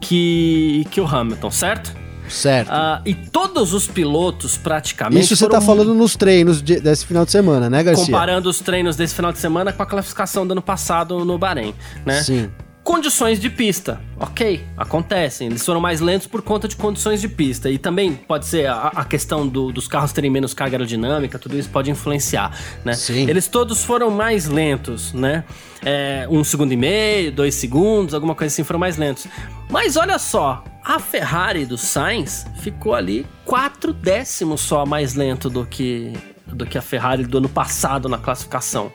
que, 0.00 0.86
que 0.90 1.00
o 1.00 1.06
Hamilton, 1.06 1.50
certo? 1.50 1.99
Certo. 2.30 2.70
Uh, 2.70 3.02
e 3.04 3.14
todos 3.14 3.74
os 3.74 3.86
pilotos, 3.86 4.56
praticamente. 4.56 5.24
Isso 5.24 5.36
você 5.36 5.46
está 5.46 5.60
falando 5.60 5.94
nos 5.94 6.16
treinos 6.16 6.62
de, 6.62 6.80
desse 6.80 7.04
final 7.04 7.24
de 7.24 7.32
semana, 7.32 7.68
né, 7.68 7.82
Garcia? 7.82 8.06
Comparando 8.06 8.48
os 8.48 8.60
treinos 8.60 8.96
desse 8.96 9.14
final 9.14 9.32
de 9.32 9.38
semana 9.38 9.72
com 9.72 9.82
a 9.82 9.86
classificação 9.86 10.46
do 10.46 10.52
ano 10.52 10.62
passado 10.62 11.24
no 11.24 11.36
Bahrein, 11.36 11.74
né? 12.06 12.22
Sim. 12.22 12.50
Condições 12.82 13.38
de 13.38 13.50
pista, 13.50 14.00
ok, 14.18 14.64
acontecem. 14.74 15.48
Eles 15.48 15.64
foram 15.64 15.80
mais 15.80 16.00
lentos 16.00 16.26
por 16.26 16.40
conta 16.40 16.66
de 16.66 16.74
condições 16.76 17.20
de 17.20 17.28
pista. 17.28 17.70
E 17.70 17.76
também 17.76 18.14
pode 18.14 18.46
ser 18.46 18.66
a, 18.68 18.88
a 18.88 19.04
questão 19.04 19.46
do, 19.46 19.70
dos 19.70 19.86
carros 19.86 20.12
terem 20.12 20.30
menos 20.30 20.54
carga 20.54 20.76
aerodinâmica, 20.76 21.38
tudo 21.38 21.58
isso 21.58 21.68
pode 21.68 21.90
influenciar, 21.90 22.58
né? 22.82 22.94
Sim. 22.94 23.28
Eles 23.28 23.46
todos 23.48 23.84
foram 23.84 24.10
mais 24.10 24.46
lentos, 24.46 25.12
né? 25.12 25.44
É, 25.84 26.26
um 26.30 26.42
segundo 26.42 26.72
e 26.72 26.76
meio, 26.76 27.30
dois 27.30 27.54
segundos, 27.54 28.14
alguma 28.14 28.34
coisa 28.34 28.52
assim, 28.52 28.64
foram 28.64 28.80
mais 28.80 28.96
lentos. 28.96 29.26
Mas 29.68 29.96
olha 29.96 30.18
só, 30.18 30.64
a 30.84 30.98
Ferrari 30.98 31.66
do 31.66 31.76
Sainz 31.76 32.46
ficou 32.60 32.94
ali 32.94 33.26
quatro 33.44 33.92
décimos 33.92 34.60
só 34.60 34.86
mais 34.86 35.14
lento 35.14 35.50
do 35.50 35.66
que, 35.66 36.12
do 36.46 36.66
que 36.66 36.78
a 36.78 36.82
Ferrari 36.82 37.24
do 37.24 37.38
ano 37.38 37.48
passado 37.48 38.08
na 38.08 38.18
classificação. 38.18 38.92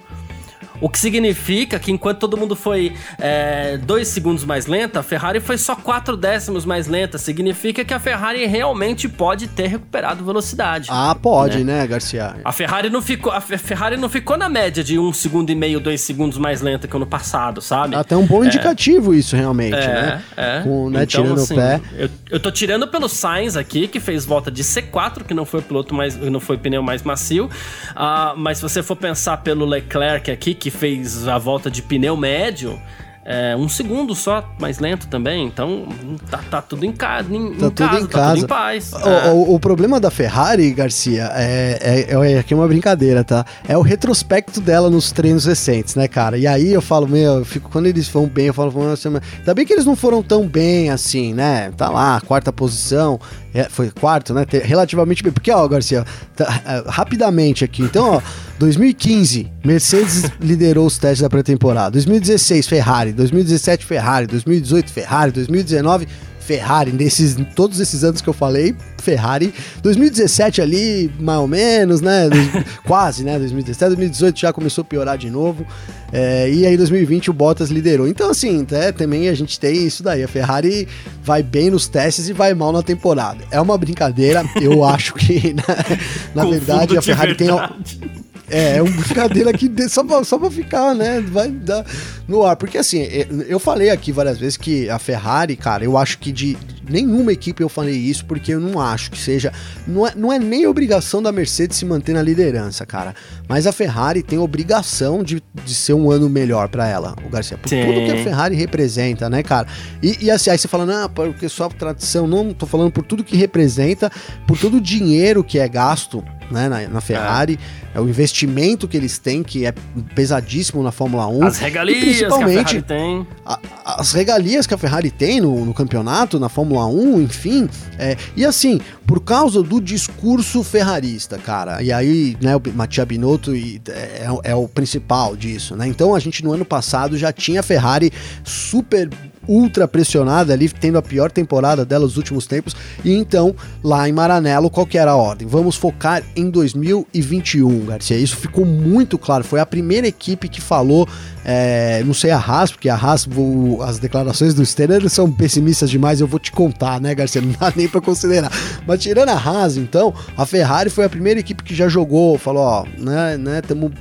O 0.82 0.90
que 0.90 1.00
significa 1.00 1.80
que 1.80 1.92
enquanto 1.92 2.20
todo 2.20 2.38
mundo 2.38 2.56
foi 2.56 2.94
é, 3.20 3.78
dois 3.78 4.08
segundos 4.08 4.44
mais 4.44 4.66
lenta, 4.66 5.00
a 5.00 5.04
Ferrari 5.04 5.40
foi 5.40 5.58
só 5.58 5.76
quatro 5.76 6.18
décimos 6.18 6.66
mais 6.66 6.88
lenta. 6.88 7.18
Significa 7.18 7.84
que 7.84 7.94
a 7.94 8.00
Ferrari 8.00 8.46
realmente 8.46 9.08
pode 9.08 9.48
ter 9.48 9.68
recuperado 9.68 10.24
velocidade. 10.24 10.88
Ah, 10.92 11.16
pode, 11.20 11.64
né, 11.64 11.82
né 11.82 11.88
Garcia? 11.88 12.36
A 12.44 12.52
Ferrari 12.52 12.90
não 12.90 13.02
ficou, 13.02 13.32
a 13.32 13.42
Ferrari 13.42 13.98
não 13.98 14.10
ficou 14.10 14.38
na 14.38 14.50
média 14.50 14.84
de 14.84 14.98
um 15.00 15.14
segundo 15.14 15.50
e 15.50 15.56
meio, 15.56 15.80
dois 15.80 16.02
segundos 16.02 16.38
mais 16.38 16.62
lenta 16.62 16.88
que 16.88 16.96
ano 16.96 17.06
passado, 17.06 17.62
sabe? 17.62 17.96
Até 17.96 18.16
um 18.16 18.26
bom 18.26 18.44
é. 18.44 18.48
indicativo 18.48 19.14
isso 19.14 19.36
realmente, 19.36 19.76
é, 19.76 19.88
né? 19.88 20.24
É. 20.36 20.62
Com, 20.64 20.90
né, 20.90 21.04
então, 21.04 21.24
tirando 21.24 21.42
assim, 21.42 21.54
o 21.54 21.58
pé. 21.58 21.82
Eu, 21.98 22.10
eu 22.32 22.40
tô 22.40 22.52
tirando 22.52 22.88
pelo 22.88 23.08
Sainz 23.08 23.56
aqui, 23.56 23.88
que 23.88 24.00
fez 24.00 24.26
volta 24.26 24.50
de 24.50 24.64
C4, 24.64 25.24
que 25.24 25.34
não 25.34 25.46
foi 25.46 25.60
o 25.60 25.64
piloto 25.64 25.94
mais, 25.94 26.16
não 26.16 26.40
foi 26.40 26.56
o 26.56 26.60
pneu 26.60 26.82
mais 26.82 27.04
macio. 27.04 27.46
Uh, 27.46 28.38
mas 28.38 28.58
se 28.58 28.64
você 28.64 28.82
for 28.82 28.96
pensar 28.96 29.38
pelo 29.38 29.66
Leclerc 29.66 30.32
aqui, 30.32 30.54
que 30.66 30.72
fez 30.72 31.28
a 31.28 31.38
volta 31.38 31.70
de 31.70 31.80
pneu 31.80 32.18
médio, 32.18 32.82
é, 33.24 33.56
um 33.56 33.70
segundo 33.70 34.16
só 34.16 34.44
mais 34.60 34.80
lento 34.80 35.06
também, 35.06 35.46
então 35.46 35.88
tá, 36.28 36.40
tá 36.50 36.60
tudo 36.60 36.84
em, 36.84 36.92
ca 36.92 37.22
em, 37.22 37.54
tá 37.54 37.68
em 37.68 37.70
tudo 37.70 37.74
casa, 37.76 38.00
em 38.00 38.08
casa, 38.08 38.10
tá 38.10 38.30
tudo 38.30 38.44
em 38.44 38.48
paz. 38.48 38.94
O, 38.94 39.08
é. 39.08 39.32
o, 39.32 39.54
o, 39.54 39.60
problema 39.60 40.00
da 40.00 40.10
Ferrari, 40.10 40.72
Garcia, 40.72 41.30
é, 41.36 42.08
é, 42.10 42.34
é, 42.34 42.40
aqui 42.40 42.56
é 42.56 42.58
uma 42.58 42.68
brincadeira, 42.68 43.24
tá? 43.24 43.46
É 43.68 43.78
o 43.78 43.82
retrospecto 43.82 44.60
dela 44.60 44.90
nos 44.90 45.12
treinos 45.12 45.46
recentes, 45.46 45.94
né, 45.94 46.08
cara? 46.08 46.36
E 46.36 46.48
aí 46.48 46.74
eu 46.74 46.82
falo, 46.82 47.08
meu, 47.08 47.40
eu 47.40 47.46
fico, 47.46 47.70
quando 47.70 47.86
eles 47.86 48.10
vão 48.10 48.26
bem, 48.26 48.48
eu 48.48 48.54
falo, 48.56 48.72
nossa, 48.72 49.08
ainda 49.08 49.54
bem 49.54 49.68
que 49.68 49.74
eles 49.74 49.86
não 49.86 49.96
foram 49.96 50.24
tão 50.24 50.48
bem 50.48 50.90
assim, 50.90 51.32
né? 51.32 51.72
Tá 51.78 51.92
lá, 51.92 52.20
quarta 52.22 52.52
posição, 52.52 53.20
é, 53.56 53.70
foi 53.70 53.90
quarto, 53.90 54.34
né? 54.34 54.46
Relativamente 54.64 55.24
bem. 55.24 55.32
Porque, 55.32 55.50
ó, 55.50 55.66
Garcia, 55.66 56.06
tá, 56.36 56.62
é, 56.66 56.84
rapidamente 56.90 57.64
aqui. 57.64 57.84
Então, 57.84 58.16
ó, 58.16 58.22
2015, 58.60 59.50
Mercedes 59.64 60.30
liderou 60.42 60.86
os 60.86 60.98
testes 60.98 61.22
da 61.22 61.30
pré-temporada. 61.30 61.92
2016, 61.92 62.68
Ferrari. 62.68 63.14
2017, 63.14 63.86
Ferrari. 63.86 64.28
2018, 64.28 64.92
Ferrari. 64.92 65.32
2019, 65.32 66.06
Ferrari, 66.46 66.92
nesses, 66.92 67.36
todos 67.56 67.80
esses 67.80 68.04
anos 68.04 68.22
que 68.22 68.30
eu 68.30 68.34
falei, 68.34 68.76
Ferrari. 69.00 69.52
2017 69.82 70.62
ali, 70.62 71.12
mais 71.20 71.40
ou 71.40 71.48
menos, 71.48 72.02
né? 72.02 72.30
Quase, 72.86 73.24
né? 73.24 73.40
2017, 73.40 73.90
2018 73.90 74.40
já 74.40 74.54
começou 74.54 74.84
a 74.84 74.86
piorar 74.86 75.18
de 75.18 75.30
novo. 75.32 75.66
É, 76.14 76.50
e 76.50 76.66
aí 76.66 76.78
2020 76.78 77.32
o 77.32 77.34
Bottas 77.34 77.70
liderou. 77.72 78.08
Então, 78.08 78.30
assim, 78.30 78.66
é, 78.72 78.92
também 78.92 79.28
a 79.28 79.34
gente 79.34 79.60
tem 79.60 79.88
isso 79.88 80.04
daí. 80.04 80.24
A 80.24 80.28
Ferrari 80.28 80.88
vai 81.24 81.42
bem 81.42 81.72
nos 81.72 81.88
testes 81.88 82.30
e 82.30 82.34
vai 82.34 82.54
mal 82.54 82.72
na 82.72 82.84
temporada. 82.84 83.44
É 83.50 83.60
uma 83.60 83.78
brincadeira, 83.78 84.44
eu 84.62 84.84
acho 84.86 85.16
que, 85.16 85.54
na, 85.54 86.44
na 86.44 86.50
verdade, 86.50 86.96
a 86.96 87.02
Ferrari 87.02 87.34
verdade. 87.34 88.00
tem. 88.00 88.25
É, 88.50 88.78
é 88.78 88.82
uma 88.82 88.92
brincadeira 88.92 89.50
aqui 89.50 89.72
só 89.90 90.04
pra, 90.04 90.24
só 90.24 90.38
pra 90.38 90.52
ficar, 90.52 90.94
né? 90.94 91.22
Vai 91.22 91.50
dar 91.50 91.86
no 92.28 92.44
ar. 92.44 92.56
Porque 92.56 92.78
assim, 92.78 93.02
é, 93.02 93.28
eu 93.48 93.60
falei 93.60 93.90
aqui 93.90 94.12
várias 94.12 94.38
vezes 94.38 94.58
que 94.58 94.90
a 94.90 95.00
Ferrari, 95.00 95.56
cara, 95.56 95.84
eu 95.84 95.98
acho 95.98 96.20
que 96.20 96.32
de 96.32 96.58
nenhuma 96.88 97.34
equipe 97.34 97.64
eu 97.64 97.70
falei 97.70 97.96
isso, 97.96 98.26
porque 98.26 98.54
eu 98.54 98.60
não 98.60 98.80
acho 98.80 99.12
que 99.12 99.18
seja. 99.18 99.52
Não 99.88 100.08
é, 100.08 100.14
não 100.16 100.32
é 100.32 100.40
nem 100.40 100.68
obrigação 100.68 101.22
da 101.22 101.32
Mercedes 101.32 101.78
se 101.78 101.86
manter 101.86 102.14
na 102.14 102.22
liderança, 102.22 102.86
cara. 102.86 103.16
Mas 103.48 103.66
a 103.66 103.72
Ferrari 103.72 104.22
tem 104.22 104.38
obrigação 104.38 105.24
de, 105.24 105.42
de 105.64 105.74
ser 105.74 105.94
um 105.94 106.12
ano 106.12 106.30
melhor 106.30 106.68
para 106.70 106.88
ela, 106.88 107.16
o 107.26 107.30
Garcia. 107.30 107.58
Por 107.58 107.70
Sim. 107.70 107.86
tudo 107.86 108.06
que 108.06 108.12
a 108.12 108.24
Ferrari 108.24 108.56
representa, 108.56 109.30
né, 109.30 109.42
cara? 109.42 109.68
E, 110.02 110.26
e 110.26 110.32
assim, 110.32 110.50
aí 110.50 110.58
você 110.58 110.68
fala, 110.68 110.86
não, 110.86 111.10
porque 111.10 111.50
só 111.50 111.68
tradição. 111.70 112.28
Não, 112.28 112.54
tô 112.54 112.66
falando 112.66 112.92
por 112.92 113.04
tudo 113.04 113.24
que 113.24 113.36
representa, 113.36 114.12
por 114.48 114.58
todo 114.58 114.78
o 114.78 114.82
dinheiro 114.82 115.44
que 115.44 115.60
é 115.60 115.68
gasto 115.68 116.24
né, 116.50 116.70
na, 116.70 116.88
na 116.88 117.02
Ferrari, 117.02 117.60
é. 117.94 117.98
é. 117.98 118.02
o 118.02 118.08
investimento 118.08 118.88
que 118.88 118.96
eles 118.98 119.18
têm, 119.18 119.44
que 119.44 119.66
é 119.66 119.74
pesadíssimo 120.14 120.84
na 120.84 120.92
Fórmula 120.92 121.28
1. 121.28 121.44
As 121.44 121.58
regalias 121.58 122.00
principalmente, 122.00 122.54
que 122.56 122.60
a 122.60 122.66
Ferrari 122.66 122.82
tem. 122.82 123.28
A, 123.46 123.60
as 124.00 124.12
regalias 124.14 124.68
que 124.68 124.74
a 124.74 124.78
Ferrari 124.78 125.12
tem 125.12 125.42
no, 125.42 125.66
no 125.66 125.74
campeonato, 125.74 126.40
na 126.40 126.50
Fórmula 126.50 126.86
1, 126.88 127.22
enfim. 127.22 127.70
É, 127.98 128.18
e 128.36 128.46
assim, 128.46 128.80
por 129.06 129.22
causa 129.22 129.62
do 129.62 129.80
discurso 129.80 130.64
ferrarista, 130.64 131.38
cara, 131.38 131.82
e 131.82 131.92
aí, 131.92 132.36
né, 132.42 132.56
o 132.56 132.62
Mattia 132.74 133.06
Binotto 133.06 133.54
é, 133.54 134.28
é 134.44 134.56
o 134.56 134.68
principal 134.68 135.36
disso, 135.36 135.76
né? 135.76 135.88
Então 135.88 136.16
a 136.16 136.20
gente 136.20 136.44
no 136.44 136.52
ano 136.52 136.66
passado 136.66 137.18
já 137.18 137.32
tinha 137.32 137.60
a 137.60 137.64
Ferrari 137.64 138.12
super 138.44 139.10
ultra 139.48 139.88
pressionada 139.88 140.54
ali, 140.54 140.70
tendo 140.70 140.98
a 140.98 141.02
pior 141.02 141.32
temporada 141.32 141.86
dela 141.86 142.06
nos 142.06 142.18
últimos 142.18 142.48
tempos. 142.48 142.76
E 143.04 143.14
então, 143.14 143.56
lá 143.84 144.08
em 144.08 144.12
Maranello, 144.12 144.70
qual 144.70 144.86
que 144.86 144.98
era 144.98 145.12
a 145.12 145.16
ordem? 145.16 145.48
Vamos 145.48 145.76
focar 145.76 146.24
em 146.36 146.50
2021, 146.50 147.86
Garcia. 147.86 148.18
Isso 148.18 148.38
ficou 148.38 148.66
muito 148.66 149.18
claro. 149.18 149.44
Foi 149.44 149.60
a 149.60 149.66
primeira 149.66 150.08
equipe 150.08 150.48
que 150.48 150.62
falou, 150.62 151.08
é, 151.44 152.04
não 152.06 152.14
sei 152.14 152.32
a 152.32 152.38
Haas, 152.38 152.72
porque 152.72 152.90
a 152.90 152.96
Haas, 152.96 153.26
vou, 153.26 153.82
as 153.82 154.00
declarações 154.00 154.54
do 154.54 154.66
Steiner 154.66 155.08
são 155.10 155.32
pessimistas 155.32 155.90
demais, 155.90 156.20
eu 156.20 156.28
vou 156.28 156.40
te 156.40 156.52
contar, 156.52 157.00
né, 157.00 157.14
Garcia? 157.14 157.42
Não 157.46 157.52
dá 157.60 157.72
nem 157.76 157.88
para 157.88 158.02
considerar. 158.02 158.52
Mas 158.88 159.02
tirando 159.02 159.30
a 159.30 159.38
Haas, 159.38 159.78
então, 159.78 160.14
a 160.36 160.46
Ferrari 160.46 160.90
foi 160.90 161.06
a 161.06 161.10
primeira 161.10 161.40
equipe 161.40 161.64
que 161.64 161.76
já 161.76 161.88
jogou, 161.88 162.38
falou, 162.38 162.64
ó, 162.64 162.86
né, 162.98 163.38
né, 163.38 163.60
estamos 163.60 163.92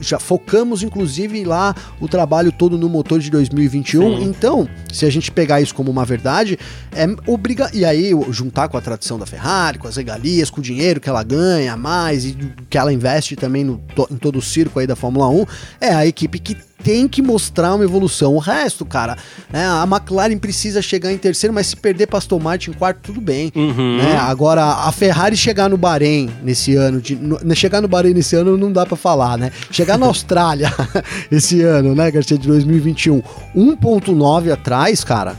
já 0.00 0.18
focamos 0.18 0.82
inclusive 0.82 1.44
lá 1.44 1.74
o 2.00 2.08
trabalho 2.08 2.52
todo 2.52 2.76
no 2.76 2.88
motor 2.88 3.20
de 3.20 3.30
2021. 3.30 4.00
Sim. 4.00 4.24
Então, 4.24 4.68
se 4.92 5.06
a 5.06 5.10
gente 5.10 5.30
pegar 5.30 5.60
isso 5.60 5.74
como 5.74 5.90
uma 5.90 6.04
verdade, 6.04 6.58
é 6.92 7.06
obriga 7.26 7.70
e 7.72 7.84
aí 7.84 8.12
juntar 8.30 8.68
com 8.68 8.76
a 8.76 8.80
tradição 8.80 9.18
da 9.18 9.26
Ferrari, 9.26 9.78
com 9.78 9.88
as 9.88 9.96
regalias, 9.96 10.50
com 10.50 10.60
o 10.60 10.62
dinheiro 10.62 11.00
que 11.00 11.08
ela 11.08 11.22
ganha 11.22 11.76
mais 11.76 12.24
e 12.24 12.36
que 12.68 12.78
ela 12.78 12.92
investe 12.92 13.36
também 13.36 13.64
no, 13.64 13.80
em 14.10 14.16
todo 14.16 14.38
o 14.38 14.42
circo 14.42 14.78
aí 14.78 14.86
da 14.86 14.96
Fórmula 14.96 15.28
1, 15.28 15.46
é 15.80 15.94
a 15.94 16.06
equipe 16.06 16.38
que 16.38 16.56
tem 16.82 17.06
que 17.08 17.22
mostrar 17.22 17.74
uma 17.74 17.84
evolução. 17.84 18.34
O 18.34 18.38
resto, 18.38 18.84
cara, 18.84 19.16
né, 19.52 19.66
a 19.66 19.84
McLaren 19.84 20.38
precisa 20.38 20.82
chegar 20.82 21.12
em 21.12 21.18
terceiro, 21.18 21.52
mas 21.54 21.68
se 21.68 21.76
perder 21.76 22.06
para 22.06 22.18
Aston 22.18 22.38
Martin 22.38 22.70
em 22.70 22.74
quarto, 22.74 23.00
tudo 23.02 23.20
bem. 23.20 23.52
Uhum. 23.54 23.98
Né? 23.98 24.16
Agora, 24.16 24.64
a 24.64 24.92
Ferrari 24.92 25.36
chegar 25.36 25.68
no 25.68 25.76
Bahrein 25.76 26.30
nesse 26.42 26.74
ano, 26.76 27.00
de, 27.00 27.16
no, 27.16 27.38
né, 27.42 27.54
chegar 27.54 27.80
no 27.80 27.88
Bahrein 27.88 28.14
nesse 28.14 28.36
ano 28.36 28.56
não 28.56 28.72
dá 28.72 28.84
para 28.86 28.96
falar, 28.96 29.38
né? 29.38 29.50
Chegar 29.70 29.98
na 29.98 30.06
Austrália 30.10 30.72
esse 31.30 31.62
ano, 31.62 31.94
né, 31.94 32.10
Garcia, 32.10 32.38
de 32.38 32.46
2021, 32.46 33.22
1.9 33.56 34.52
atrás, 34.52 35.04
cara, 35.04 35.36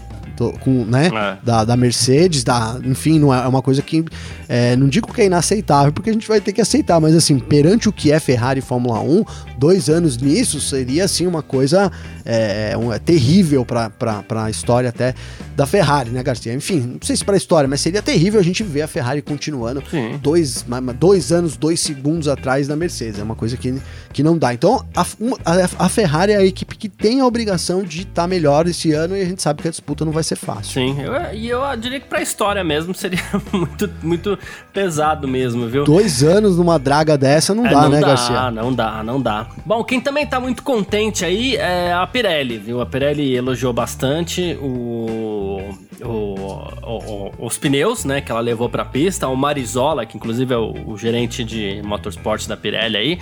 com, 0.60 0.86
né, 0.86 1.08
é. 1.08 1.38
da, 1.44 1.64
da 1.64 1.78
Mercedes, 1.78 2.44
da, 2.44 2.80
enfim, 2.84 3.20
não 3.20 3.34
é, 3.34 3.44
é 3.44 3.48
uma 3.48 3.62
coisa 3.62 3.82
que 3.82 4.04
é, 4.48 4.76
não 4.76 4.88
digo 4.88 5.14
que 5.14 5.22
é 5.22 5.26
inaceitável, 5.26 5.92
porque 5.94 6.10
a 6.10 6.14
gente 6.14 6.28
vai 6.28 6.42
ter 6.42 6.54
que 6.54 6.62
aceitar, 6.62 7.00
mas 7.00 7.16
assim, 7.16 7.40
perante 7.40 7.88
o 7.88 7.92
que 7.92 8.12
é 8.12 8.20
Ferrari 8.20 8.60
e 8.60 8.62
Fórmula 8.62 9.00
1, 9.00 9.24
dois 9.58 9.90
anos 9.90 10.18
nisso 10.18 10.60
seria 10.60 11.06
assim 11.06 11.28
uma 11.28 11.42
coisa 11.42 11.92
é, 12.26 12.76
um, 12.78 12.92
é 12.92 13.00
terrível 13.00 13.66
para 13.66 13.92
a 14.30 14.50
história 14.50 14.90
até 14.90 15.14
da 15.56 15.66
Ferrari, 15.66 16.10
né, 16.10 16.24
Garcia? 16.24 16.54
Enfim, 16.54 16.80
não 16.80 17.00
sei 17.02 17.16
se 17.16 17.24
para 17.24 17.36
a 17.36 17.38
história, 17.38 17.68
mas 17.68 17.82
seria 17.82 18.02
terrível 18.02 18.40
a 18.40 18.44
gente 18.44 18.64
ver 18.64 18.82
a 18.82 18.88
Ferrari 18.88 19.22
continuando 19.22 19.84
dois, 20.22 20.66
dois 20.98 21.32
anos, 21.32 21.58
dois 21.58 21.80
segundos 21.80 22.28
atrás 22.28 22.68
da 22.68 22.76
Mercedes. 22.76 23.20
É 23.20 23.24
uma 23.24 23.36
coisa 23.36 23.58
que, 23.58 23.76
que 24.14 24.24
não 24.24 24.38
dá. 24.38 24.54
Então, 24.54 24.84
a, 24.96 25.02
a, 25.02 25.86
a 25.86 25.90
Ferrari 25.90 26.32
é 26.32 26.38
a 26.38 26.46
equipe 26.46 26.76
que 26.76 26.90
tem 26.90 27.20
a 27.20 27.26
obrigação 27.26 27.84
de 27.84 28.02
estar 28.02 28.24
tá 28.24 28.28
melhor 28.28 28.68
esse 28.68 28.92
ano 28.92 29.16
e 29.16 29.22
a 29.22 29.26
gente 29.26 29.42
sabe 29.42 29.62
que 29.62 29.68
a 29.68 29.72
disputa 29.72 30.06
não 30.06 30.12
vai 30.12 30.24
ser 30.24 30.31
fácil. 30.36 30.74
Sim, 30.74 31.02
eu, 31.02 31.34
e 31.34 31.50
eu 31.50 31.62
diria 31.78 32.00
que 32.00 32.08
para 32.08 32.20
a 32.20 32.22
história 32.22 32.64
mesmo 32.64 32.94
seria 32.94 33.20
muito, 33.52 33.90
muito 34.02 34.40
pesado 34.74 35.28
mesmo, 35.28 35.68
viu? 35.68 35.84
Dois 35.84 36.24
anos 36.24 36.58
numa 36.58 36.78
draga 36.78 37.18
dessa 37.18 37.54
não 37.54 37.66
é, 37.66 37.70
dá, 37.70 37.82
não 37.82 37.90
né, 37.90 38.00
dá, 38.00 38.08
Garcia? 38.08 38.52
Não 38.52 38.74
dá, 38.74 39.04
não 39.04 39.22
dá. 39.22 39.48
Bom, 39.66 39.84
quem 39.84 40.00
também 40.00 40.26
tá 40.26 40.40
muito 40.40 40.64
contente 40.64 41.26
aí 41.26 41.56
é 41.56 41.94
a 41.94 42.06
Pirelli, 42.08 42.58
viu? 42.58 42.82
A 42.82 42.86
Pirelli 42.86 43.36
elogiou 43.36 43.74
bastante 43.74 44.58
o, 44.62 45.60
o, 46.04 46.36
o, 46.84 47.32
os 47.46 47.58
pneus, 47.58 48.04
né, 48.06 48.22
que 48.22 48.32
ela 48.32 48.42
levou 48.42 48.70
pra 48.70 48.84
pista. 48.84 49.28
O 49.28 49.36
Marizola, 49.36 50.06
que 50.06 50.18
inclusive 50.18 50.54
é 50.54 50.58
o, 50.58 50.74
o 50.88 50.98
gerente 50.98 51.44
de 51.44 51.82
motorsports 51.84 52.48
da 52.48 52.58
Pirelli 52.58 52.98
aí, 52.98 53.20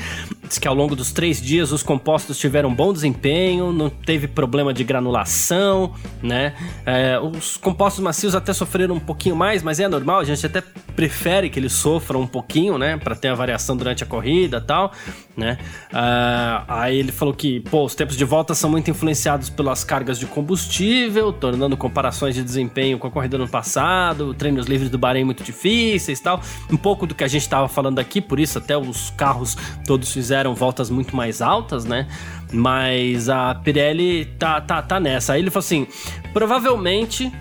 disse 0.48 0.60
que 0.60 0.68
ao 0.68 0.74
longo 0.74 0.96
dos 0.96 1.12
três 1.12 1.42
dias 1.42 1.72
os 1.72 1.84
compostos 1.84 2.38
tiveram 2.38 2.74
bom 2.74 2.94
desempenho, 2.94 3.72
não 3.72 3.90
teve 3.90 4.28
problema 4.28 4.74
de 4.74 4.84
granulação, 4.84 5.94
né? 6.22 6.54
É, 6.86 7.20
os 7.20 7.58
compostos 7.58 8.04
macios 8.04 8.34
até 8.34 8.54
sofreram 8.54 8.96
um 8.96 9.00
pouquinho 9.00 9.36
mais, 9.36 9.62
mas 9.62 9.80
é 9.80 9.88
normal, 9.88 10.20
a 10.20 10.24
gente 10.24 10.46
até 10.46 10.64
prefere 10.96 11.50
que 11.50 11.60
eles 11.60 11.74
sofram 11.74 12.22
um 12.22 12.28
pouquinho, 12.28 12.78
né, 12.78 12.98
para 12.98 13.16
ter 13.16 13.30
a 13.30 13.36
variação 13.36 13.76
durante 13.78 14.04
a 14.04 14.08
corrida, 14.08 14.60
tal, 14.60 14.92
né? 15.36 15.58
Uh, 15.92 16.66
aí 16.68 16.98
ele 16.98 17.12
falou 17.12 17.34
que, 17.34 17.62
pô, 17.62 17.86
os 17.86 17.96
tempos 17.96 18.18
de 18.18 18.26
volta 18.26 18.54
são 18.54 18.70
muito 18.70 18.90
influenciados 18.90 19.50
pelas 19.50 19.84
cargas 19.84 20.20
de 20.20 20.26
combustível, 20.26 21.32
tornando 21.32 21.78
comparações 21.78 22.36
de 22.36 22.44
desempenho 22.44 22.69
com 22.98 23.08
a 23.08 23.12
corrida 23.12 23.38
no 23.38 23.48
passado, 23.48 24.34
treinos 24.34 24.68
livres 24.68 24.90
do 24.90 24.98
Bahrein 24.98 25.24
muito 25.24 25.44
difíceis, 25.44 26.20
tal, 26.20 26.42
um 26.72 26.78
pouco 26.78 27.06
do 27.06 27.16
que 27.16 27.24
a 27.24 27.28
gente 27.28 27.42
estava 27.42 27.68
falando 27.68 28.00
aqui, 28.00 28.22
por 28.22 28.40
isso 28.40 28.58
até 28.58 28.78
os 28.78 29.10
carros 29.12 29.58
todos 29.86 30.12
fizeram 30.12 30.54
voltas 30.56 30.90
muito 30.90 31.16
mais 31.16 31.42
altas, 31.42 31.86
né? 31.86 32.08
Mas 32.52 33.30
a 33.30 33.54
Pirelli 33.56 34.26
tá, 34.26 34.60
tá, 34.62 34.82
tá 34.82 35.00
nessa. 35.00 35.34
Aí 35.34 35.42
ele 35.42 35.52
falou 35.52 35.66
assim: 35.66 35.88
provavelmente 36.34 37.32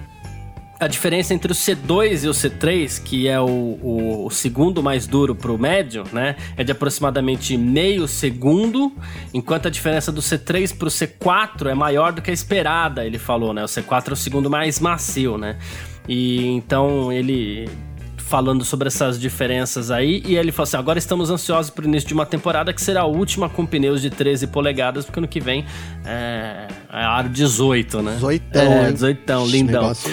a 0.80 0.86
diferença 0.86 1.34
entre 1.34 1.50
o 1.50 1.54
C2 1.54 2.24
e 2.24 2.28
o 2.28 2.30
C3, 2.30 3.02
que 3.02 3.26
é 3.26 3.40
o, 3.40 3.46
o, 3.46 4.26
o 4.26 4.30
segundo 4.30 4.82
mais 4.82 5.06
duro 5.06 5.34
para 5.34 5.50
o 5.50 5.58
médio, 5.58 6.04
né, 6.12 6.36
é 6.56 6.62
de 6.62 6.70
aproximadamente 6.70 7.56
meio 7.56 8.06
segundo, 8.06 8.92
enquanto 9.34 9.66
a 9.66 9.70
diferença 9.70 10.12
do 10.12 10.20
C3 10.20 10.76
para 10.76 10.86
o 10.86 10.90
C4 10.90 11.70
é 11.70 11.74
maior 11.74 12.12
do 12.12 12.22
que 12.22 12.30
a 12.30 12.34
esperada, 12.34 13.04
ele 13.04 13.18
falou, 13.18 13.52
né? 13.52 13.62
O 13.62 13.66
C4 13.66 14.10
é 14.10 14.12
o 14.12 14.16
segundo 14.16 14.48
mais 14.48 14.78
macio, 14.78 15.36
né? 15.36 15.56
E 16.08 16.46
então 16.46 17.12
ele 17.12 17.68
falando 18.28 18.62
sobre 18.62 18.88
essas 18.88 19.18
diferenças 19.18 19.90
aí, 19.90 20.22
e 20.24 20.36
ele 20.36 20.52
falou 20.52 20.64
assim: 20.64 20.76
agora 20.76 20.98
estamos 20.98 21.30
ansiosos 21.30 21.70
para 21.70 21.84
o 21.84 21.88
início 21.88 22.06
de 22.06 22.14
uma 22.14 22.26
temporada 22.26 22.72
que 22.72 22.80
será 22.80 23.00
a 23.00 23.06
última 23.06 23.48
com 23.48 23.64
pneus 23.64 24.02
de 24.02 24.10
13 24.10 24.48
polegadas, 24.48 25.06
porque 25.06 25.18
ano 25.18 25.26
que 25.26 25.40
vem 25.40 25.64
é, 26.04 26.68
é 26.92 27.02
aro 27.02 27.30
18, 27.30 28.02
né? 28.02 28.14
18, 28.14 28.58
é, 28.58 28.92
18, 28.92 29.46
lindão. 29.46 29.82
Negócio... 29.82 30.12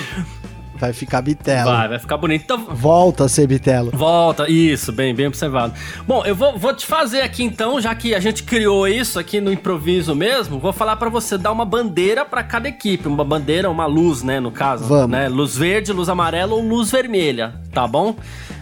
Vai 0.78 0.94
ficar 0.94 1.22
bitelo. 1.22 1.72
Vai, 1.72 1.88
vai 1.88 2.00
ficar 2.00 2.18
bonito. 2.18 2.44
Então, 2.44 2.66
volta 2.76 3.26
a 3.26 3.30
ser 3.30 3.48
bitelo. 3.48 3.92
Volta, 3.92 4.50
isso, 4.50 4.92
bem, 4.92 5.14
bem 5.16 5.28
observado. 5.28 5.74
Bom, 6.08 6.24
eu 6.26 6.36
vou, 6.36 6.58
vou 6.58 6.74
te 6.74 6.86
fazer 6.86 7.22
aqui 7.22 7.44
então, 7.44 7.80
já 7.80 7.94
que 7.96 8.14
a 8.14 8.20
gente 8.20 8.44
criou 8.44 8.88
isso 8.88 9.18
aqui 9.18 9.40
no 9.40 9.52
improviso 9.52 10.14
mesmo, 10.14 10.60
vou 10.60 10.74
falar 10.74 10.96
para 10.98 11.10
você 11.10 11.38
dar 11.38 11.52
uma 11.52 11.66
bandeira 11.66 12.26
para 12.26 12.44
cada 12.44 12.68
equipe, 12.68 13.08
uma 13.08 13.24
bandeira, 13.24 13.70
uma 13.70 13.86
luz, 13.86 14.22
né, 14.24 14.40
no 14.40 14.52
caso, 14.52 14.86
Vamos. 14.86 15.10
né? 15.12 15.30
Luz 15.30 15.56
verde, 15.56 15.94
luz 15.94 16.10
amarela 16.10 16.54
ou 16.54 16.62
luz 16.62 16.92
vermelha, 16.92 17.54
tá 17.72 17.88
bom? 17.88 18.16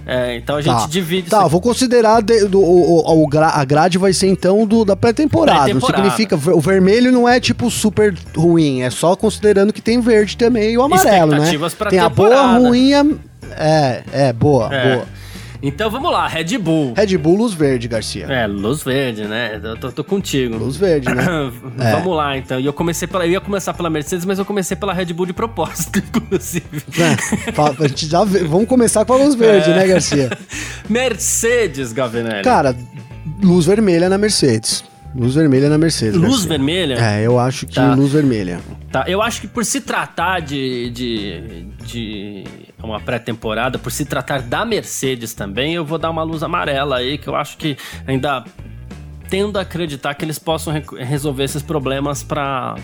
É, 0.06 0.36
então 0.36 0.58
a 0.58 0.62
gente 0.62 0.82
tá. 0.82 0.88
divide 0.88 1.30
Tá, 1.30 1.48
vou 1.48 1.62
considerar 1.62 2.22
de, 2.22 2.46
do, 2.46 2.60
o, 2.60 3.24
o, 3.24 3.40
a 3.40 3.66
grade 3.66 3.98
vai 3.98 4.12
ser 4.12 4.28
então 4.28 4.66
do, 4.66 4.84
da 4.84 4.96
pré-temporada. 4.96 5.64
Pré 5.64 5.74
não 5.74 5.82
significa. 5.82 6.36
O 6.36 6.60
vermelho 6.60 7.12
não 7.12 7.28
é 7.28 7.40
tipo 7.40 7.72
super 7.72 8.14
ruim, 8.36 8.82
é 8.82 8.90
só 8.90 9.16
considerando 9.16 9.72
que 9.72 9.82
tem 9.82 10.02
verde 10.02 10.38
também 10.38 10.72
e 10.72 10.78
o 10.78 10.82
amarelo, 10.82 11.32
né? 11.32 11.52
Tem 11.90 12.00
a 12.00 12.10
boa, 12.10 12.58
ruim, 12.58 12.94
é, 13.52 14.04
é, 14.12 14.34
boa, 14.34 14.74
é. 14.74 14.96
boa. 14.96 15.06
Então 15.64 15.90
vamos 15.90 16.12
lá, 16.12 16.28
Red 16.28 16.58
Bull. 16.58 16.94
Red 16.94 17.18
Bull, 17.18 17.38
luz 17.38 17.54
verde, 17.54 17.88
Garcia. 17.88 18.26
É, 18.26 18.46
luz 18.46 18.84
verde, 18.84 19.24
né? 19.24 19.62
Eu 19.64 19.78
tô, 19.78 19.90
tô 19.94 20.04
contigo. 20.04 20.58
Luz 20.58 20.76
verde, 20.76 21.08
né? 21.08 21.24
é. 21.80 21.92
Vamos 21.94 22.18
lá, 22.18 22.38
então. 22.38 22.60
E 22.60 22.66
eu 22.66 22.74
comecei 22.74 23.08
pela. 23.08 23.26
Eu 23.26 23.32
ia 23.32 23.42
começar 23.42 23.74
pela 23.74 23.90
Mercedes, 23.90 24.26
mas 24.26 24.38
eu 24.38 24.44
comecei 24.44 24.76
pela 24.76 24.94
Red 24.94 25.14
Bull 25.14 25.26
de 25.26 25.32
propósito, 25.32 26.00
inclusive. 26.06 26.84
É, 27.00 27.84
a 27.84 27.88
gente 27.88 28.08
já. 28.08 28.26
Vamos 28.26 28.68
começar 28.68 29.06
com 29.06 29.14
a 29.14 29.18
luz 29.18 29.36
verde, 29.36 29.72
é. 29.72 29.76
né, 29.76 29.88
Garcia? 29.88 30.30
Mercedes, 30.90 31.94
Gavinelli. 31.94 32.44
Cara, 32.44 32.76
luz 33.42 33.66
vermelha 33.66 34.10
na 34.10 34.18
Mercedes. 34.18 34.84
Luz 35.16 35.36
vermelha 35.36 35.70
na 35.70 35.78
Mercedes. 35.78 36.16
Luz 36.16 36.30
Garcia. 36.30 36.50
vermelha? 36.50 36.96
É, 36.96 37.26
eu 37.26 37.40
acho 37.40 37.68
que 37.68 37.76
tá. 37.76 37.96
luz 37.96 38.12
vermelha. 38.12 38.60
Tá, 38.92 39.06
eu 39.08 39.22
acho 39.22 39.40
que 39.40 39.48
por 39.48 39.64
se 39.64 39.80
tratar 39.80 40.42
de, 40.42 40.90
de, 40.90 41.66
de 41.86 42.44
uma 42.84 43.00
pré-temporada, 43.00 43.80
por 43.80 43.92
se 43.92 44.06
tratar 44.06 44.42
da 44.42 44.66
Mercedes 44.66 45.34
também, 45.34 45.74
eu 45.74 45.86
vou 45.86 45.98
dar 45.98 46.10
uma 46.10 46.24
luz 46.24 46.44
amarela 46.44 46.98
aí, 46.98 47.18
que 47.18 47.28
eu 47.28 47.36
acho 47.36 47.58
que 47.58 47.78
ainda 48.06 48.44
tendo 49.30 49.58
a 49.58 49.62
acreditar 49.62 50.14
que 50.14 50.24
eles 50.24 50.38
possam 50.38 50.74
re 50.74 50.84
resolver 51.04 51.44
esses 51.44 51.64
problemas 51.64 52.22
para 52.22 52.76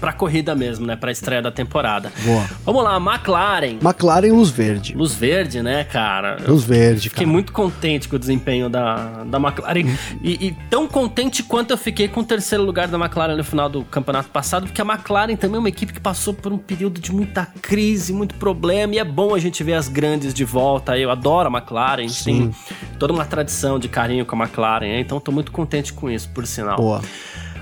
pra 0.00 0.12
corrida 0.12 0.54
mesmo, 0.54 0.86
né? 0.86 0.96
Pra 0.96 1.12
estreia 1.12 1.42
da 1.42 1.50
temporada. 1.50 2.10
Boa. 2.24 2.48
Vamos 2.64 2.82
lá, 2.82 2.96
McLaren. 2.96 3.78
McLaren 3.82 4.32
luz 4.32 4.50
verde. 4.50 4.94
Luz 4.94 5.14
verde, 5.14 5.62
né, 5.62 5.84
cara? 5.84 6.38
Luz 6.46 6.64
verde, 6.64 7.10
Fiquei 7.10 7.24
cara. 7.24 7.32
muito 7.32 7.52
contente 7.52 8.08
com 8.08 8.16
o 8.16 8.18
desempenho 8.18 8.68
da, 8.68 9.24
da 9.24 9.38
McLaren. 9.38 9.84
e, 10.22 10.48
e, 10.48 10.56
tão 10.70 10.88
contente 10.88 11.42
quanto 11.42 11.72
eu 11.72 11.78
fiquei 11.78 12.08
com 12.08 12.20
o 12.20 12.24
terceiro 12.24 12.64
lugar 12.64 12.88
da 12.88 12.98
McLaren 12.98 13.36
no 13.36 13.44
final 13.44 13.68
do 13.68 13.84
campeonato 13.84 14.30
passado, 14.30 14.66
porque 14.66 14.80
a 14.80 14.84
McLaren 14.84 15.36
também 15.36 15.56
é 15.56 15.58
uma 15.58 15.68
equipe 15.68 15.92
que 15.92 16.00
passou 16.00 16.32
por 16.32 16.52
um 16.52 16.58
período 16.58 17.00
de 17.00 17.12
muita 17.12 17.46
crise, 17.60 18.12
muito 18.12 18.34
problema, 18.36 18.94
e 18.94 18.98
é 18.98 19.04
bom 19.04 19.34
a 19.34 19.38
gente 19.38 19.62
ver 19.62 19.74
as 19.74 19.88
grandes 19.88 20.32
de 20.32 20.44
volta. 20.44 20.96
Eu 20.96 21.10
adoro 21.10 21.48
a 21.48 21.58
McLaren, 21.58 22.08
Sim. 22.08 22.24
tem 22.24 22.54
toda 22.98 23.12
uma 23.12 23.24
tradição 23.24 23.78
de 23.78 23.88
carinho 23.88 24.24
com 24.24 24.34
a 24.34 24.44
McLaren, 24.44 24.98
então 24.98 25.20
tô 25.20 25.30
muito 25.30 25.52
contente 25.52 25.92
com 25.92 26.10
isso, 26.10 26.28
por 26.30 26.46
sinal. 26.46 26.76
Boa. 26.76 27.02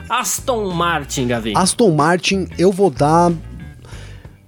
Aston 0.09 0.73
Martin, 0.73 1.27
Gavi. 1.27 1.53
Aston 1.57 1.91
Martin, 1.91 2.49
eu 2.59 2.73
vou 2.73 2.91
dar 2.91 3.33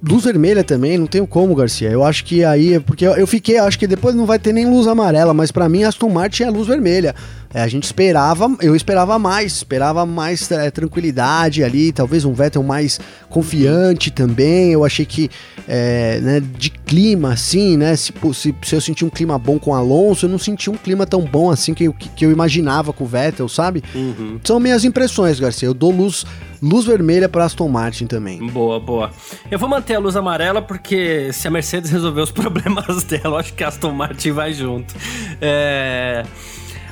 luz 0.02 0.24
vermelha 0.24 0.64
também, 0.64 0.96
não 0.96 1.06
tenho 1.06 1.26
como, 1.26 1.54
Garcia. 1.54 1.90
Eu 1.90 2.04
acho 2.04 2.24
que 2.24 2.44
aí, 2.44 2.80
porque 2.80 3.04
eu, 3.04 3.26
fiquei, 3.26 3.58
acho 3.58 3.78
que 3.78 3.86
depois 3.86 4.14
não 4.14 4.26
vai 4.26 4.38
ter 4.38 4.52
nem 4.52 4.66
luz 4.66 4.86
amarela, 4.86 5.34
mas 5.34 5.50
para 5.50 5.68
mim 5.68 5.84
Aston 5.84 6.08
Martin 6.08 6.44
é 6.44 6.50
luz 6.50 6.66
vermelha. 6.66 7.14
É, 7.52 7.62
a 7.62 7.68
gente 7.68 7.82
esperava, 7.82 8.48
eu 8.60 8.76
esperava 8.76 9.18
mais, 9.18 9.54
esperava 9.54 10.06
mais 10.06 10.48
é, 10.52 10.70
tranquilidade 10.70 11.64
ali, 11.64 11.90
talvez 11.90 12.24
um 12.24 12.32
Vettel 12.32 12.62
mais 12.62 13.00
confiante 13.28 14.10
também. 14.10 14.72
Eu 14.72 14.84
achei 14.84 15.04
que, 15.04 15.28
é, 15.66 16.20
né, 16.20 16.40
de 16.40 16.70
clima, 16.70 17.32
assim, 17.32 17.76
né, 17.76 17.96
se, 17.96 18.12
se, 18.34 18.54
se, 18.62 18.74
eu 18.74 18.80
senti 18.80 19.04
um 19.04 19.10
clima 19.10 19.36
bom 19.36 19.58
com 19.58 19.72
o 19.72 19.74
Alonso, 19.74 20.26
eu 20.26 20.30
não 20.30 20.38
senti 20.38 20.70
um 20.70 20.76
clima 20.76 21.04
tão 21.04 21.22
bom 21.22 21.50
assim 21.50 21.74
que 21.74 21.84
eu, 21.84 21.92
que, 21.92 22.08
que 22.10 22.24
eu 22.24 22.30
imaginava 22.30 22.92
com 22.92 23.02
o 23.02 23.06
Vettel, 23.06 23.48
sabe? 23.48 23.82
Uhum. 23.96 24.38
São 24.44 24.60
minhas 24.60 24.84
impressões, 24.84 25.40
Garcia. 25.40 25.66
Eu 25.66 25.74
dou 25.74 25.90
luz, 25.90 26.24
luz 26.62 26.84
vermelha 26.84 27.28
para 27.28 27.44
Aston 27.44 27.68
Martin 27.68 28.06
também. 28.06 28.46
Boa, 28.48 28.78
boa. 28.78 29.10
Eu 29.50 29.58
vou 29.58 29.68
manter 29.68 29.94
a 29.94 29.98
luz 29.98 30.16
amarela 30.16 30.60
porque 30.60 31.32
se 31.32 31.48
a 31.48 31.50
Mercedes 31.50 31.90
resolver 31.90 32.20
os 32.20 32.30
problemas 32.32 33.04
dela, 33.04 33.40
acho 33.40 33.54
que 33.54 33.64
a 33.64 33.68
Aston 33.68 33.92
Martin 33.92 34.32
vai 34.32 34.52
junto. 34.52 34.94
É. 35.40 36.24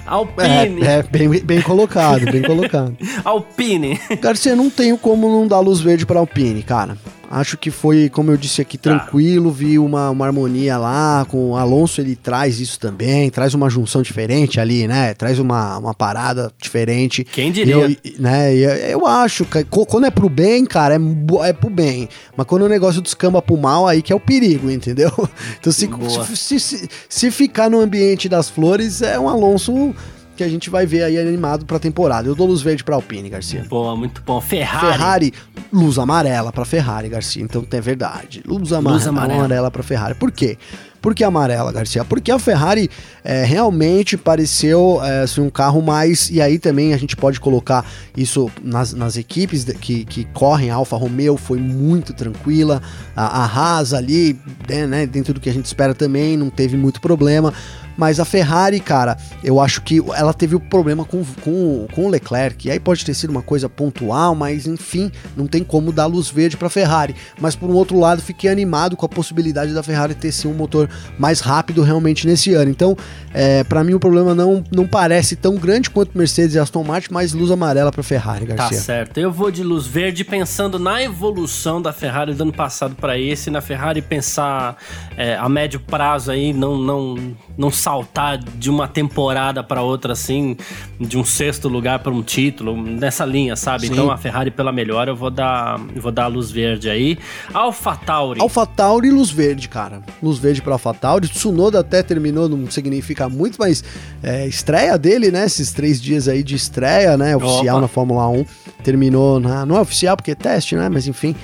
Alpine. 0.07 0.83
É, 0.83 0.99
é 0.99 1.03
bem, 1.03 1.29
bem 1.29 1.61
colocado, 1.61 2.25
bem 2.33 2.41
colocado. 2.43 2.97
Alpine. 3.25 4.01
Garcia, 4.21 4.57
não 4.57 4.71
tenho 4.71 4.97
como 4.97 5.29
não 5.29 5.47
dar 5.47 5.61
luz 5.61 5.81
verde 5.81 6.07
para 6.07 6.19
Alpine, 6.19 6.62
cara. 6.62 6.97
Acho 7.31 7.59
que 7.59 7.70
foi, 7.70 8.09
como 8.09 8.31
eu 8.31 8.37
disse 8.37 8.62
aqui, 8.62 8.79
tá. 8.79 8.99
tranquilo, 8.99 9.51
tá. 9.51 9.57
vi 9.59 9.79
uma, 9.79 10.11
uma 10.11 10.26
harmonia 10.26 10.79
lá, 10.79 11.26
com 11.29 11.51
o 11.51 11.57
Alonso 11.57 12.01
ele 12.01 12.16
traz 12.16 12.59
isso 12.59 12.81
também, 12.81 13.31
traz 13.31 13.53
uma 13.55 13.68
junção 13.68 14.01
diferente 14.01 14.59
ali, 14.59 14.89
né? 14.89 15.12
Traz 15.14 15.39
uma, 15.39 15.79
uma 15.79 15.95
parada 15.95 16.51
diferente. 16.61 17.24
Quem 17.24 17.53
diria? 17.53 17.74
Eu, 17.74 17.97
né, 18.18 18.55
eu 18.55 19.07
acho 19.07 19.45
que 19.45 19.64
quando 19.64 20.07
é 20.07 20.11
pro 20.11 20.29
bem, 20.29 20.64
cara, 20.64 20.95
é, 20.95 21.49
é 21.49 21.53
pro 21.53 21.68
bem. 21.68 22.09
Mas 22.37 22.47
quando 22.47 22.62
o 22.62 22.68
negócio 22.68 23.03
descamba 23.03 23.43
pro 23.43 23.57
mal, 23.57 23.87
aí 23.87 24.01
que 24.01 24.12
é 24.12 24.16
o 24.16 24.20
perigo, 24.20 24.70
entendeu? 24.70 25.12
Então 25.59 25.72
se, 25.72 25.89
se, 26.37 26.61
se, 26.61 26.89
se 27.09 27.31
ficar 27.31 27.70
no 27.70 27.81
ambiente 27.81 28.29
das 28.29 28.49
flores, 28.49 29.03
é 29.03 29.18
um 29.18 29.29
Alonso 29.29 29.95
que 30.39 30.45
a 30.45 30.49
gente 30.49 30.70
vai 30.70 30.86
ver 30.86 31.03
aí 31.03 31.18
animado 31.18 31.66
pra 31.66 31.80
temporada. 31.80 32.28
Eu 32.28 32.34
dou 32.34 32.47
luz 32.47 32.62
verde 32.62 32.84
pra 32.84 32.95
Alpine, 32.95 33.28
Garcia. 33.28 33.66
Boa, 33.68 33.97
muito 33.97 34.22
bom. 34.24 34.41
Ferrari. 34.41 34.86
Ferrari, 34.86 35.34
luz 35.72 35.99
amarela 35.99 36.53
pra 36.53 36.64
Ferrari, 36.64 37.09
Garcia. 37.09 37.43
Então 37.43 37.66
é 37.68 37.80
verdade. 37.80 38.41
Luz 38.47 38.72
amarela, 38.72 38.95
luz 38.95 39.07
amarela. 39.09 39.39
amarela 39.41 39.70
pra 39.70 39.82
Ferrari. 39.82 40.14
Por 40.14 40.30
quê? 40.30 40.57
Por 41.03 41.12
que 41.14 41.24
amarela, 41.24 41.72
Garcia? 41.72 42.05
Porque 42.05 42.30
a 42.30 42.39
Ferrari 42.39 42.89
é, 43.24 43.45
realmente 43.45 44.16
pareceu 44.16 45.01
é, 45.03 45.22
assim, 45.22 45.41
um 45.41 45.51
carro 45.51 45.82
mais. 45.82 46.30
E 46.30 46.41
aí 46.41 46.57
também 46.57 46.95
a 46.95 46.97
gente 46.97 47.16
pode 47.16 47.41
colocar 47.41 47.84
isso 48.16 48.49
nas, 48.62 48.93
nas 48.95 49.16
equipes 49.16 49.64
que, 49.64 50.05
que 50.05 50.24
correm. 50.26 50.70
A 50.70 50.76
Alfa 50.76 50.97
Romeo 50.97 51.36
foi 51.36 51.59
muito 51.59 52.12
tranquila. 52.12 52.80
A, 53.16 53.43
a 53.43 53.45
Haas 53.45 53.93
ali, 53.93 54.39
né, 54.68 54.86
né, 54.86 55.07
dentro 55.07 55.34
do 55.34 55.41
que 55.41 55.51
a 55.51 55.53
gente 55.53 55.66
espera 55.66 55.95
também, 55.95 56.36
não 56.36 56.49
teve 56.49 56.76
muito 56.76 57.01
problema. 57.01 57.53
Mas 57.99 58.20
a 58.20 58.24
Ferrari, 58.24 58.78
cara, 58.78 59.18
eu 59.42 59.59
acho 59.61 59.82
que 59.82 60.01
ela 60.14 60.32
teve 60.32 60.55
o 60.55 60.59
um 60.59 60.61
problema 60.61 61.05
com, 61.05 61.24
com, 61.42 61.88
com 61.92 62.07
o 62.07 62.09
Leclerc. 62.09 62.68
E 62.68 62.70
aí 62.70 62.78
pode 62.78 63.05
ter 63.05 63.12
sido 63.12 63.30
uma 63.30 63.42
coisa 63.42 63.68
pontual, 63.68 64.36
mas 64.36 64.68
enfim, 64.68 65.11
não 65.36 65.49
tem 65.49 65.64
como 65.64 65.90
dar 65.90 66.07
luz 66.07 66.30
verde 66.30 66.57
para 66.57 66.68
a 66.68 66.70
Ferrari. 66.70 67.16
Mas 67.40 67.57
por 67.57 67.68
um 67.68 67.74
outro 67.74 67.99
lado, 67.99 68.22
fiquei 68.22 68.49
animado 68.49 68.96
com 68.96 69.05
a 69.05 69.09
possibilidade 69.09 69.74
da 69.74 69.82
Ferrari 69.82 70.14
ter 70.14 70.30
sim 70.30 70.46
um 70.46 70.55
motor 70.55 70.88
mais 71.18 71.40
rápido 71.40 71.82
realmente 71.82 72.24
nesse 72.24 72.55
ano. 72.55 72.70
Então, 72.70 72.96
é, 73.34 73.64
para 73.64 73.82
mim 73.82 73.94
o 73.94 74.01
problema 74.01 74.32
não, 74.32 74.62
não 74.70 74.86
parece 74.86 75.34
tão 75.34 75.57
grande 75.57 75.90
quanto 75.90 76.16
Mercedes 76.16 76.55
e 76.55 76.59
Aston 76.61 76.84
Martin, 76.84 77.09
mas 77.11 77.32
luz 77.32 77.51
amarela 77.51 77.90
para 77.90 78.05
Ferrari, 78.05 78.46
tá 78.46 78.55
Garcia. 78.55 78.78
Tá 78.78 78.84
certo. 78.84 79.18
Eu 79.18 79.32
vou 79.32 79.51
de 79.51 79.64
luz 79.64 79.88
verde 79.88 80.24
pensando 80.24 80.78
na 80.78 81.03
evolução 81.03 81.82
da 81.82 81.92
Ferrari 81.92 82.32
do 82.32 82.42
ano 82.44 82.53
passado 82.53 82.94
para 82.94 83.18
esse, 83.18 83.51
na 83.51 83.61
Ferrari 83.61 84.01
pensar 84.01 84.76
é, 85.16 85.34
a 85.34 85.49
médio 85.49 85.80
prazo 85.80 86.30
aí, 86.30 86.53
não 86.53 86.78
não 86.78 87.34
não 87.57 87.70
saltar 87.89 88.36
de 88.36 88.68
uma 88.68 88.86
temporada 88.86 89.64
para 89.64 89.80
outra 89.80 90.12
assim, 90.12 90.59
de 91.01 91.16
um 91.16 91.24
sexto 91.24 91.68
lugar 91.68 92.01
para 92.01 92.12
um 92.12 92.22
título, 92.22 92.76
nessa 92.76 93.24
linha, 93.24 93.57
sabe? 93.57 93.86
Sim. 93.86 93.93
Então 93.95 94.11
a 94.11 94.18
Ferrari 94.18 94.51
pela 94.51 94.70
melhor, 94.70 95.09
eu 95.09 95.16
vou 95.16 95.30
dar, 95.30 95.80
eu 95.97 96.03
vou 96.03 96.12
dar 96.12 96.24
a 96.24 96.26
luz 96.26 96.51
verde 96.51 96.91
aí. 96.91 97.16
AlphaTauri. 97.55 98.43
AlphaTauri 98.43 99.09
e 99.09 99.11
luz 99.11 99.30
verde, 99.30 99.70
cara. 99.70 100.03
Luz 100.22 100.39
verde 100.39 100.61
para 100.61 100.74
AlphaTauri. 100.74 101.28
Tsunoda 101.28 101.80
até 101.80 102.03
terminou, 102.03 102.47
não 102.47 102.70
significa 102.70 103.26
muito, 103.26 103.57
mas 103.59 103.82
é, 104.22 104.47
estreia 104.47 104.99
dele, 104.99 105.30
né? 105.30 105.47
Esses 105.47 105.72
três 105.72 105.99
dias 105.99 106.28
aí 106.28 106.43
de 106.43 106.57
estreia, 106.57 107.16
né? 107.16 107.34
Oficial 107.36 107.76
Opa. 107.76 107.80
na 107.80 107.89
Fórmula 107.89 108.28
1. 108.28 108.45
Terminou, 108.84 109.41
na, 109.41 109.64
não 109.64 109.78
é 109.78 109.80
oficial 109.80 110.14
porque 110.14 110.32
é 110.32 110.34
teste, 110.34 110.76
né? 110.76 110.91
Mas 110.91 111.09
enfim, 111.09 111.34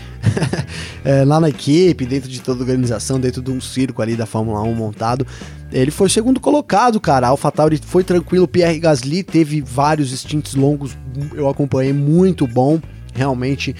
é, 1.05 1.24
lá 1.24 1.40
na 1.40 1.49
equipe, 1.49 2.05
dentro 2.05 2.28
de 2.28 2.40
toda 2.42 2.61
a 2.61 2.62
organização, 2.62 3.18
dentro 3.18 3.40
de 3.40 3.51
um 3.51 3.62
circo 3.62 4.03
ali 4.03 4.14
da 4.14 4.26
Fórmula 4.26 4.61
1 4.62 4.74
montado. 4.74 5.26
Ele 5.75 5.91
foi 5.91 6.09
segundo 6.09 6.39
colocado, 6.39 7.01
cara. 7.01 7.27
A 7.27 7.31
AlphaTauri 7.31 7.79
foi 7.79 8.05
tranquilo. 8.05 8.47
Pierre 8.47 8.79
Gasly 8.79 9.25
teve 9.25 9.61
vários 9.61 10.12
stints 10.12 10.55
longos, 10.55 10.97
eu 11.35 11.49
acompanhei, 11.49 11.93
muito 11.93 12.47
bom. 12.47 12.81
Realmente 13.12 13.75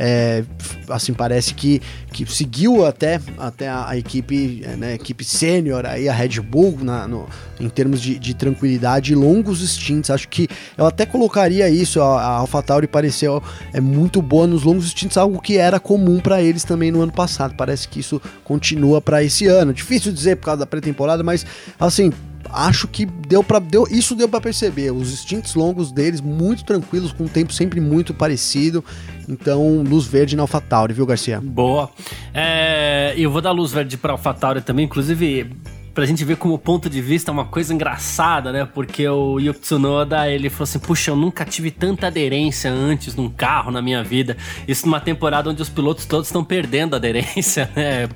é, 0.00 0.44
assim, 0.88 1.12
parece 1.12 1.52
que, 1.52 1.82
que 2.12 2.24
seguiu 2.24 2.86
até, 2.86 3.20
até 3.36 3.68
a, 3.68 3.88
a 3.88 3.96
equipe, 3.96 4.62
é, 4.64 4.76
né, 4.76 4.94
equipe 4.94 5.24
sênior 5.24 5.84
aí, 5.84 6.08
a 6.08 6.12
Red 6.12 6.40
Bull, 6.40 6.78
na, 6.80 7.08
no, 7.08 7.28
em 7.58 7.68
termos 7.68 8.00
de, 8.00 8.16
de 8.16 8.32
tranquilidade 8.32 9.12
e 9.12 9.16
longos 9.16 9.60
stints. 9.68 10.08
Acho 10.08 10.28
que 10.28 10.48
eu 10.76 10.86
até 10.86 11.04
colocaria 11.04 11.68
isso, 11.68 12.00
a, 12.00 12.20
a 12.20 12.28
AlphaTauri 12.36 12.86
pareceu 12.86 13.42
é 13.72 13.80
muito 13.80 14.22
boa 14.22 14.46
nos 14.46 14.62
longos 14.62 14.88
stints, 14.88 15.16
algo 15.16 15.40
que 15.40 15.56
era 15.56 15.80
comum 15.80 16.20
para 16.20 16.40
eles 16.40 16.62
também 16.62 16.92
no 16.92 17.02
ano 17.02 17.12
passado. 17.12 17.54
Parece 17.56 17.88
que 17.88 17.98
isso 17.98 18.22
continua 18.44 19.00
para 19.00 19.24
esse 19.24 19.46
ano. 19.46 19.74
Difícil 19.74 20.12
dizer 20.12 20.36
por 20.36 20.44
causa 20.44 20.60
da 20.60 20.66
pré-temporada, 20.66 21.24
mas 21.24 21.44
assim, 21.80 22.12
acho 22.50 22.88
que 22.88 23.04
deu 23.04 23.42
para 23.42 23.58
deu 23.58 23.86
isso 23.90 24.14
deu 24.14 24.28
para 24.28 24.40
perceber. 24.40 24.90
Os 24.90 25.16
stints 25.18 25.54
longos 25.54 25.92
deles 25.92 26.20
muito 26.20 26.64
tranquilos 26.64 27.12
com 27.12 27.24
um 27.24 27.28
tempo 27.28 27.52
sempre 27.52 27.80
muito 27.80 28.14
parecido. 28.14 28.84
Então 29.28 29.82
luz 29.82 30.06
verde 30.06 30.36
na 30.36 30.42
AlphaTauri 30.42 30.94
viu 30.94 31.06
Garcia? 31.06 31.40
Boa. 31.40 31.90
É, 32.32 33.14
eu 33.16 33.30
vou 33.30 33.40
dar 33.40 33.52
luz 33.52 33.72
verde 33.72 33.96
para 33.96 34.12
AlphaTauri 34.12 34.60
também 34.60 34.84
inclusive 34.84 35.50
pra 35.98 36.06
gente 36.06 36.24
ver 36.24 36.36
como 36.36 36.56
ponto 36.56 36.88
de 36.88 37.02
vista 37.02 37.28
é 37.28 37.32
uma 37.32 37.46
coisa 37.46 37.74
engraçada, 37.74 38.52
né? 38.52 38.64
Porque 38.72 39.08
o 39.08 39.40
Yuki 39.40 39.58
Tsunoda, 39.58 40.30
ele 40.30 40.48
falou 40.48 40.62
assim, 40.62 40.78
puxa, 40.78 41.10
eu 41.10 41.16
nunca 41.16 41.44
tive 41.44 41.72
tanta 41.72 42.06
aderência 42.06 42.70
antes 42.70 43.16
num 43.16 43.28
carro 43.28 43.72
na 43.72 43.82
minha 43.82 44.04
vida. 44.04 44.36
Isso 44.68 44.86
numa 44.86 45.00
temporada 45.00 45.50
onde 45.50 45.60
os 45.60 45.68
pilotos 45.68 46.04
todos 46.04 46.28
estão 46.28 46.44
perdendo 46.44 46.94
aderência, 46.94 47.68
né? 47.74 48.08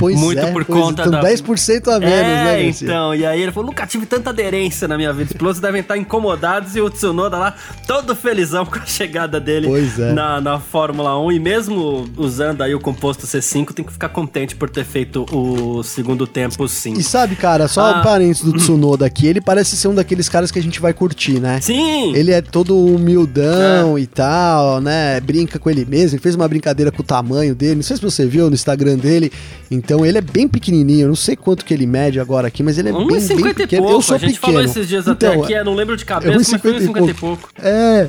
Pois 0.00 0.18
Muito 0.18 0.40
é, 0.40 0.50
por 0.50 0.64
conta 0.64 1.02
então, 1.02 1.12
da... 1.12 1.22
10% 1.22 1.86
a 1.86 2.00
menos, 2.00 2.12
é, 2.12 2.44
né, 2.44 2.64
Garcia? 2.64 2.88
então, 2.88 3.14
e 3.14 3.24
aí 3.24 3.40
ele 3.40 3.52
falou, 3.52 3.68
nunca 3.68 3.86
tive 3.86 4.04
tanta 4.04 4.30
aderência 4.30 4.88
na 4.88 4.96
minha 4.96 5.12
vida. 5.12 5.30
Os 5.30 5.36
pilotos 5.36 5.60
devem 5.60 5.80
estar 5.80 5.96
incomodados 5.96 6.74
e 6.74 6.80
o 6.80 6.90
Tsunoda 6.90 7.38
lá, 7.38 7.54
todo 7.86 8.16
felizão 8.16 8.66
com 8.66 8.80
a 8.80 8.84
chegada 8.84 9.38
dele 9.38 9.68
é. 9.68 10.12
na, 10.12 10.40
na 10.40 10.58
Fórmula 10.58 11.16
1. 11.20 11.30
E 11.30 11.38
mesmo 11.38 12.10
usando 12.16 12.62
aí 12.62 12.74
o 12.74 12.80
composto 12.80 13.28
C5, 13.28 13.72
tem 13.72 13.84
que 13.84 13.92
ficar 13.92 14.08
contente 14.08 14.56
por 14.56 14.68
ter 14.68 14.84
feito 14.84 15.24
o 15.30 15.84
segundo 15.84 16.26
tempo 16.26 16.66
sim. 16.66 16.94
E 16.94 17.02
sabe 17.04 17.27
sabe, 17.28 17.36
cara, 17.36 17.68
só 17.68 17.80
ah. 17.80 18.00
um 18.00 18.02
parênteses 18.02 18.42
do 18.42 18.52
Tsunoda 18.52 19.04
aqui, 19.04 19.26
ele 19.26 19.40
parece 19.40 19.76
ser 19.76 19.88
um 19.88 19.94
daqueles 19.94 20.28
caras 20.28 20.50
que 20.50 20.58
a 20.58 20.62
gente 20.62 20.80
vai 20.80 20.92
curtir, 20.92 21.40
né? 21.40 21.60
Sim! 21.60 22.14
Ele 22.14 22.32
é 22.32 22.40
todo 22.40 22.76
humildão 22.76 23.96
é. 23.96 24.00
e 24.00 24.06
tal, 24.06 24.80
né? 24.80 25.20
Brinca 25.20 25.58
com 25.58 25.68
ele 25.68 25.84
mesmo, 25.84 26.16
ele 26.16 26.22
fez 26.22 26.34
uma 26.34 26.48
brincadeira 26.48 26.90
com 26.90 27.02
o 27.02 27.04
tamanho 27.04 27.54
dele, 27.54 27.76
não 27.76 27.82
sei 27.82 27.96
se 27.96 28.02
você 28.02 28.26
viu 28.26 28.48
no 28.48 28.54
Instagram 28.54 28.96
dele, 28.96 29.30
então 29.70 30.04
ele 30.04 30.18
é 30.18 30.22
bem 30.22 30.48
pequenininho, 30.48 31.02
eu 31.02 31.08
não 31.08 31.16
sei 31.16 31.36
quanto 31.36 31.64
que 31.64 31.74
ele 31.74 31.86
mede 31.86 32.18
agora 32.18 32.48
aqui, 32.48 32.62
mas 32.62 32.78
ele 32.78 32.88
é 32.88 32.92
um 32.92 33.06
bem, 33.06 33.20
bem 33.20 33.54
pequeno. 33.54 33.82
Pouco. 33.82 33.98
Eu 33.98 34.02
sou 34.02 34.16
a 34.16 34.18
gente 34.18 34.34
pequeno. 34.34 34.52
falou 34.54 34.64
esses 34.64 34.88
dias 34.88 35.06
então, 35.06 35.32
até 35.32 35.42
aqui, 35.42 35.52
eu 35.52 35.64
não 35.64 35.74
lembro 35.74 35.96
de 35.96 36.04
cabeça, 36.04 36.34
mas 36.36 36.48
foi 36.60 36.80
50 36.80 36.82
e 36.82 36.86
pouco. 36.86 37.10
E 37.10 37.14
pouco. 37.14 37.48
É... 37.62 38.08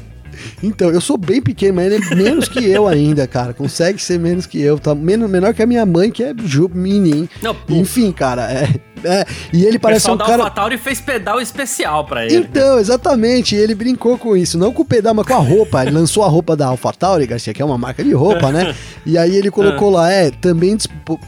Então, 0.61 0.89
eu 0.89 1.01
sou 1.01 1.17
bem 1.17 1.41
pequeno, 1.41 1.75
mas 1.75 1.91
ele 1.91 2.03
é 2.03 2.15
menos 2.15 2.47
que 2.47 2.63
eu 2.63 2.87
ainda, 2.87 3.27
cara. 3.27 3.53
Consegue 3.53 4.01
ser 4.01 4.19
menos 4.19 4.45
que 4.45 4.61
eu. 4.61 4.77
Tá 4.79 4.93
menos, 4.95 5.29
menor 5.29 5.53
que 5.53 5.61
a 5.61 5.65
minha 5.65 5.85
mãe, 5.85 6.11
que 6.11 6.23
é 6.23 6.33
mini, 6.73 7.29
Não, 7.41 7.55
Enfim, 7.69 8.11
cara, 8.11 8.51
é. 8.51 8.69
É, 9.03 9.25
e 9.53 9.65
ele 9.65 9.79
parece 9.79 10.09
um 10.09 10.17
cara. 10.17 10.31
O 10.31 10.41
AlphaTauri 10.41 10.77
fez 10.77 10.99
pedal 11.01 11.41
especial 11.41 12.05
para 12.05 12.25
ele. 12.25 12.37
Então, 12.37 12.79
exatamente. 12.79 13.55
ele 13.55 13.75
brincou 13.75 14.17
com 14.17 14.35
isso. 14.35 14.57
Não 14.57 14.71
com 14.71 14.81
o 14.81 14.85
pedal, 14.85 15.13
mas 15.13 15.25
com 15.25 15.33
a 15.33 15.37
roupa. 15.37 15.83
Ele 15.83 15.91
lançou 15.91 16.23
a 16.23 16.27
roupa 16.27 16.55
da 16.55 16.67
AlphaTauri, 16.67 17.25
Garcia, 17.25 17.53
que 17.53 17.61
é 17.61 17.65
uma 17.65 17.77
marca 17.77 18.03
de 18.03 18.13
roupa, 18.13 18.51
né? 18.51 18.75
E 19.05 19.17
aí 19.17 19.35
ele 19.35 19.49
colocou 19.51 19.89
lá, 19.89 20.11
é, 20.11 20.29
também 20.29 20.77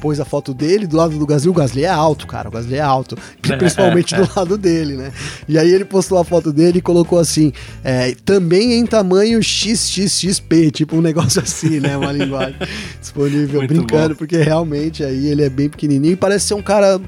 pôs 0.01 0.19
a 0.19 0.25
foto 0.25 0.53
dele 0.53 0.85
do 0.85 0.97
lado 0.97 1.17
do 1.17 1.25
Gasly. 1.25 1.49
O 1.49 1.53
Gasly 1.53 1.83
é 1.83 1.89
alto, 1.89 2.27
cara. 2.27 2.49
O 2.49 2.51
Gasly 2.51 2.75
é 2.75 2.81
alto. 2.81 3.17
Principalmente 3.41 4.15
do 4.15 4.29
lado 4.35 4.57
dele, 4.57 4.95
né? 4.95 5.11
E 5.47 5.57
aí 5.57 5.71
ele 5.71 5.85
postou 5.85 6.17
a 6.17 6.23
foto 6.23 6.51
dele 6.51 6.79
e 6.79 6.81
colocou 6.81 7.19
assim: 7.19 7.51
é, 7.83 8.15
também 8.25 8.73
em 8.73 8.85
tamanho 8.85 9.41
XXXP, 9.41 10.71
tipo 10.71 10.95
um 10.95 11.01
negócio 11.01 11.41
assim, 11.41 11.79
né? 11.79 11.97
Uma 11.97 12.11
linguagem 12.11 12.55
disponível. 12.99 13.59
Muito 13.59 13.73
brincando, 13.73 14.09
bom. 14.09 14.15
porque 14.15 14.37
realmente 14.37 15.03
aí 15.03 15.27
ele 15.27 15.43
é 15.43 15.49
bem 15.49 15.69
pequenininho 15.69 16.13
e 16.13 16.17
parece 16.17 16.47
ser 16.47 16.53
um 16.53 16.61
cara 16.61 16.99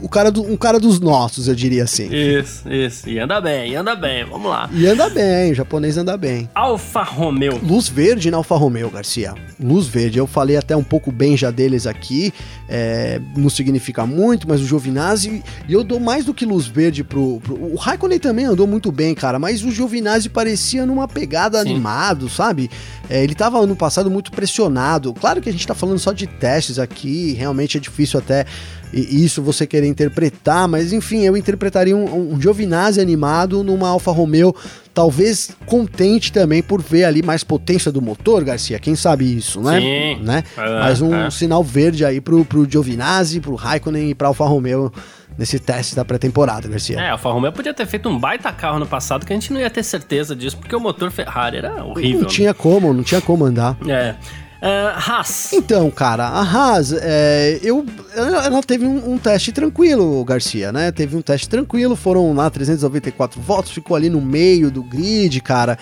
o 0.00 0.08
cara 0.08 0.30
do, 0.30 0.42
um 0.42 0.56
cara 0.56 0.80
dos 0.80 1.00
nossos, 1.00 1.48
eu 1.48 1.54
diria 1.54 1.84
assim. 1.84 2.08
Isso, 2.12 2.70
isso. 2.70 3.08
E 3.08 3.18
anda 3.18 3.40
bem, 3.40 3.72
e 3.72 3.76
anda 3.76 3.94
bem. 3.94 4.24
Vamos 4.24 4.50
lá. 4.50 4.70
E 4.72 4.86
anda 4.86 5.08
bem, 5.10 5.52
o 5.52 5.54
japonês 5.54 5.98
anda 5.98 6.16
bem. 6.16 6.48
Alfa 6.54 7.02
Romeo. 7.02 7.60
Luz 7.62 7.88
verde 7.88 8.30
na 8.30 8.38
Alfa 8.38 8.56
Romeo, 8.56 8.90
Garcia. 8.90 9.34
Luz 9.60 9.86
verde. 9.86 10.18
Eu 10.18 10.26
falei 10.26 10.56
até 10.56 10.74
um 10.76 10.82
pouco 10.82 11.12
bem 11.12 11.36
já 11.36 11.50
deles 11.50 11.86
aqui. 11.86 12.32
É, 12.68 13.20
não 13.36 13.50
significa 13.50 14.06
muito, 14.06 14.48
mas 14.48 14.60
o 14.60 14.66
Giovinazzi. 14.66 15.42
E 15.68 15.72
eu 15.72 15.84
dou 15.84 16.00
mais 16.00 16.24
do 16.24 16.32
que 16.32 16.46
luz 16.46 16.66
verde 16.66 17.04
pro, 17.04 17.40
pro. 17.40 17.54
O 17.54 17.76
Raikkonen 17.76 18.18
também 18.18 18.46
andou 18.46 18.66
muito 18.66 18.90
bem, 18.90 19.14
cara. 19.14 19.38
Mas 19.38 19.62
o 19.62 19.70
Giovinazzi 19.70 20.28
parecia 20.28 20.86
numa 20.86 21.06
pegada 21.06 21.62
Sim. 21.62 21.70
animado, 21.70 22.28
sabe? 22.28 22.70
É, 23.08 23.22
ele 23.22 23.34
tava 23.34 23.58
ano 23.58 23.76
passado 23.76 24.10
muito 24.10 24.30
pressionado. 24.30 25.12
Claro 25.14 25.40
que 25.40 25.48
a 25.48 25.52
gente 25.52 25.66
tá 25.66 25.74
falando 25.74 25.98
só 25.98 26.12
de 26.12 26.26
testes 26.26 26.78
aqui. 26.78 27.32
Realmente 27.32 27.76
é 27.76 27.80
difícil 27.80 28.18
até 28.18 28.46
e 28.92 29.24
isso 29.24 29.42
você 29.42 29.66
querer 29.66 29.86
interpretar, 29.86 30.68
mas 30.68 30.92
enfim, 30.92 31.22
eu 31.24 31.36
interpretaria 31.36 31.96
um, 31.96 32.34
um 32.34 32.40
Giovinazzi 32.40 33.00
animado 33.00 33.62
numa 33.62 33.88
Alfa 33.88 34.10
Romeo, 34.10 34.54
talvez 34.94 35.50
contente 35.66 36.32
também 36.32 36.62
por 36.62 36.80
ver 36.80 37.04
ali 37.04 37.22
mais 37.22 37.44
potência 37.44 37.92
do 37.92 38.00
motor, 38.00 38.44
Garcia, 38.44 38.78
quem 38.78 38.94
sabe 38.94 39.36
isso, 39.36 39.60
né? 39.60 39.80
Sim. 39.80 40.22
né? 40.22 40.44
É, 40.56 40.80
mais 40.80 41.00
um 41.00 41.14
é. 41.14 41.30
sinal 41.30 41.62
verde 41.62 42.04
aí 42.04 42.20
pro, 42.20 42.44
pro 42.44 42.68
Giovinazzi, 42.68 43.40
pro 43.40 43.54
Raikkonen 43.54 44.10
e 44.10 44.14
pra 44.14 44.28
Alfa 44.28 44.44
Romeo 44.44 44.92
nesse 45.36 45.58
teste 45.58 45.94
da 45.94 46.04
pré-temporada, 46.04 46.68
Garcia. 46.68 46.98
É, 46.98 47.08
a 47.08 47.12
Alfa 47.12 47.30
Romeo 47.30 47.52
podia 47.52 47.74
ter 47.74 47.86
feito 47.86 48.08
um 48.08 48.18
baita 48.18 48.50
carro 48.52 48.78
no 48.78 48.86
passado 48.86 49.26
que 49.26 49.32
a 49.32 49.36
gente 49.36 49.52
não 49.52 49.60
ia 49.60 49.68
ter 49.68 49.82
certeza 49.82 50.34
disso, 50.34 50.56
porque 50.56 50.74
o 50.74 50.80
motor 50.80 51.10
Ferrari 51.10 51.58
era 51.58 51.84
horrível. 51.84 52.22
Não 52.22 52.28
tinha 52.28 52.54
como, 52.54 52.92
não 52.94 53.02
tinha 53.02 53.20
como 53.20 53.44
andar. 53.44 53.76
É. 53.86 54.14
Uh, 54.62 54.96
Haas. 54.96 55.52
Então, 55.52 55.90
cara, 55.90 56.26
a 56.28 56.40
Haas, 56.40 56.92
é, 56.92 57.60
eu, 57.62 57.84
ela 58.14 58.62
teve 58.62 58.86
um, 58.86 59.12
um, 59.12 59.18
teste 59.18 59.52
tranquilo, 59.52 60.24
Garcia, 60.24 60.72
né? 60.72 60.90
Teve 60.90 61.14
um 61.14 61.20
teste 61.20 61.48
tranquilo, 61.48 61.94
foram 61.94 62.32
lá 62.32 62.48
394 62.48 63.40
votos, 63.40 63.72
ficou 63.72 63.94
ali 63.94 64.08
no 64.08 64.20
meio 64.20 64.70
do 64.70 64.82
grid, 64.82 65.40
cara. 65.40 65.78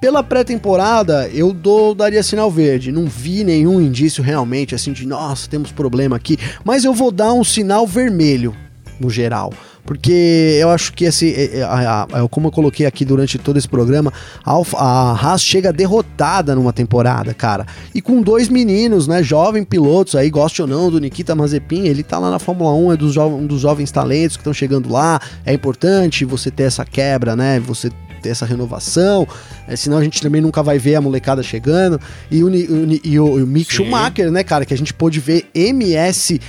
Pela 0.00 0.22
pré-temporada, 0.22 1.28
eu 1.30 1.52
dou, 1.52 1.94
daria 1.94 2.22
sinal 2.22 2.50
verde. 2.50 2.92
Não 2.92 3.06
vi 3.06 3.42
nenhum 3.42 3.80
indício 3.80 4.22
realmente 4.22 4.74
assim 4.74 4.92
de, 4.92 5.06
nossa, 5.06 5.48
temos 5.48 5.72
problema 5.72 6.14
aqui. 6.14 6.38
Mas 6.62 6.84
eu 6.84 6.92
vou 6.92 7.10
dar 7.10 7.32
um 7.32 7.42
sinal 7.42 7.86
vermelho, 7.86 8.54
no 9.00 9.10
geral 9.10 9.52
porque 9.84 10.58
eu 10.60 10.70
acho 10.70 10.92
que 10.92 11.04
esse, 11.04 11.32
é, 11.32 11.58
é, 11.58 11.62
a, 11.62 12.06
como 12.30 12.48
eu 12.48 12.52
coloquei 12.52 12.86
aqui 12.86 13.04
durante 13.04 13.38
todo 13.38 13.58
esse 13.58 13.68
programa, 13.68 14.12
a, 14.44 14.54
a 14.76 15.12
Haas 15.12 15.42
chega 15.42 15.72
derrotada 15.72 16.54
numa 16.54 16.72
temporada, 16.72 17.34
cara. 17.34 17.66
E 17.94 18.00
com 18.00 18.22
dois 18.22 18.48
meninos, 18.48 19.06
né, 19.06 19.22
jovens 19.22 19.64
pilotos 19.64 20.14
aí, 20.14 20.30
goste 20.30 20.62
ou 20.62 20.68
não, 20.68 20.90
do 20.90 20.98
Nikita 20.98 21.34
Mazepin, 21.34 21.86
ele 21.86 22.02
tá 22.02 22.18
lá 22.18 22.30
na 22.30 22.38
Fórmula 22.38 22.72
1, 22.74 22.92
é 22.92 22.96
dos 22.96 23.16
um 23.16 23.46
dos 23.46 23.60
jovens 23.60 23.90
talentos 23.90 24.36
que 24.36 24.40
estão 24.40 24.52
chegando 24.52 24.90
lá. 24.90 25.20
É 25.44 25.52
importante 25.52 26.24
você 26.24 26.50
ter 26.50 26.64
essa 26.64 26.84
quebra, 26.84 27.36
né? 27.36 27.60
Você 27.60 27.90
ter 28.24 28.30
essa 28.30 28.46
renovação, 28.46 29.28
é, 29.66 29.76
senão 29.76 29.98
a 29.98 30.04
gente 30.04 30.20
também 30.20 30.40
nunca 30.40 30.62
vai 30.62 30.78
ver 30.78 30.96
a 30.96 31.00
molecada 31.00 31.42
chegando. 31.42 32.00
E 32.30 32.42
o, 32.42 32.48
o, 32.48 33.00
e 33.04 33.18
o, 33.18 33.42
o 33.42 33.46
Mick 33.46 33.70
Sim. 33.70 33.84
Schumacher, 33.84 34.30
né, 34.30 34.44
cara, 34.44 34.64
que 34.64 34.74
a 34.74 34.76
gente 34.76 34.92
pôde 34.92 35.20
ver 35.20 35.46
MSH, 35.54 36.40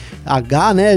né, 0.76 0.96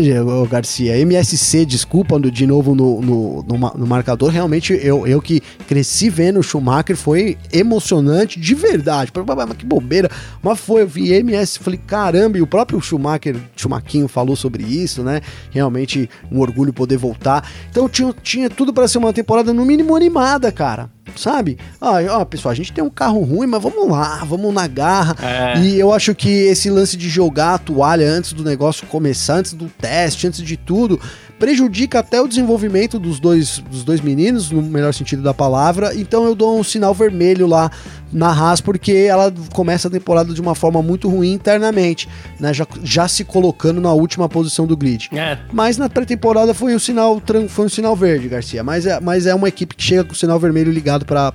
Garcia? 0.51 0.99
MSC, 0.99 1.65
desculpa, 1.65 2.19
de 2.19 2.47
novo 2.47 2.75
no, 2.75 3.01
no, 3.01 3.43
no, 3.43 3.59
no 3.59 3.87
marcador. 3.87 4.31
Realmente, 4.31 4.79
eu, 4.83 5.07
eu 5.07 5.21
que 5.21 5.41
cresci 5.67 6.11
vendo 6.11 6.41
o 6.41 6.43
Schumacher, 6.43 6.97
foi 6.97 7.37
emocionante 7.53 8.41
de 8.41 8.55
verdade. 8.55 9.13
Mas 9.15 9.57
que 9.57 9.65
bobeira. 9.65 10.11
Mas 10.43 10.59
foi, 10.59 10.83
eu 10.83 10.89
vi 10.89 11.13
MS, 11.13 11.59
falei, 11.59 11.81
caramba, 11.87 12.39
e 12.39 12.43
o 12.43 12.47
próprio 12.47 12.81
Schumacher, 12.81 13.37
Schumaquinho 13.57 14.09
falou 14.09 14.35
sobre 14.35 14.63
isso, 14.63 15.03
né? 15.03 15.21
Realmente 15.51 16.09
um 16.31 16.41
orgulho 16.41 16.73
poder 16.73 16.97
voltar. 16.97 17.49
Então 17.71 17.89
tinha, 17.89 18.15
tinha 18.23 18.51
tudo 18.51 18.73
para 18.73 18.89
ser 18.89 18.99
uma 18.99 19.13
temporada 19.13 19.53
no 19.53 19.65
mínimo 19.65 19.95
animada, 19.95 20.51
cara. 20.51 20.91
Sabe? 21.17 21.59
Ah, 21.81 21.97
ó, 22.11 22.25
pessoal, 22.25 22.53
a 22.53 22.55
gente 22.55 22.73
tem 22.73 22.83
um 22.83 22.91
carro 22.91 23.23
ruim, 23.23 23.47
mas 23.47 23.63
vamos 23.63 23.89
lá, 23.89 24.25
vamos 24.25 24.53
na 24.53 24.67
garra. 24.67 25.17
É. 25.23 25.59
E 25.61 25.79
eu 25.79 25.93
acho 25.93 26.15
que 26.15 26.29
esse 26.29 26.71
lance 26.71 26.97
de 26.97 27.09
jogar 27.09 27.55
a 27.55 27.59
toalha 27.59 28.09
antes 28.09 28.33
do 28.33 28.45
negócio 28.45 28.87
começar, 28.87 29.37
antes 29.37 29.53
do 29.53 29.67
teste, 29.67 30.27
antes 30.27 30.43
de 30.43 30.57
tudo, 30.57 31.01
prejudica 31.39 32.01
até 32.01 32.21
o 32.21 32.29
desenvolvimento 32.29 32.99
dos 32.99 33.21
dois, 33.21 33.59
dos 33.71 33.85
dois 33.85 34.01
meninos, 34.01 34.51
no 34.51 34.61
melhor 34.61 34.93
sentido 34.93 35.23
da 35.23 35.33
palavra. 35.33 35.95
Então 35.95 36.25
eu 36.25 36.35
dou 36.35 36.59
um 36.59 36.65
sinal 36.65 36.93
vermelho 36.93 37.47
lá 37.47 37.71
na 38.13 38.29
Haas, 38.29 38.61
porque 38.61 38.93
ela 38.93 39.33
começa 39.53 39.89
a 39.89 39.91
temporada 39.91 40.33
de 40.33 40.41
uma 40.41 40.55
forma 40.55 40.83
muito 40.83 41.09
ruim 41.09 41.33
internamente, 41.33 42.09
né? 42.39 42.53
Já, 42.53 42.67
já 42.83 43.09
se 43.09 43.25
colocando 43.25 43.81
na 43.81 43.93
última 43.93 44.29
posição 44.29 44.67
do 44.67 44.77
grid. 44.77 45.09
É. 45.13 45.39
Mas 45.53 45.77
na 45.79 45.89
pré-temporada 45.89 46.55
foi 46.55 46.75
um 46.75 46.79
sinal 46.79 47.21
foi 47.49 47.67
um 47.67 47.69
sinal 47.69 47.95
verde, 47.95 48.29
Garcia. 48.29 48.63
Mas 48.63 48.87
é, 48.87 49.01
mas 49.01 49.27
é 49.27 49.35
uma 49.35 49.49
equipe 49.49 49.75
que 49.75 49.83
chega 49.83 50.05
com 50.05 50.13
o 50.13 50.17
sinal 50.17 50.39
vermelho 50.39 50.73
ligado 50.73 51.05
para 51.05 51.33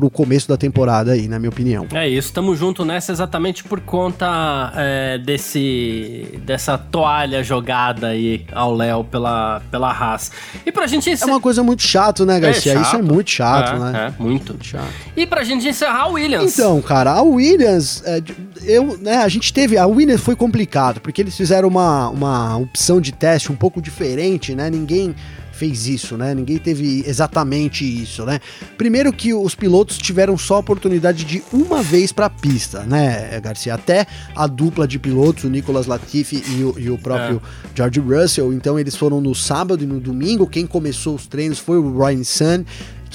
o 0.00 0.10
começo 0.10 0.48
da 0.48 0.56
temporada 0.56 1.12
aí, 1.12 1.28
na 1.28 1.38
minha 1.38 1.50
opinião. 1.50 1.86
É 1.92 2.08
isso, 2.08 2.28
estamos 2.28 2.58
junto 2.58 2.84
nessa 2.84 3.12
exatamente 3.12 3.64
por 3.64 3.80
conta 3.80 4.72
é, 4.76 5.18
desse 5.18 6.40
dessa 6.44 6.76
toalha 6.78 7.42
jogada 7.42 8.08
aí 8.08 8.44
ao 8.52 8.74
Léo 8.74 9.04
pela, 9.04 9.60
pela 9.70 9.90
Haas. 9.90 10.30
E 10.64 10.72
pra 10.72 10.86
gente 10.86 11.10
É 11.10 11.26
uma 11.26 11.40
coisa 11.40 11.62
muito 11.62 11.82
chato, 11.82 12.24
né, 12.24 12.38
Garcia? 12.38 12.74
É 12.74 12.80
isso 12.80 12.96
é 12.96 13.02
muito 13.02 13.30
chato, 13.30 13.76
é, 13.76 13.78
né? 13.78 13.92
É, 14.18 14.22
muito. 14.22 14.52
muito 14.52 14.66
chato. 14.66 14.88
E 15.16 15.26
pra 15.26 15.44
gente 15.44 15.66
encerrar, 15.66 16.08
Williams. 16.16 16.52
Então, 16.52 16.80
cara, 16.80 17.12
a 17.12 17.22
Williams, 17.22 18.02
é, 18.04 18.22
eu, 18.64 18.98
né, 18.98 19.16
a 19.16 19.28
gente 19.28 19.52
teve, 19.52 19.76
a 19.76 19.86
Williams 19.86 20.22
foi 20.22 20.34
complicado, 20.34 21.00
porque 21.00 21.20
eles 21.20 21.36
fizeram 21.36 21.68
uma, 21.68 22.08
uma 22.08 22.56
opção 22.56 23.00
de 23.00 23.12
teste 23.12 23.52
um 23.52 23.56
pouco 23.56 23.80
diferente, 23.80 24.54
né? 24.54 24.70
Ninguém 24.70 25.14
fez 25.52 25.86
isso, 25.86 26.16
né? 26.16 26.34
Ninguém 26.34 26.58
teve 26.58 27.02
exatamente 27.06 27.84
isso, 27.84 28.24
né? 28.26 28.40
Primeiro 28.76 29.10
que 29.12 29.32
os 29.32 29.54
pilotos 29.54 29.96
tiveram 29.96 30.36
só 30.36 30.56
a 30.56 30.58
oportunidade 30.58 31.24
de 31.24 31.42
uma 31.50 31.82
vez 31.82 32.12
para 32.12 32.26
a 32.26 32.30
pista, 32.30 32.82
né, 32.82 33.40
Garcia? 33.40 33.74
Até 33.74 34.06
a 34.34 34.46
dupla 34.46 34.86
de 34.86 34.98
pilotos, 34.98 35.44
o 35.44 35.48
Nicolas 35.48 35.86
Latifi 35.86 36.42
e 36.46 36.62
o, 36.62 36.78
e 36.78 36.90
o 36.90 36.98
próprio 36.98 37.40
é. 37.42 37.68
George 37.74 38.00
Russell, 38.00 38.52
então 38.52 38.78
eles 38.78 38.94
foram 38.94 39.20
no 39.20 39.34
sábado 39.34 39.82
e 39.82 39.86
no 39.86 39.98
domingo. 39.98 40.46
Quem 40.46 40.66
começou 40.66 41.14
os 41.14 41.26
treinos 41.26 41.58
foi 41.58 41.78
o 41.78 41.98
Ryan 41.98 42.24
Sun 42.24 42.64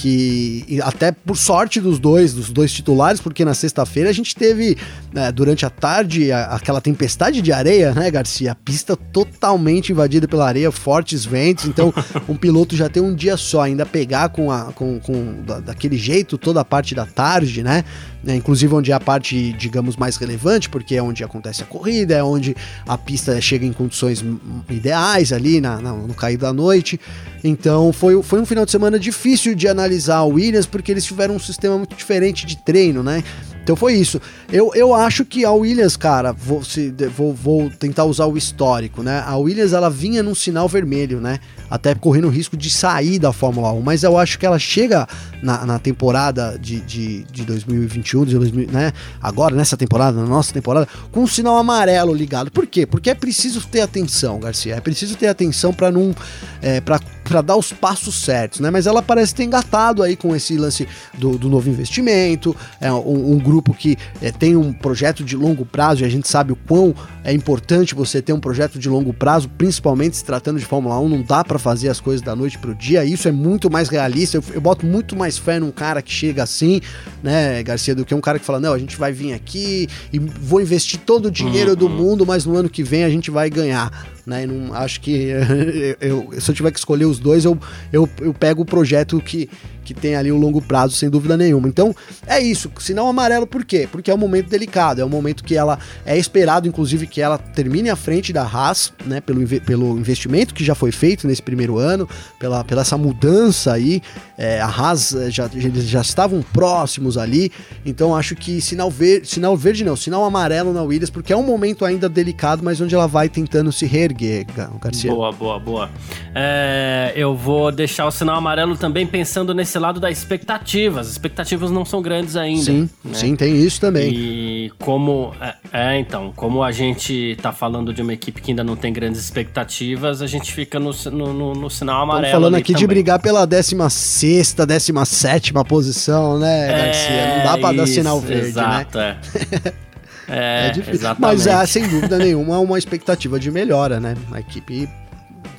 que 0.01 0.79
até 0.81 1.11
por 1.11 1.37
sorte 1.37 1.79
dos 1.79 1.99
dois, 1.99 2.33
dos 2.33 2.49
dois 2.49 2.73
titulares, 2.73 3.21
porque 3.21 3.45
na 3.45 3.53
sexta-feira 3.53 4.09
a 4.09 4.13
gente 4.13 4.35
teve 4.35 4.75
né, 5.13 5.31
durante 5.31 5.63
a 5.63 5.69
tarde 5.69 6.31
a, 6.31 6.45
aquela 6.45 6.81
tempestade 6.81 7.39
de 7.39 7.51
areia, 7.53 7.93
né, 7.93 8.09
Garcia? 8.09 8.53
A 8.53 8.55
pista 8.55 8.95
totalmente 8.95 9.91
invadida 9.91 10.27
pela 10.27 10.47
areia, 10.47 10.71
fortes 10.71 11.23
ventos, 11.23 11.65
então 11.65 11.93
um 12.27 12.35
piloto 12.35 12.75
já 12.75 12.89
tem 12.89 13.03
um 13.03 13.13
dia 13.13 13.37
só, 13.37 13.61
ainda 13.61 13.85
pegar 13.85 14.29
com, 14.29 14.51
a, 14.51 14.71
com, 14.73 14.99
com 14.99 15.43
da, 15.45 15.59
daquele 15.59 15.97
jeito 15.97 16.35
toda 16.35 16.61
a 16.61 16.65
parte 16.65 16.95
da 16.95 17.05
tarde, 17.05 17.61
né? 17.61 17.85
né? 18.23 18.35
Inclusive 18.35 18.73
onde 18.73 18.91
é 18.91 18.95
a 18.95 18.99
parte, 18.99 19.53
digamos, 19.53 19.97
mais 19.97 20.17
relevante, 20.17 20.67
porque 20.67 20.95
é 20.95 21.03
onde 21.03 21.23
acontece 21.23 21.61
a 21.61 21.65
corrida, 21.67 22.15
é 22.15 22.23
onde 22.23 22.55
a 22.87 22.97
pista 22.97 23.39
chega 23.39 23.67
em 23.67 23.73
condições 23.73 24.25
ideais 24.67 25.31
ali 25.31 25.61
na, 25.61 25.79
na 25.79 25.93
no 25.93 26.13
cair 26.15 26.37
da 26.37 26.51
noite. 26.51 26.99
Então 27.43 27.91
foi, 27.91 28.21
foi 28.23 28.39
um 28.39 28.45
final 28.45 28.65
de 28.65 28.71
semana 28.71 28.97
difícil 28.97 29.53
de 29.53 29.67
analisar 29.67 29.90
o 30.23 30.27
Williams, 30.27 30.65
porque 30.65 30.91
eles 30.91 31.05
tiveram 31.05 31.35
um 31.35 31.39
sistema 31.39 31.77
muito 31.77 31.95
diferente 31.95 32.45
de 32.45 32.57
treino, 32.57 33.03
né? 33.03 33.23
Então 33.63 33.75
foi 33.75 33.93
isso. 33.93 34.19
Eu, 34.51 34.71
eu 34.73 34.93
acho 34.93 35.23
que 35.23 35.45
a 35.45 35.51
Williams, 35.51 35.95
cara, 35.95 36.31
vou, 36.31 36.63
se, 36.63 36.93
vou, 37.15 37.33
vou 37.33 37.69
tentar 37.69 38.05
usar 38.05 38.25
o 38.25 38.37
histórico, 38.37 39.03
né? 39.03 39.23
A 39.25 39.37
Williams 39.37 39.73
ela 39.73 39.89
vinha 39.89 40.23
num 40.23 40.33
sinal 40.33 40.67
vermelho, 40.67 41.21
né? 41.21 41.39
Até 41.71 41.95
correndo 41.95 42.27
o 42.27 42.29
risco 42.29 42.55
de 42.55 42.69
sair 42.69 43.17
da 43.17 43.33
Fórmula 43.33 43.71
1. 43.71 43.81
Mas 43.81 44.03
eu 44.03 44.17
acho 44.17 44.37
que 44.37 44.45
ela 44.45 44.59
chega 44.59 45.07
na, 45.41 45.65
na 45.65 45.79
temporada 45.79 46.57
de, 46.59 46.81
de, 46.81 47.23
de 47.23 47.45
2021, 47.45 48.25
de 48.25 48.37
2000, 48.37 48.67
né? 48.71 48.93
Agora, 49.21 49.55
nessa 49.55 49.75
temporada, 49.77 50.19
na 50.19 50.27
nossa 50.27 50.53
temporada, 50.53 50.87
com 51.11 51.21
um 51.21 51.27
sinal 51.27 51.57
amarelo 51.57 52.13
ligado. 52.13 52.51
Por 52.51 52.67
quê? 52.67 52.85
Porque 52.85 53.09
é 53.09 53.15
preciso 53.15 53.65
ter 53.67 53.81
atenção, 53.81 54.39
Garcia. 54.39 54.75
É 54.75 54.81
preciso 54.81 55.15
ter 55.15 55.27
atenção 55.27 55.73
para 55.73 55.89
não. 55.89 56.13
É, 56.61 56.81
para 56.81 57.41
dar 57.41 57.55
os 57.55 57.71
passos 57.71 58.15
certos, 58.15 58.59
né? 58.59 58.69
Mas 58.69 58.87
ela 58.87 59.01
parece 59.01 59.33
ter 59.33 59.43
engatado 59.43 60.03
aí 60.03 60.17
com 60.17 60.35
esse 60.35 60.57
lance 60.57 60.87
do, 61.17 61.37
do 61.37 61.49
novo 61.49 61.69
investimento, 61.69 62.55
é 62.79 62.91
um, 62.91 63.33
um 63.33 63.37
grupo 63.39 63.73
que 63.73 63.97
é, 64.21 64.31
tem 64.31 64.57
um 64.57 64.73
projeto 64.73 65.23
de 65.23 65.37
longo 65.37 65.65
prazo 65.65 66.01
e 66.01 66.05
a 66.05 66.09
gente 66.09 66.27
sabe 66.27 66.51
o 66.51 66.55
quão 66.55 66.93
é 67.23 67.31
importante 67.31 67.95
você 67.95 68.21
ter 68.21 68.33
um 68.33 68.39
projeto 68.39 68.77
de 68.77 68.89
longo 68.89 69.13
prazo, 69.13 69.47
principalmente 69.49 70.17
se 70.17 70.25
tratando 70.25 70.59
de 70.59 70.65
Fórmula 70.65 70.99
1, 70.99 71.09
não 71.09 71.21
dá 71.21 71.43
para 71.43 71.57
fazer 71.61 71.89
as 71.89 71.99
coisas 71.99 72.21
da 72.21 72.35
noite 72.35 72.57
pro 72.57 72.75
dia, 72.75 73.05
isso 73.05 73.27
é 73.27 73.31
muito 73.31 73.69
mais 73.69 73.89
realista, 73.89 74.37
eu, 74.37 74.43
eu, 74.53 74.61
boto 74.61 74.85
muito 74.85 75.15
mais 75.15 75.37
fé 75.37 75.59
num 75.59 75.71
cara 75.71 76.01
que 76.01 76.11
chega 76.11 76.43
assim, 76.43 76.81
né, 77.23 77.61
Garcia, 77.63 77.95
do 77.95 78.03
que 78.03 78.13
um 78.13 78.21
cara 78.21 78.39
que 78.39 78.45
fala, 78.45 78.59
não, 78.59 78.73
a 78.73 78.79
gente 78.79 78.97
vai 78.97 79.11
vir 79.11 79.33
aqui 79.33 79.87
e 80.11 80.19
vou 80.19 80.61
investir 80.61 80.99
todo 80.99 81.27
o 81.27 81.31
dinheiro 81.31 81.71
uhum. 81.71 81.75
do 81.75 81.89
mundo, 81.89 82.25
mas 82.25 82.45
no 82.45 82.55
ano 82.55 82.69
que 82.69 82.83
vem 82.83 83.03
a 83.03 83.09
gente 83.09 83.31
vai 83.31 83.49
ganhar 83.49 83.91
né? 84.25 84.45
não, 84.45 84.73
acho 84.73 85.01
que 85.01 85.29
eu, 85.99 86.29
eu, 86.31 86.41
se 86.41 86.49
eu 86.49 86.55
tiver 86.55 86.71
que 86.71 86.79
escolher 86.79 87.05
os 87.05 87.19
dois, 87.19 87.45
eu, 87.45 87.57
eu, 87.91 88.09
eu 88.19 88.33
pego 88.33 88.61
o 88.61 88.65
projeto 88.65 89.19
que, 89.19 89.49
que 89.83 89.93
tem 89.93 90.15
ali 90.15 90.31
um 90.31 90.37
longo 90.37 90.61
prazo, 90.61 90.95
sem 90.95 91.09
dúvida 91.09 91.35
nenhuma. 91.35 91.67
Então, 91.67 91.95
é 92.27 92.39
isso. 92.39 92.71
Sinal 92.79 93.07
amarelo, 93.07 93.47
por 93.47 93.65
quê? 93.65 93.87
Porque 93.91 94.11
é 94.11 94.13
um 94.13 94.17
momento 94.17 94.49
delicado, 94.49 95.01
é 95.01 95.05
um 95.05 95.09
momento 95.09 95.43
que 95.43 95.55
ela 95.55 95.79
é 96.05 96.17
esperado, 96.17 96.67
inclusive, 96.67 97.07
que 97.07 97.21
ela 97.21 97.37
termine 97.37 97.89
à 97.89 97.95
frente 97.95 98.31
da 98.33 98.43
Haas, 98.43 98.93
né? 99.05 99.21
Pelo, 99.21 99.45
pelo 99.61 99.97
investimento 99.97 100.53
que 100.53 100.63
já 100.63 100.75
foi 100.75 100.91
feito 100.91 101.27
nesse 101.27 101.41
primeiro 101.41 101.77
ano, 101.77 102.07
pela, 102.39 102.63
pela 102.63 102.81
essa 102.81 102.97
mudança 102.97 103.73
aí. 103.73 104.01
É, 104.37 104.59
a 104.59 104.67
Haas 104.67 105.13
é, 105.13 105.29
já, 105.29 105.49
eles 105.53 105.87
já 105.87 106.01
estavam 106.01 106.41
próximos 106.41 107.17
ali. 107.17 107.51
Então, 107.85 108.15
acho 108.15 108.35
que 108.35 108.59
sinal 108.59 108.89
verde, 108.89 109.27
sinal 109.27 109.55
verde 109.55 109.83
não, 109.83 109.95
sinal 109.95 110.25
amarelo 110.25 110.73
na 110.73 110.81
Williams, 110.81 111.09
porque 111.09 111.31
é 111.31 111.37
um 111.37 111.43
momento 111.43 111.85
ainda 111.85 112.09
delicado, 112.09 112.63
mas 112.63 112.81
onde 112.81 112.95
ela 112.95 113.07
vai 113.07 113.29
tentando 113.29 113.71
se 113.71 113.85
reerguer, 113.85 114.45
Garcia. 114.81 115.11
Boa, 115.11 115.31
boa, 115.31 115.59
boa. 115.59 115.89
É, 116.33 117.13
eu 117.15 117.35
vou 117.35 117.71
deixar 117.71 118.05
o 118.05 118.11
sinal 118.11 118.37
amarelo 118.37 118.75
também 118.75 119.05
pensando 119.05 119.53
nesse 119.53 119.70
lado 119.79 119.99
da 119.99 120.09
expectativa. 120.09 120.99
As 120.99 121.07
expectativas 121.07 121.71
não 121.71 121.85
são 121.85 122.01
grandes 122.01 122.35
ainda. 122.35 122.63
Sim, 122.63 122.89
né? 123.03 123.13
sim, 123.13 123.35
tem 123.35 123.55
isso 123.55 123.79
também. 123.79 124.11
E 124.13 124.71
como. 124.79 125.33
É, 125.41 125.55
é, 125.71 125.99
então, 125.99 126.33
como 126.35 126.63
a 126.63 126.71
gente 126.71 127.37
tá 127.41 127.51
falando 127.51 127.93
de 127.93 128.01
uma 128.01 128.13
equipe 128.13 128.41
que 128.41 128.51
ainda 128.51 128.63
não 128.63 128.75
tem 128.75 128.91
grandes 128.91 129.21
expectativas, 129.21 130.21
a 130.21 130.27
gente 130.27 130.51
fica 130.51 130.79
no, 130.79 130.91
no, 131.11 131.33
no, 131.33 131.53
no 131.53 131.69
sinal 131.69 132.03
amarelo. 132.03 132.25
Estamos 132.27 132.43
falando 132.43 132.55
aqui 132.55 132.73
também. 132.73 132.79
de 132.79 132.87
brigar 132.87 133.19
pela 133.19 133.45
16, 133.45 134.53
17 134.53 135.53
posição, 135.67 136.39
né, 136.39 136.65
é, 136.65 136.85
Garcia? 136.85 137.37
Não 137.37 137.43
dá 137.43 137.57
pra 137.57 137.69
isso, 137.69 137.77
dar 137.77 137.87
sinal 137.87 138.19
verde, 138.19 138.47
exato, 138.47 138.97
né? 138.97 139.17
É. 139.65 139.91
É, 140.31 140.67
é 140.67 140.69
difícil. 140.69 140.93
Exatamente. 140.93 141.19
Mas 141.19 141.45
é, 141.45 141.65
sem 141.65 141.85
dúvida 141.89 142.17
nenhuma, 142.17 142.57
uma 142.59 142.77
expectativa 142.77 143.37
de 143.37 143.51
melhora, 143.51 143.99
né? 143.99 144.15
A 144.31 144.39
equipe 144.39 144.87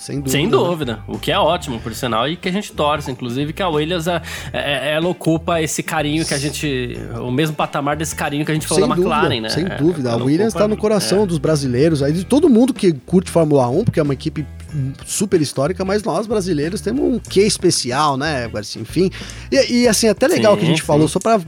sem 0.03 0.16
dúvida. 0.16 0.30
Sem 0.30 0.48
dúvida. 0.48 0.92
Né? 0.94 1.03
O 1.07 1.16
que 1.16 1.30
é 1.30 1.38
ótimo, 1.38 1.78
por 1.78 1.94
sinal, 1.94 2.28
e 2.28 2.34
que 2.34 2.48
a 2.48 2.53
gente 2.53 2.72
torce, 2.72 3.09
inclusive, 3.09 3.53
que 3.53 3.62
a 3.62 3.68
Williams 3.68 4.09
é, 4.09 4.20
é, 4.53 4.94
ela 4.94 5.09
ocupa 5.09 5.61
esse 5.61 5.80
carinho 5.80 6.26
que 6.26 6.34
a 6.34 6.38
gente. 6.38 6.98
O 7.20 7.30
mesmo 7.30 7.55
patamar 7.55 7.96
desse 7.96 8.14
carinho 8.14 8.44
que 8.44 8.50
a 8.50 8.55
gente 8.55 8.66
falou 8.66 8.82
sem 8.82 8.88
da 8.88 8.96
McLaren, 8.96 9.28
dúvida, 9.28 9.40
né? 9.40 9.48
Sem 9.48 9.64
dúvida. 9.86 10.12
a 10.12 10.16
Williams 10.16 10.55
está 10.55 10.66
no 10.66 10.76
coração 10.76 11.22
é. 11.22 11.26
dos 11.26 11.38
brasileiros, 11.38 12.03
aí 12.03 12.12
de 12.12 12.24
todo 12.24 12.48
mundo 12.48 12.74
que 12.74 12.92
curte 12.92 13.30
Fórmula 13.30 13.68
1, 13.68 13.84
porque 13.84 14.00
é 14.00 14.03
uma 14.03 14.14
equipe 14.14 14.44
super 15.06 15.40
histórica, 15.40 15.84
mas 15.84 16.02
nós 16.02 16.26
brasileiros 16.26 16.80
temos 16.80 17.04
um 17.04 17.18
quê 17.18 17.42
especial, 17.42 18.16
né, 18.16 18.48
Garcia? 18.48 18.80
Enfim. 18.80 19.10
E, 19.50 19.82
e 19.82 19.88
assim, 19.88 20.08
até 20.08 20.26
legal 20.26 20.54
sim, 20.54 20.60
que 20.60 20.64
a 20.64 20.68
gente 20.68 20.80
sim. 20.80 20.86
falou, 20.86 21.08
só 21.08 21.18
para 21.18 21.40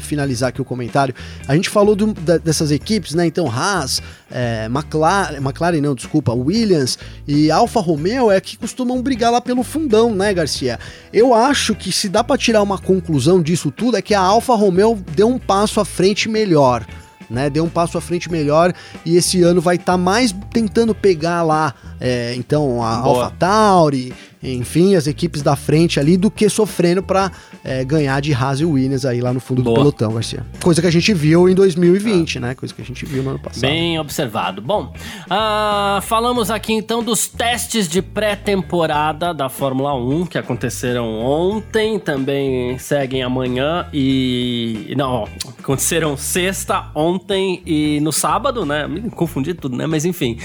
finalizar 0.00 0.50
aqui 0.50 0.60
o 0.60 0.64
comentário, 0.64 1.14
a 1.46 1.54
gente 1.54 1.70
falou 1.70 1.94
do, 1.94 2.12
da, 2.12 2.38
dessas 2.38 2.70
equipes, 2.70 3.14
né? 3.14 3.26
Então, 3.26 3.50
Haas, 3.50 4.02
é, 4.30 4.66
McLaren, 4.66 5.36
McLaren, 5.36 5.80
não, 5.80 5.94
desculpa, 5.94 6.32
Williams 6.32 6.98
e 7.26 7.50
Alfa 7.50 7.80
Romeo 7.80 8.30
é 8.30 8.40
que 8.40 8.56
costumam 8.56 9.00
brigar 9.02 9.32
lá 9.32 9.40
pelo 9.40 9.62
fundão, 9.62 10.14
né, 10.14 10.32
Garcia? 10.34 10.78
Eu 11.12 11.34
acho 11.34 11.74
que 11.74 11.90
se 11.90 12.08
dá 12.08 12.22
para 12.22 12.38
tirar 12.38 12.62
uma 12.62 12.78
conclusão 12.78 13.42
disso 13.42 13.70
tudo 13.70 13.96
é 13.96 14.02
que 14.02 14.14
a 14.14 14.20
Alfa 14.20 14.54
Romeo 14.54 15.02
deu 15.14 15.28
um 15.28 15.38
passo 15.38 15.80
à 15.80 15.84
frente 15.84 16.28
melhor 16.28 16.86
né? 17.32 17.48
Deu 17.48 17.64
um 17.64 17.68
passo 17.68 17.96
à 17.96 18.00
frente 18.00 18.30
melhor 18.30 18.72
e 19.04 19.16
esse 19.16 19.42
ano 19.42 19.60
vai 19.60 19.76
estar 19.76 19.92
tá 19.92 19.98
mais 19.98 20.34
tentando 20.52 20.94
pegar 20.94 21.42
lá, 21.42 21.74
é, 22.04 22.34
então, 22.34 22.82
a 22.82 22.96
AlphaTauri, 22.96 24.12
enfim, 24.42 24.96
as 24.96 25.06
equipes 25.06 25.40
da 25.40 25.54
frente 25.54 26.00
ali, 26.00 26.16
do 26.16 26.30
que 26.30 26.48
sofrendo 26.48 27.00
para 27.00 27.30
é, 27.62 27.84
ganhar 27.84 28.20
de 28.20 28.34
Haas 28.34 28.60
e 28.60 28.64
Williams 28.64 29.04
aí 29.04 29.20
lá 29.20 29.32
no 29.32 29.38
fundo 29.38 29.62
Boa. 29.62 29.76
do 29.76 29.80
pelotão, 29.80 30.14
Garcia. 30.14 30.44
Coisa 30.60 30.80
que 30.80 30.86
a 30.88 30.90
gente 30.90 31.14
viu 31.14 31.48
em 31.48 31.54
2020, 31.54 32.38
ah. 32.38 32.40
né? 32.40 32.54
Coisa 32.56 32.74
que 32.74 32.82
a 32.82 32.84
gente 32.84 33.06
viu 33.06 33.22
no 33.22 33.30
ano 33.30 33.38
passado. 33.38 33.60
Bem 33.60 34.00
observado. 34.00 34.60
Bom, 34.60 34.92
uh, 35.26 36.02
falamos 36.02 36.50
aqui 36.50 36.72
então 36.72 37.04
dos 37.04 37.28
testes 37.28 37.88
de 37.88 38.02
pré-temporada 38.02 39.32
da 39.32 39.48
Fórmula 39.48 39.94
1 39.94 40.26
que 40.26 40.38
aconteceram 40.38 41.20
ontem, 41.20 42.00
também 42.00 42.78
seguem 42.78 43.22
amanhã 43.22 43.86
e. 43.92 44.92
Não, 44.96 45.28
aconteceram 45.56 46.16
sexta, 46.16 46.90
ontem 46.96 47.62
e 47.64 48.00
no 48.00 48.10
sábado, 48.10 48.66
né? 48.66 48.88
Me 48.88 49.08
confundi 49.10 49.54
tudo, 49.54 49.76
né? 49.76 49.86
Mas 49.86 50.04
enfim, 50.04 50.36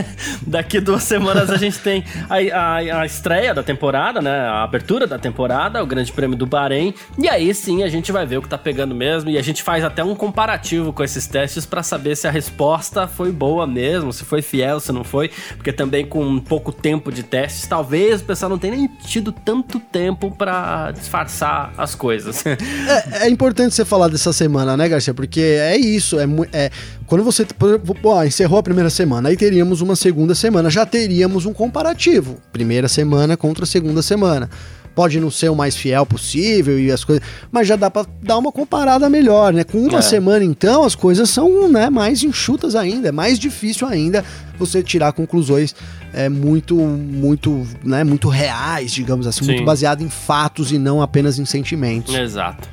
daqui 0.46 0.78
duas 0.78 1.05
semanas 1.06 1.50
a 1.50 1.56
gente 1.56 1.78
tem 1.78 2.04
a, 2.28 2.36
a, 2.36 3.00
a 3.00 3.06
estreia 3.06 3.54
da 3.54 3.62
temporada, 3.62 4.20
né? 4.20 4.30
A 4.30 4.62
abertura 4.62 5.06
da 5.06 5.18
temporada, 5.18 5.82
o 5.82 5.86
Grande 5.86 6.12
Prêmio 6.12 6.36
do 6.36 6.46
Bahrein. 6.46 6.94
E 7.18 7.28
aí 7.28 7.54
sim 7.54 7.82
a 7.82 7.88
gente 7.88 8.12
vai 8.12 8.26
ver 8.26 8.38
o 8.38 8.42
que 8.42 8.48
tá 8.48 8.58
pegando 8.58 8.94
mesmo. 8.94 9.30
E 9.30 9.38
a 9.38 9.42
gente 9.42 9.62
faz 9.62 9.84
até 9.84 10.04
um 10.04 10.14
comparativo 10.14 10.92
com 10.92 11.02
esses 11.02 11.26
testes 11.26 11.64
para 11.64 11.82
saber 11.82 12.16
se 12.16 12.26
a 12.26 12.30
resposta 12.30 13.06
foi 13.06 13.32
boa 13.32 13.66
mesmo, 13.66 14.12
se 14.12 14.24
foi 14.24 14.42
fiel, 14.42 14.80
se 14.80 14.92
não 14.92 15.04
foi. 15.04 15.30
Porque 15.56 15.72
também 15.72 16.04
com 16.04 16.38
pouco 16.40 16.72
tempo 16.72 17.12
de 17.12 17.22
testes, 17.22 17.66
talvez 17.66 18.20
o 18.20 18.24
pessoal 18.24 18.50
não 18.50 18.58
tenha 18.58 18.76
nem 18.76 18.86
tido 18.86 19.32
tanto 19.32 19.78
tempo 19.80 20.30
para 20.30 20.90
disfarçar 20.92 21.72
as 21.78 21.94
coisas. 21.94 22.44
é, 22.46 23.26
é, 23.26 23.28
importante 23.28 23.74
você 23.74 23.84
falar 23.84 24.08
dessa 24.08 24.32
semana, 24.32 24.76
né, 24.76 24.88
Garcia? 24.88 25.14
Porque 25.14 25.40
é 25.40 25.76
isso, 25.76 26.18
é, 26.18 26.24
é 26.52 26.70
quando 27.06 27.22
você 27.22 27.44
pô, 27.44 28.22
encerrou 28.24 28.58
a 28.58 28.62
primeira 28.62 28.90
semana, 28.90 29.28
aí 29.28 29.36
teríamos 29.36 29.80
uma 29.80 29.94
segunda 29.94 30.34
semana, 30.34 30.68
já 30.68 30.84
teríamos 30.84 31.46
um 31.46 31.52
comparativo. 31.52 32.38
Primeira 32.52 32.88
semana 32.88 33.36
contra 33.36 33.64
a 33.64 33.66
segunda 33.66 34.02
semana. 34.02 34.50
Pode 34.94 35.20
não 35.20 35.30
ser 35.30 35.50
o 35.50 35.54
mais 35.54 35.76
fiel 35.76 36.06
possível 36.06 36.80
e 36.80 36.90
as 36.90 37.04
coisas, 37.04 37.22
mas 37.52 37.68
já 37.68 37.76
dá 37.76 37.90
para 37.90 38.06
dar 38.22 38.38
uma 38.38 38.50
comparada 38.50 39.10
melhor, 39.10 39.52
né? 39.52 39.62
Com 39.62 39.76
uma 39.76 39.98
é. 39.98 40.02
semana 40.02 40.42
então, 40.42 40.84
as 40.84 40.94
coisas 40.94 41.28
são, 41.28 41.68
né, 41.70 41.90
mais 41.90 42.22
enxutas 42.22 42.74
ainda, 42.74 43.08
é 43.08 43.12
mais 43.12 43.38
difícil 43.38 43.86
ainda 43.86 44.24
você 44.58 44.82
tirar 44.82 45.12
conclusões 45.12 45.76
é, 46.14 46.30
muito, 46.30 46.74
muito, 46.74 47.66
né, 47.84 48.04
muito 48.04 48.30
reais, 48.30 48.90
digamos 48.90 49.26
assim, 49.26 49.44
Sim. 49.44 49.52
muito 49.52 49.66
baseado 49.66 50.00
em 50.00 50.08
fatos 50.08 50.72
e 50.72 50.78
não 50.78 51.02
apenas 51.02 51.38
em 51.38 51.44
sentimentos. 51.44 52.14
Exato. 52.14 52.66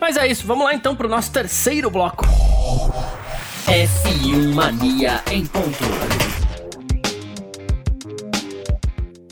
Mas 0.00 0.16
é 0.16 0.26
isso, 0.26 0.46
vamos 0.46 0.64
lá 0.64 0.74
então 0.74 0.96
pro 0.96 1.10
nosso 1.10 1.30
terceiro 1.30 1.90
bloco. 1.90 2.26
F1 3.66 4.54
Mania 4.54 5.22
em 5.30 5.44
ponto. 5.46 5.84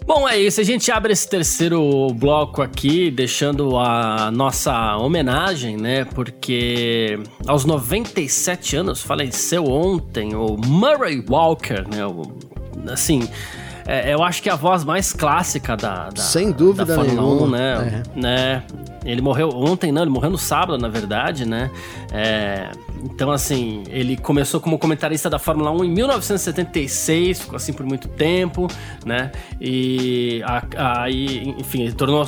Bom, 0.06 0.28
é 0.28 0.38
isso. 0.38 0.60
A 0.60 0.64
gente 0.64 0.90
abre 0.90 1.12
esse 1.12 1.28
terceiro 1.28 2.08
bloco 2.14 2.62
aqui, 2.62 3.10
deixando 3.10 3.76
a 3.76 4.30
nossa 4.30 4.96
homenagem, 4.96 5.76
né? 5.76 6.04
Porque 6.04 7.20
aos 7.46 7.64
97 7.64 8.76
anos 8.76 9.02
faleceu 9.02 9.64
ontem 9.64 10.34
o 10.34 10.56
Murray 10.56 11.24
Walker, 11.28 11.84
né? 11.88 12.06
O, 12.06 12.22
assim, 12.90 13.28
é, 13.86 14.12
eu 14.12 14.22
acho 14.22 14.42
que 14.42 14.48
é 14.48 14.52
a 14.52 14.56
voz 14.56 14.84
mais 14.84 15.12
clássica 15.12 15.76
da, 15.76 16.10
da 16.10 16.22
Sem 16.22 16.52
dúvida 16.52 16.84
da 16.84 16.94
Fórmula 16.94 17.22
nenhuma, 17.22 17.46
1, 17.46 17.50
né? 17.50 18.02
né? 18.14 18.62
Ele 19.04 19.22
morreu 19.22 19.48
ontem, 19.50 19.90
não, 19.90 20.02
ele 20.02 20.10
morreu 20.10 20.30
no 20.30 20.38
sábado, 20.38 20.76
na 20.76 20.88
verdade, 20.88 21.46
né? 21.46 21.70
É, 22.12 22.70
então, 23.04 23.30
assim, 23.30 23.82
ele 23.90 24.16
começou 24.16 24.60
como 24.60 24.78
comentarista 24.78 25.28
da 25.30 25.38
Fórmula 25.38 25.70
1 25.70 25.84
em 25.84 25.90
1976, 25.90 27.40
ficou 27.40 27.56
assim 27.56 27.72
por 27.72 27.84
muito 27.86 28.08
tempo, 28.08 28.66
né? 29.04 29.30
E 29.60 30.42
a- 30.44 31.02
aí, 31.02 31.54
enfim, 31.58 31.82
ele 31.82 31.92
tornou. 31.92 32.26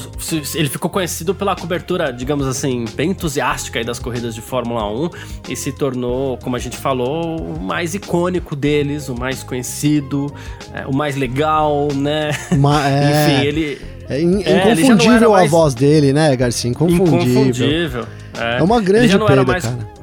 Ele 0.55 0.69
ficou 0.69 0.91
conhecido 0.91 1.35
pela 1.35 1.55
cobertura, 1.57 2.13
digamos 2.13 2.47
assim, 2.47 2.85
bem 2.95 3.11
entusiástica 3.11 3.79
aí 3.79 3.85
das 3.85 3.99
corridas 3.99 4.35
de 4.35 4.41
Fórmula 4.41 4.87
1 4.91 5.11
e 5.49 5.57
se 5.57 5.73
tornou, 5.73 6.39
como 6.39 6.57
a 6.57 6.59
gente 6.59 6.77
falou, 6.77 7.41
o 7.41 7.61
mais 7.61 7.95
icônico 7.95 8.55
deles, 8.57 9.09
o 9.09 9.15
mais 9.19 9.43
conhecido, 9.43 10.33
é, 10.75 10.87
o 10.87 10.95
mais 10.95 11.17
legal, 11.17 11.89
né? 11.95 12.31
Ma- 12.59 12.87
é, 12.89 13.11
Enfim, 13.39 13.47
ele. 13.47 13.79
é 14.09 14.17
É, 14.19 14.23
inconfundível 14.23 15.15
era 15.17 15.29
mais- 15.29 15.47
a 15.47 15.51
voz 15.51 15.75
dele, 15.75 16.13
né, 16.13 16.35
Garcia? 16.37 16.71
Inconfundível. 16.71 17.17
Inconfundível. 17.43 18.07
É 18.39 18.63
uma 18.63 18.77
Ele 18.77 18.85
grande 18.87 19.09
já 19.09 19.19
não 19.19 19.27
era 19.27 19.37
perda, 19.45 19.53
mais- 19.53 19.65
cara. 19.65 20.00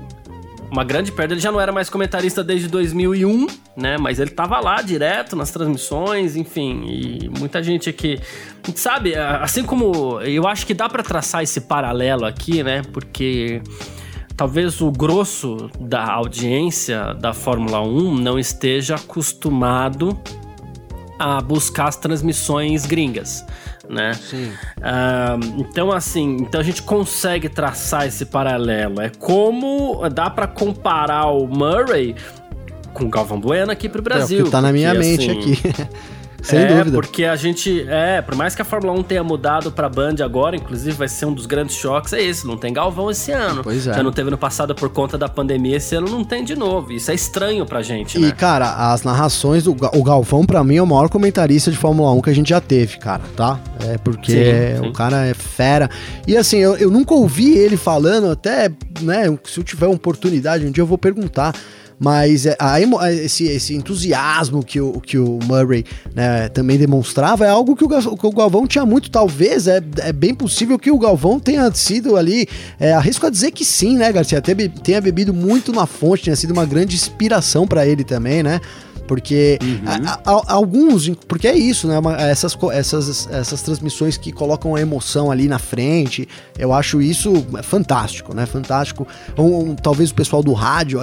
Uma 0.72 0.84
grande 0.84 1.12
perda. 1.12 1.34
Ele 1.34 1.42
já 1.42 1.52
não 1.52 1.62
era 1.62 1.72
mais 1.72 1.90
comentarista 1.90 2.44
desde 2.44 2.68
2001, 2.68 3.48
né? 3.76 3.98
Mas 3.98 4.20
ele 4.20 4.32
tava 4.32 4.60
lá 4.60 4.82
direto 4.82 5.36
nas 5.36 5.50
transmissões, 5.52 6.36
enfim. 6.36 6.84
E 6.86 7.30
muita 7.40 7.64
gente 7.64 7.90
aqui. 7.90 8.20
Sabe, 8.76 9.16
assim 9.16 9.64
como. 9.64 10.20
Eu 10.22 10.48
acho 10.48 10.66
que 10.66 10.74
dá 10.74 10.90
pra 10.90 11.02
traçar 11.02 11.42
esse 11.42 11.62
paralelo 11.62 12.26
aqui, 12.26 12.64
né? 12.64 12.82
Porque. 12.92 13.62
Talvez 14.36 14.82
o 14.82 14.92
grosso 14.92 15.68
da 15.80 16.12
audiência 16.12 17.16
da 17.16 17.34
Fórmula 17.34 17.82
1 17.82 18.16
não 18.18 18.38
esteja 18.38 18.94
acostumado 18.94 20.16
a 21.18 21.42
buscar 21.42 21.88
as 21.88 21.96
transmissões 21.96 22.86
gringas, 22.86 23.44
né? 23.90 24.14
Sim. 24.14 24.52
Ah, 24.82 25.38
então, 25.58 25.92
assim, 25.92 26.38
então 26.42 26.60
a 26.60 26.64
gente 26.64 26.82
consegue 26.82 27.50
traçar 27.50 28.08
esse 28.08 28.26
paralelo. 28.26 29.02
É 29.02 29.10
como 29.10 30.08
dá 30.10 30.30
pra 30.30 30.48
comparar 30.48 31.28
o 31.28 31.48
Murray 31.48 32.16
com 32.94 33.06
o 33.06 33.10
Galvão 33.10 33.40
Bueno 33.40 33.72
aqui 33.72 33.88
pro 33.88 34.00
É 34.00 34.02
o 34.02 34.04
Brasil. 34.04 34.46
que 34.46 34.52
tá 34.52 34.62
na 34.62 34.72
minha 34.72 34.94
porque, 34.94 35.08
mente 35.08 35.30
assim, 35.32 35.54
aqui. 35.54 35.88
Sem 36.42 36.60
é, 36.60 36.68
dúvida. 36.68 36.92
porque 36.92 37.26
a 37.26 37.36
gente. 37.36 37.86
É, 37.90 38.22
por 38.22 38.36
mais 38.36 38.56
que 38.56 38.62
a 38.62 38.66
Fórmula 38.66 38.94
1 38.94 39.04
tenha 39.04 39.24
mudado 39.24 39.72
pra 39.72 39.90
Band 39.90 40.16
agora, 40.24 40.56
inclusive 40.56 40.92
vai 40.96 41.08
ser 41.08 41.26
um 41.26 41.34
dos 41.34 41.46
grandes 41.46 41.76
choques, 41.76 42.14
é 42.14 42.22
esse. 42.22 42.46
Não 42.46 42.58
tem 42.58 42.72
Galvão 42.72 43.10
esse 43.10 43.32
ano. 43.32 43.64
Pois 43.64 43.88
é. 43.88 43.94
Já 43.94 44.04
não 44.04 44.12
teve 44.12 44.30
no 44.30 44.38
passado 44.38 44.74
por 44.76 44.90
conta 44.90 45.18
da 45.18 45.28
pandemia, 45.28 45.78
esse 45.78 45.96
ano 45.96 46.08
não 46.10 46.24
tem 46.24 46.44
de 46.44 46.56
novo. 46.56 46.92
Isso 46.92 47.10
é 47.12 47.16
estranho 47.16 47.66
pra 47.66 47.82
gente, 47.82 48.18
E, 48.18 48.22
né? 48.22 48.32
cara, 48.32 48.92
as 48.94 49.04
narrações 49.04 49.66
Ga- 49.68 49.92
o 49.94 50.04
Galvão, 50.04 50.46
pra 50.46 50.64
mim, 50.64 50.76
é 50.78 50.82
o 50.82 50.88
maior 50.88 51.10
comentarista 51.10 51.70
de 51.72 51.78
Fórmula 51.78 52.12
1 52.14 52.22
que 52.22 52.30
a 52.30 52.34
gente 52.34 52.50
já 52.50 52.62
teve, 52.62 52.98
cara, 52.98 53.22
tá? 53.36 53.60
É 53.84 53.98
porque 53.98 54.32
Sim, 54.78 54.84
sim. 54.84 54.90
o 54.90 54.94
cara 54.94 55.26
é 55.26 55.34
fera. 55.34 55.90
E 56.28 56.38
assim, 56.38 56.58
eu, 56.58 56.76
eu 56.78 56.90
nunca 56.92 57.14
ouvi 57.14 57.58
ele 57.58 57.78
falando, 57.78 58.30
até, 58.32 58.70
né, 59.02 59.26
se 59.44 59.60
eu 59.60 59.64
tiver 59.64 59.88
uma 59.88 59.96
oportunidade, 59.96 60.66
um 60.66 60.72
dia 60.72 60.82
eu 60.82 60.88
vou 60.88 60.98
perguntar. 60.98 61.54
Mas 62.00 62.46
é, 62.46 62.56
a 62.60 62.80
emo- 62.80 63.04
esse, 63.08 63.46
esse 63.46 63.74
entusiasmo 63.76 64.64
que 64.64 64.80
o, 64.80 65.02
que 65.02 65.18
o 65.18 65.40
Murray 65.46 65.84
né, 66.14 66.48
também 66.50 66.78
demonstrava 66.78 67.44
é 67.46 67.50
algo 67.50 67.76
que 67.76 67.84
o, 67.84 67.88
que 68.18 68.28
o 68.28 68.32
Galvão 68.32 68.68
tinha 68.68 68.86
muito. 68.86 69.10
Talvez 69.10 69.68
é, 69.68 69.82
é 70.00 70.14
bem 70.14 70.36
possível 70.36 70.78
que 70.78 70.92
o 70.92 71.00
Galvão 71.00 71.40
tenha 71.40 71.72
sido 71.74 72.16
ali. 72.16 72.48
É, 72.80 72.94
arrisco 72.94 73.26
a 73.26 73.30
dizer 73.32 73.50
que 73.52 73.66
sim, 73.66 73.98
né, 73.98 74.12
Garcia? 74.12 74.40
Teve- 74.42 74.70
tenha 74.70 75.02
bebido 75.02 75.34
muito 75.34 75.72
na 75.74 75.88
fonte, 75.88 76.26
tenha 76.26 76.36
sido 76.36 76.52
uma 76.52 76.66
grande 76.66 76.96
inspiração 76.96 77.68
pra 77.68 77.88
ele 77.88 78.04
também, 78.04 78.44
né? 78.44 78.62
Porque 79.08 79.58
a- 79.86 79.96
a- 80.14 80.32
a- 80.36 80.54
alguns, 80.54 81.08
porque 81.30 81.48
é 81.48 81.56
isso, 81.58 81.88
né? 81.88 81.98
uma- 81.98 82.18
essas, 82.22 82.56
essas, 82.74 83.28
essas 83.32 83.62
transmissões 83.62 84.18
que 84.18 84.34
colocam 84.34 84.76
a 84.76 84.82
emoção 84.82 85.32
ali 85.32 85.48
na 85.48 85.58
frente, 85.58 86.28
eu 86.60 86.74
acho 86.74 87.02
isso 87.02 87.34
fantástico, 87.64 88.36
né? 88.36 88.46
Fantástico. 88.46 89.08
Um- 89.38 89.70
um- 89.72 89.76
talvez 89.76 90.12
o 90.12 90.14
pessoal 90.14 90.44
do 90.44 90.52
rádio 90.52 91.00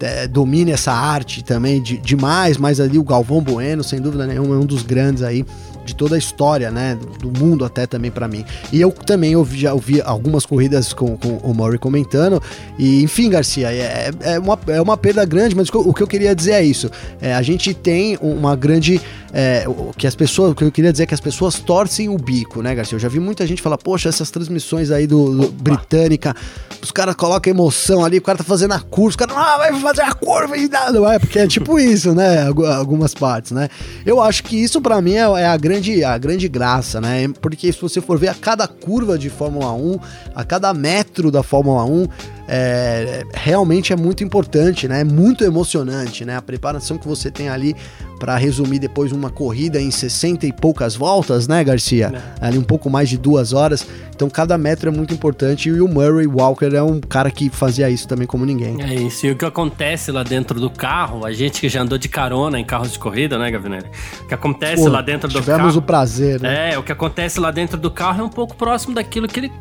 é, 0.00 0.26
domine 0.26 0.72
essa 0.72 0.92
arte 0.92 1.42
também 1.42 1.80
de, 1.80 1.98
demais, 1.98 2.56
mas 2.56 2.80
ali 2.80 2.98
o 2.98 3.04
Galvão 3.04 3.40
Bueno, 3.40 3.82
sem 3.82 4.00
dúvida 4.00 4.26
nenhuma, 4.26 4.54
é 4.54 4.58
um 4.58 4.66
dos 4.66 4.82
grandes 4.82 5.22
aí 5.22 5.44
de 5.86 5.94
toda 5.94 6.14
a 6.16 6.18
história, 6.18 6.70
né? 6.70 6.96
Do, 7.00 7.30
do 7.30 7.40
mundo 7.40 7.64
até 7.64 7.86
também 7.86 8.10
pra 8.10 8.26
mim. 8.28 8.44
E 8.72 8.80
eu 8.80 8.90
também 8.92 9.34
ouvi, 9.36 9.60
já 9.60 9.72
ouvi 9.72 10.02
algumas 10.02 10.44
corridas 10.44 10.92
com, 10.92 11.16
com 11.16 11.36
o 11.38 11.54
Murray 11.54 11.78
comentando. 11.78 12.42
E, 12.78 13.02
enfim, 13.02 13.30
Garcia, 13.30 13.72
é, 13.72 14.10
é, 14.20 14.38
uma, 14.38 14.58
é 14.66 14.80
uma 14.82 14.96
perda 14.96 15.24
grande, 15.24 15.54
mas 15.54 15.68
o 15.68 15.94
que 15.94 16.02
eu- 16.02 16.06
queria 16.06 16.34
dizer 16.34 16.52
é 16.52 16.62
isso. 16.64 16.90
É, 17.20 17.34
a 17.34 17.42
gente 17.42 17.72
tem 17.72 18.18
uma 18.20 18.54
grande. 18.56 19.00
é, 19.32 19.64
o 19.68 19.92
que 19.96 20.06
as 20.06 20.14
pessoas. 20.14 20.52
O 20.52 20.54
que 20.54 20.64
eu 20.64 20.72
queria 20.72 20.90
dizer 20.92 21.04
é 21.04 21.06
que 21.06 21.14
as 21.14 21.20
pessoas 21.20 21.58
torcem 21.58 22.08
o 22.08 22.16
bico, 22.16 22.62
né, 22.62 22.74
Garcia? 22.74 22.96
Eu 22.96 23.00
já 23.00 23.08
vi 23.08 23.20
muita 23.20 23.46
gente 23.46 23.60
falar, 23.62 23.78
poxa, 23.78 24.08
essas 24.08 24.30
transmissões 24.30 24.90
aí 24.90 25.06
do, 25.06 25.36
do 25.46 25.52
britânica, 25.52 26.34
os 26.82 26.90
caras 26.90 27.14
colocam 27.14 27.50
emoção 27.52 28.04
ali, 28.04 28.18
o 28.18 28.22
cara 28.22 28.38
tá 28.38 28.44
fazendo 28.44 28.72
a 28.72 28.80
curva, 28.80 29.10
os 29.10 29.16
caras, 29.16 29.36
ah, 29.36 29.58
vai 29.58 29.80
fazer 29.80 30.02
a 30.02 30.12
curva 30.14 30.56
e 30.56 30.68
nada, 30.68 30.98
é? 31.12 31.18
Porque 31.18 31.38
é 31.38 31.46
tipo 31.46 31.78
isso, 31.78 32.14
né? 32.14 32.46
Algu- 32.46 32.64
Algumas 32.66 33.12
partes, 33.14 33.52
né? 33.52 33.68
Eu 34.06 34.20
acho 34.22 34.42
que 34.44 34.56
isso 34.56 34.80
pra 34.80 35.00
mim 35.02 35.14
é, 35.14 35.20
é 35.40 35.46
a, 35.46 35.56
grande, 35.56 35.75
a 36.04 36.18
grande 36.18 36.48
graça, 36.48 37.00
né? 37.00 37.28
Porque 37.40 37.72
se 37.72 37.80
você 37.80 38.00
for 38.00 38.18
ver 38.18 38.28
a 38.28 38.34
cada 38.34 38.66
curva 38.66 39.18
de 39.18 39.28
Fórmula 39.28 39.72
1, 39.72 39.98
a 40.34 40.44
cada 40.44 40.72
metro 40.72 41.30
da 41.30 41.42
Fórmula 41.42 41.84
1, 41.84 42.08
é, 42.48 43.24
realmente 43.34 43.92
é 43.92 43.96
muito 43.96 44.22
importante, 44.22 44.86
né? 44.86 45.00
É 45.00 45.04
muito 45.04 45.44
emocionante, 45.44 46.24
né? 46.24 46.36
A 46.36 46.42
preparação 46.42 46.96
que 46.96 47.06
você 47.06 47.30
tem 47.30 47.48
ali 47.48 47.74
para 48.18 48.36
resumir 48.36 48.78
depois 48.78 49.12
uma 49.12 49.30
corrida 49.30 49.80
em 49.80 49.90
60 49.90 50.46
e 50.46 50.52
poucas 50.52 50.96
voltas, 50.96 51.46
né, 51.46 51.62
Garcia? 51.62 52.12
Ali 52.40 52.56
um 52.56 52.62
pouco 52.62 52.88
mais 52.88 53.08
de 53.08 53.18
duas 53.18 53.52
horas. 53.52 53.86
Então 54.14 54.30
cada 54.30 54.56
metro 54.56 54.88
é 54.88 54.92
muito 54.92 55.12
importante 55.12 55.68
e 55.68 55.80
o 55.80 55.88
Murray 55.88 56.26
Walker 56.26 56.74
é 56.74 56.82
um 56.82 57.00
cara 57.00 57.30
que 57.30 57.50
fazia 57.50 57.90
isso 57.90 58.08
também 58.08 58.26
como 58.26 58.46
ninguém. 58.46 58.80
É 58.82 58.94
isso. 58.94 59.26
E 59.26 59.30
o 59.32 59.36
que 59.36 59.44
acontece 59.44 60.10
lá 60.10 60.22
dentro 60.22 60.58
do 60.58 60.70
carro, 60.70 61.26
a 61.26 61.32
gente 61.32 61.60
que 61.60 61.68
já 61.68 61.82
andou 61.82 61.98
de 61.98 62.08
carona 62.08 62.58
em 62.58 62.64
carros 62.64 62.92
de 62.92 62.98
corrida, 62.98 63.38
né, 63.38 63.50
Gavinelli? 63.50 63.86
O 64.22 64.28
que 64.28 64.34
acontece 64.34 64.82
Pô, 64.82 64.88
lá 64.88 65.02
dentro 65.02 65.28
do 65.28 65.40
tivemos 65.40 65.66
carro. 65.66 65.78
o 65.78 65.82
prazer, 65.82 66.40
né? 66.40 66.72
É, 66.72 66.78
o 66.78 66.82
que 66.82 66.92
acontece 66.92 67.38
lá 67.38 67.50
dentro 67.50 67.76
do 67.76 67.90
carro 67.90 68.22
é 68.22 68.24
um 68.24 68.30
pouco 68.30 68.56
próximo 68.56 68.94
daquilo 68.94 69.28
que 69.28 69.40
ele 69.40 69.52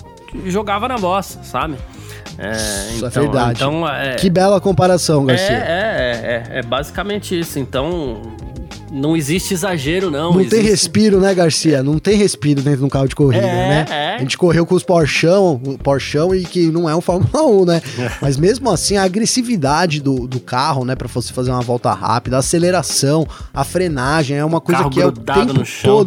jogava 0.48 0.88
na 0.88 0.98
voz, 0.98 1.40
sabe? 1.44 1.76
É, 2.38 2.52
Isso 2.96 3.06
é 3.06 3.10
verdade. 3.10 3.64
Então, 3.64 3.88
é, 3.88 4.16
Que 4.16 4.30
bela 4.30 4.60
comparação, 4.60 5.24
é, 5.24 5.28
Garcia. 5.28 5.56
é, 5.56 6.44
é, 6.52 6.60
é 6.60 6.62
basicamente 6.62 7.38
isso. 7.40 7.58
Então, 7.58 8.22
não 8.92 9.16
existe 9.16 9.54
exagero, 9.54 10.12
não. 10.12 10.32
Não 10.34 10.42
existe... 10.42 10.56
tem 10.56 10.66
respiro, 10.66 11.20
né, 11.20 11.34
Garcia? 11.34 11.82
Não 11.82 11.98
tem 11.98 12.18
respiro 12.18 12.62
dentro 12.62 12.80
de 12.80 12.86
um 12.86 12.90
carro 12.90 13.08
de 13.08 13.16
corrida, 13.16 13.46
É, 13.46 13.70
né? 13.70 13.86
é. 13.90 14.16
A 14.16 14.20
gente 14.20 14.38
correu 14.38 14.66
com 14.66 14.76
os 14.76 14.84
Porschão, 14.84 15.62
o 15.66 15.78
Porschão 15.78 16.36
e 16.36 16.44
que 16.44 16.72
não 16.72 16.90
é 16.90 16.96
um 16.96 17.02
Fórmula 17.02 17.44
1, 17.44 17.66
né? 17.66 17.82
Mas 18.22 18.38
mesmo 18.38 18.70
assim, 18.70 18.98
a 18.98 19.04
agressividade 19.04 20.02
do, 20.02 20.28
do 20.28 20.40
carro, 20.40 20.84
né, 20.86 20.96
Pra 20.96 21.08
você 21.08 21.32
fazer 21.34 21.52
uma 21.52 21.62
volta 21.62 21.92
rápida, 21.94 22.36
a 22.38 22.40
aceleração, 22.40 23.28
a 23.54 23.64
frenagem, 23.64 24.38
é 24.38 24.46
uma 24.46 24.60
coisa 24.62 24.90
que 24.90 25.02
é 25.02 25.06
o 25.06 25.12
tempo 25.12 25.54
no 25.54 25.66
chão. 25.66 26.06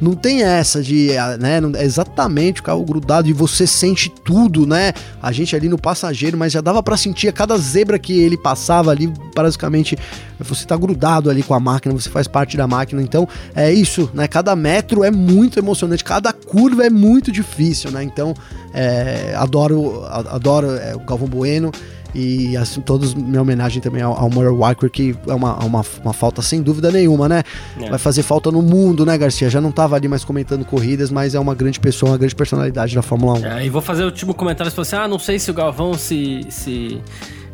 Não 0.00 0.14
tem 0.14 0.42
essa 0.42 0.82
de, 0.82 1.16
ah, 1.16 1.36
né, 1.36 1.60
é 1.76 1.84
exatamente 1.84 2.60
o 2.60 2.64
carro 2.64 2.84
grudado 2.84 3.28
e 3.28 3.32
você 3.32 3.66
sente 3.66 4.08
tudo, 4.08 4.66
né? 4.66 4.92
A 5.20 5.32
gente 5.32 5.56
ali 5.56 5.68
no 5.68 5.78
passageiro, 5.78 6.38
mas 6.38 6.52
já 6.52 6.60
dava 6.60 6.82
pra 6.82 6.96
sentir 6.96 7.28
a 7.28 7.32
cada 7.32 7.56
zebra 7.58 7.98
que 7.98 8.18
ele 8.18 8.36
passava 8.36 8.90
ali, 8.90 9.12
basicamente 9.34 9.96
você 10.38 10.64
tá 10.64 10.76
grudado 10.76 11.28
ali 11.28 11.42
com 11.42 11.54
a 11.54 11.60
máquina, 11.60 11.92
você 11.92 12.08
faz 12.08 12.28
parte 12.28 12.56
da 12.56 12.66
máquina. 12.66 13.02
Então, 13.02 13.28
é 13.54 13.72
isso, 13.72 14.08
né? 14.14 14.28
Cada 14.28 14.54
metro 14.54 15.02
é 15.02 15.10
muito 15.10 15.58
emocionante, 15.58 16.04
cada 16.04 16.32
curva 16.32 16.86
é 16.86 16.90
muito 16.90 17.32
difícil, 17.32 17.90
né? 17.90 18.02
Então, 18.04 18.34
é, 18.72 19.34
adoro, 19.36 20.04
adoro 20.06 20.70
é, 20.76 20.94
o 20.94 21.00
Galvão 21.00 21.28
Bueno. 21.28 21.72
E 22.14 22.56
assim, 22.56 22.80
todos 22.80 23.14
minha 23.14 23.42
homenagem 23.42 23.82
também 23.82 24.02
ao, 24.02 24.18
ao 24.18 24.30
Murray 24.30 24.50
Walker, 24.50 24.88
que 24.88 25.14
é 25.26 25.34
uma, 25.34 25.56
uma, 25.64 25.84
uma 26.02 26.12
falta 26.12 26.40
sem 26.40 26.62
dúvida 26.62 26.90
nenhuma, 26.90 27.28
né? 27.28 27.42
É. 27.80 27.90
Vai 27.90 27.98
fazer 27.98 28.22
falta 28.22 28.50
no 28.50 28.62
mundo, 28.62 29.04
né, 29.04 29.16
Garcia? 29.18 29.50
Já 29.50 29.60
não 29.60 29.70
tava 29.70 29.96
ali 29.96 30.08
mais 30.08 30.24
comentando 30.24 30.64
corridas, 30.64 31.10
mas 31.10 31.34
é 31.34 31.40
uma 31.40 31.54
grande 31.54 31.78
pessoa, 31.78 32.12
uma 32.12 32.18
grande 32.18 32.34
personalidade 32.34 32.94
da 32.94 33.02
Fórmula 33.02 33.38
1. 33.40 33.46
É, 33.46 33.66
e 33.66 33.68
vou 33.68 33.82
fazer 33.82 34.02
o 34.02 34.06
último 34.06 34.32
comentário. 34.32 34.70
Você 34.70 34.76
falou 34.76 34.86
assim: 34.86 34.96
ah, 34.96 35.08
não 35.08 35.18
sei 35.18 35.38
se 35.38 35.50
o 35.50 35.54
Galvão 35.54 35.94
se, 35.94 36.40
se, 36.48 37.00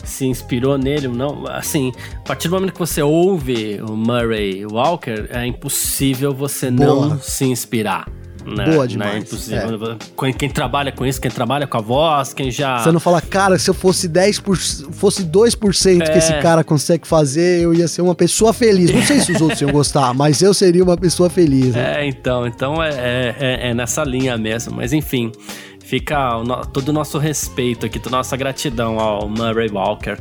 se 0.05 0.27
inspirou 0.27 0.79
nele 0.79 1.09
ou 1.09 1.15
não. 1.15 1.47
Assim, 1.49 1.93
a 2.17 2.21
partir 2.21 2.49
do 2.49 2.55
momento 2.55 2.73
que 2.73 2.79
você 2.79 3.03
ouve 3.03 3.81
o 3.83 3.97
Murray 3.97 4.65
Walker, 4.67 5.27
é 5.31 5.45
impossível 5.47 6.33
você 6.33 6.71
Boa. 6.71 7.09
não 7.09 7.21
se 7.21 7.45
inspirar. 7.45 8.07
Né? 8.45 8.65
Boa 8.65 8.77
Não 8.77 8.83
é 8.85 8.87
demais, 8.87 9.23
impossível. 9.25 9.97
Quem, 10.19 10.33
quem 10.33 10.51
trabalha 10.51 10.93
com 10.93 11.07
isso, 11.07 11.21
quem 11.21 11.31
trabalha 11.31 11.67
com 11.67 11.79
a 11.79 11.81
voz, 11.81 12.35
quem 12.35 12.51
já. 12.51 12.79
Você 12.79 12.93
não 12.93 13.01
fala, 13.01 13.21
cara, 13.21 13.59
se 13.59 13.71
eu 13.71 13.75
fosse 13.75 14.09
10%, 14.09 14.43
por, 14.43 14.57
fosse 14.59 15.25
2% 15.25 16.05
que 16.05 16.11
É. 16.11 16.19
esse 16.19 16.35
cara 16.41 16.63
consegue 16.63 17.07
fazer, 17.07 17.63
eu 17.63 17.73
ia 17.73 17.89
ser 17.89 18.03
uma 18.03 18.15
pessoa 18.15 18.53
feliz. 18.53 18.91
Não 18.93 19.03
sei 19.03 19.21
se 19.21 19.33
os 19.33 19.41
outros 19.41 19.61
iam 19.63 19.73
gostar, 19.73 20.13
mas 20.15 20.43
eu 20.43 20.53
seria 20.53 20.85
uma 20.85 20.97
pessoa 20.97 21.31
feliz. 21.31 21.75
Né? 21.75 22.03
É, 22.03 22.07
então, 22.07 22.47
então 22.47 22.83
é, 22.83 22.91
é, 22.91 23.37
é- 23.41 23.71
é 23.71 23.75
nessa 23.75 24.05
linha 24.05 24.37
mesmo. 24.37 24.75
Mas 24.77 24.93
enfim, 24.93 25.33
fica 25.81 26.31
todo 26.73 26.91
o 26.91 26.93
nosso 26.93 27.19
respeito 27.19 27.87
aqui, 27.87 27.99
toda 27.99 28.17
a 28.17 28.19
nossa 28.19 28.37
gratidão 28.37 28.99
ao 29.01 29.29
Murray 29.29 29.71
Walker. 29.71 30.19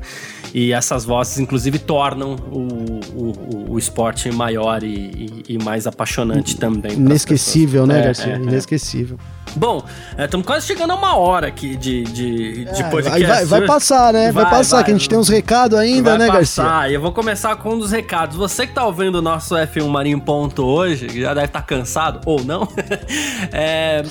E 0.54 0.72
essas 0.72 1.04
vozes, 1.04 1.40
inclusive, 1.40 1.80
tornam 1.80 2.36
o, 2.52 3.00
o, 3.16 3.72
o 3.74 3.80
esporte 3.80 4.32
maior 4.32 4.84
e, 4.84 4.88
e- 5.48 5.56
e 5.56 5.64
mais 5.64 5.88
apaixonante 5.88 6.56
também. 6.58 6.94
Inesquecível, 6.94 7.88
né, 7.88 8.00
É, 8.00 8.04
Garcia? 8.04 8.34
é, 8.34 8.36
é. 8.36 8.38
Inesquecível. 8.38 9.18
Bom, 9.56 9.84
estamos 10.18 10.46
quase 10.46 10.66
chegando 10.68 10.92
a 10.92 10.96
uma 10.96 11.16
hora 11.18 11.48
aqui 11.48 11.76
de, 11.76 12.04
de, 12.04 12.66
de 12.66 12.82
É, 12.82 12.84
podcast. 12.90 13.26
vai, 13.28 13.46
vai, 13.46 13.66
passar, 13.68 14.14
né? 14.14 14.32
Vai, 14.32 14.44
Vai, 14.44 14.52
passar, 14.54 14.76
vai. 14.78 14.86
que 14.86 14.92
a 14.92 14.94
gente 14.94 15.10
tem 15.10 15.18
uns 15.18 15.30
recados 15.30 15.78
ainda, 15.78 16.12
Vai 16.12 16.20
né, 16.20 16.28
passar. 16.28 16.64
Garcia? 16.64 16.90
E 16.90 16.94
eu 16.94 17.02
vou 17.02 17.12
começar 17.12 17.56
com 17.56 17.74
um 17.74 17.80
dos 17.80 17.92
recados. 17.92 18.36
Você 18.36 18.66
que 18.68 18.74
tá 18.74 18.86
ouvindo 18.86 19.16
o 19.16 19.22
nosso 19.22 19.56
F1 19.56 19.88
Marinho 19.88 20.22
Ponto 20.22 20.64
hoje, 20.64 21.08
que 21.08 21.22
já 21.22 21.34
deve 21.34 21.48
estar 21.48 21.62
cansado, 21.64 22.22
ou 22.26 22.44
não, 22.44 22.68
é, 23.52 24.04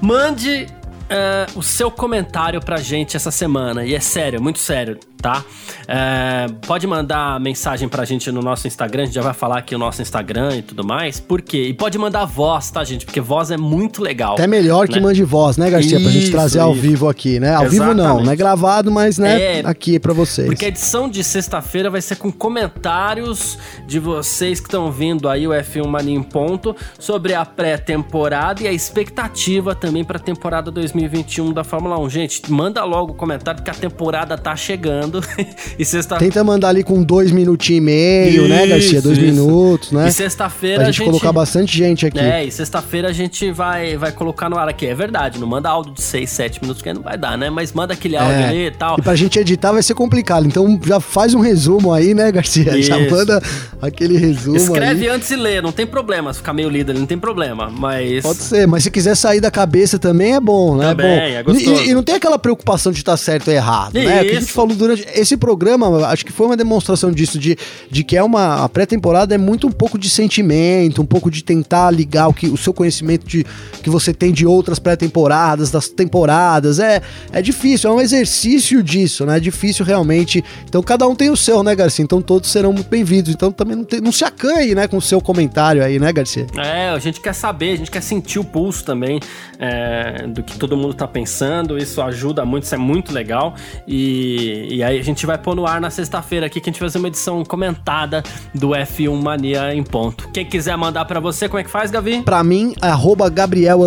mande 0.00 0.66
é, 1.08 1.46
o 1.54 1.62
seu 1.62 1.90
comentário 1.90 2.60
pra 2.60 2.76
gente 2.78 3.16
essa 3.16 3.30
semana. 3.30 3.84
E 3.84 3.94
é 3.94 4.00
sério, 4.00 4.42
muito 4.42 4.58
sério, 4.58 4.98
tá? 5.20 5.44
É, 5.88 6.46
pode 6.66 6.86
mandar 6.86 7.38
mensagem 7.40 7.88
pra 7.88 8.04
gente 8.04 8.30
no 8.32 8.42
nosso 8.42 8.66
Instagram, 8.66 9.02
a 9.02 9.06
gente 9.06 9.14
já 9.14 9.22
vai 9.22 9.34
falar 9.34 9.58
aqui 9.58 9.74
o 9.74 9.78
nosso 9.78 10.02
Instagram 10.02 10.56
e 10.56 10.62
tudo 10.62 10.84
mais. 10.84 11.20
Por 11.20 11.40
quê? 11.42 11.68
E 11.68 11.74
pode 11.74 11.96
mandar 11.98 12.24
voz, 12.24 12.70
tá, 12.70 12.82
gente? 12.84 13.04
Porque 13.04 13.20
voz 13.20 13.50
é 13.50 13.56
muito 13.56 14.02
legal. 14.02 14.34
Até 14.34 14.46
melhor 14.46 14.88
que 14.88 14.96
né? 14.96 15.00
mande 15.00 15.22
voz, 15.24 15.56
né, 15.56 15.70
Garcia? 15.70 16.00
pra 16.00 16.10
gente 16.10 16.24
Isso, 16.24 16.32
trazer 16.32 16.58
ao 16.60 16.72
isso. 16.72 16.80
vivo 16.80 17.08
aqui, 17.08 17.38
né? 17.40 17.54
Ao 17.54 17.68
vivo 17.68 17.84
não, 17.86 17.92
Exatamente. 17.92 18.24
não 18.26 18.32
é 18.32 18.36
gravado, 18.36 18.90
mas, 18.90 19.18
né, 19.18 19.58
É, 19.58 19.62
aqui 19.64 19.98
pra 19.98 20.12
vocês. 20.12 20.48
Porque 20.48 20.64
a 20.64 20.68
edição 20.68 21.08
de 21.08 21.22
sexta-feira 21.22 21.88
vai 21.88 22.00
ser 22.00 22.16
com 22.16 22.30
comentários 22.32 23.58
de 23.86 23.98
vocês 23.98 24.60
que 24.60 24.66
estão 24.66 24.90
vindo 24.90 25.28
aí 25.28 25.46
o 25.46 25.50
F1 25.50 25.86
Mania 25.86 26.16
em 26.16 26.22
ponto 26.22 26.74
sobre 26.98 27.34
a 27.34 27.44
pré-temporada 27.44 28.62
e 28.62 28.66
a 28.66 28.72
expectativa 28.72 29.74
também 29.74 30.04
para 30.04 30.16
a 30.16 30.20
temporada 30.20 30.70
2021 30.70 31.52
da 31.52 31.62
Fórmula 31.64 31.98
1. 32.00 32.10
Gente, 32.10 32.52
manda 32.52 32.84
logo 32.84 33.12
o 33.12 33.14
comentário 33.14 33.62
que 33.62 33.70
a 33.70 33.74
temporada 33.74 34.36
tá 34.36 34.54
chegando 34.56 35.05
e 35.78 35.84
sexta 35.84 36.16
Tenta 36.16 36.42
mandar 36.44 36.68
ali 36.68 36.82
com 36.82 37.02
dois 37.02 37.30
minutinhos 37.30 37.78
e 37.78 37.80
meio, 37.80 38.48
né, 38.48 38.66
Garcia? 38.66 39.00
Dois 39.02 39.18
Isso, 39.18 39.26
isso. 39.26 39.34
minutos, 39.46 39.92
né? 39.92 40.08
E 40.08 40.12
sexta-feira 40.12 40.76
Pra 40.76 40.82
a 40.84 40.86
gente, 40.86 40.98
gente 40.98 41.06
colocar 41.06 41.32
bastante 41.32 41.76
gente 41.76 42.06
aqui. 42.06 42.18
É, 42.18 42.44
e 42.44 42.50
sexta-feira 42.50 43.08
a 43.08 43.12
gente 43.12 43.50
vai, 43.50 43.96
vai 43.96 44.12
colocar 44.12 44.48
no 44.48 44.58
ar 44.58 44.68
aqui. 44.68 44.86
É 44.86 44.94
verdade, 44.94 45.38
não 45.38 45.46
manda 45.46 45.68
áudio 45.68 45.92
de 45.92 46.02
6, 46.02 46.28
7 46.30 46.62
minutos 46.62 46.82
que 46.82 46.88
aí 46.88 46.94
não 46.94 47.02
vai 47.02 47.16
dar, 47.16 47.36
né? 47.36 47.50
Mas 47.50 47.72
manda 47.72 47.92
aquele 47.94 48.16
áudio 48.16 48.34
É. 48.40 48.48
ali 48.48 48.66
e 48.66 48.70
tal. 48.70 48.96
E 48.98 49.02
pra 49.02 49.14
gente 49.14 49.38
editar 49.38 49.72
vai 49.72 49.82
ser 49.82 49.94
complicado. 49.94 50.46
Então 50.46 50.78
já 50.84 51.00
faz 51.00 51.34
um 51.34 51.40
resumo 51.40 51.92
aí, 51.92 52.14
né, 52.14 52.30
Garcia? 52.32 52.64
Já 52.82 52.98
Isso. 52.98 53.10
manda 53.14 53.42
aquele 53.80 54.16
resumo 54.16 54.56
Escreve 54.56 55.08
aí. 55.08 55.14
antes 55.14 55.30
e 55.30 55.36
lê, 55.36 55.60
não 55.60 55.72
tem 55.72 55.86
problema. 55.86 56.32
Se 56.32 56.38
ficar 56.38 56.52
meio 56.52 56.68
lido 56.68 56.90
ali, 56.90 56.98
não 57.00 57.06
tem 57.06 57.18
problema. 57.18 57.70
Mas. 57.70 58.22
Pode 58.22 58.38
ser, 58.42 58.66
mas 58.66 58.82
se 58.82 58.90
quiser 58.90 59.14
sair 59.16 59.40
da 59.40 59.50
cabeça 59.50 59.98
também 59.98 60.34
é 60.34 60.40
bom, 60.40 60.76
né? 60.76 60.88
Também, 60.90 61.06
bom. 61.06 61.36
é 61.38 61.42
gostoso. 61.42 61.82
E, 61.82 61.90
e 61.90 61.94
não 61.94 62.02
tem 62.02 62.14
aquela 62.14 62.38
preocupação 62.38 62.92
de 62.92 62.98
estar 62.98 63.16
certo 63.16 63.48
ou 63.48 63.54
errado, 63.54 63.94
né? 63.94 64.00
O 64.00 64.04
que 64.24 64.30
a 64.30 64.32
gente 64.34 64.42
Isso. 64.44 64.52
falou 64.52 64.74
durante 64.76 64.95
esse 65.14 65.36
programa, 65.36 66.06
acho 66.06 66.24
que 66.24 66.32
foi 66.32 66.46
uma 66.46 66.56
demonstração 66.56 67.10
disso, 67.10 67.38
de, 67.38 67.56
de 67.90 68.04
que 68.04 68.16
é 68.16 68.22
uma. 68.22 68.64
A 68.64 68.68
pré-temporada 68.68 69.34
é 69.34 69.38
muito 69.38 69.66
um 69.66 69.72
pouco 69.72 69.98
de 69.98 70.08
sentimento, 70.08 71.02
um 71.02 71.06
pouco 71.06 71.30
de 71.30 71.42
tentar 71.42 71.90
ligar 71.90 72.28
o, 72.28 72.34
que, 72.34 72.46
o 72.48 72.56
seu 72.56 72.72
conhecimento 72.72 73.26
de, 73.26 73.44
que 73.82 73.90
você 73.90 74.12
tem 74.12 74.32
de 74.32 74.46
outras 74.46 74.78
pré-temporadas, 74.78 75.70
das 75.70 75.88
temporadas. 75.88 76.78
É, 76.78 77.00
é 77.32 77.42
difícil, 77.42 77.90
é 77.90 77.94
um 77.94 78.00
exercício 78.00 78.82
disso, 78.82 79.24
né? 79.26 79.36
É 79.36 79.40
difícil 79.40 79.84
realmente. 79.84 80.44
Então 80.68 80.82
cada 80.82 81.06
um 81.06 81.14
tem 81.14 81.30
o 81.30 81.36
seu, 81.36 81.62
né, 81.62 81.74
Garcia? 81.74 82.02
Então 82.02 82.20
todos 82.22 82.50
serão 82.50 82.72
muito 82.72 82.88
bem-vindos. 82.88 83.32
Então 83.32 83.50
também 83.52 83.76
não, 83.76 83.84
tem- 83.84 84.00
não 84.00 84.12
se 84.12 84.24
acanhe, 84.24 84.74
né, 84.74 84.86
com 84.88 84.96
o 84.96 85.02
seu 85.02 85.20
comentário 85.20 85.82
aí, 85.82 85.98
né, 85.98 86.12
Garcia? 86.12 86.46
É, 86.56 86.88
a 86.90 86.98
gente 86.98 87.20
quer 87.20 87.34
saber, 87.34 87.72
a 87.72 87.76
gente 87.76 87.90
quer 87.90 88.02
sentir 88.02 88.38
o 88.38 88.44
pulso 88.44 88.84
também 88.84 89.20
é, 89.58 90.26
do 90.26 90.42
que 90.42 90.56
todo 90.56 90.76
mundo 90.76 90.94
tá 90.94 91.06
pensando. 91.06 91.78
Isso 91.78 92.00
ajuda 92.00 92.44
muito, 92.44 92.64
isso 92.64 92.74
é 92.74 92.78
muito 92.78 93.12
legal. 93.12 93.54
E, 93.86 94.68
e 94.76 94.82
aí 94.86 94.98
a 95.00 95.02
gente 95.04 95.26
vai 95.26 95.36
pôr 95.36 95.54
no 95.54 95.66
ar 95.66 95.80
na 95.80 95.90
sexta-feira 95.90 96.46
aqui 96.46 96.60
que 96.60 96.70
a 96.70 96.72
gente 96.72 96.80
vai 96.80 96.88
fazer 96.88 96.98
uma 96.98 97.08
edição 97.08 97.44
comentada 97.44 98.22
do 98.54 98.68
F1 98.70 99.20
Mania 99.20 99.74
em 99.74 99.82
ponto. 99.82 100.28
Quem 100.28 100.44
quiser 100.44 100.76
mandar 100.76 101.04
pra 101.04 101.20
você, 101.20 101.48
como 101.48 101.60
é 101.60 101.64
que 101.64 101.70
faz, 101.70 101.90
Gavi? 101.90 102.22
Pra 102.22 102.42
mim, 102.44 102.74
arroba 102.80 103.28
Gabriel 103.28 103.80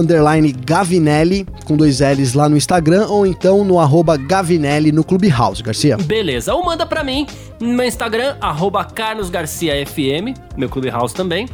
Gavinelli, 0.65 1.47
com 1.65 1.77
dois 1.77 1.99
L's 1.99 2.33
lá 2.33 2.49
no 2.49 2.57
Instagram, 2.57 3.07
ou 3.07 3.25
então 3.25 3.63
no 3.63 3.79
arroba 3.79 4.17
Gavinelli 4.17 4.91
no 4.91 5.03
Clubhouse, 5.03 5.63
Garcia. 5.63 5.97
Beleza, 5.97 6.53
ou 6.53 6.63
manda 6.63 6.85
pra 6.85 7.03
mim 7.03 7.25
no 7.59 7.73
meu 7.73 7.85
Instagram, 7.85 8.35
arroba 8.41 8.83
carlosgarciafm, 8.83 10.33
meu 10.57 10.69
Clubhouse 10.69 11.13
também. 11.13 11.47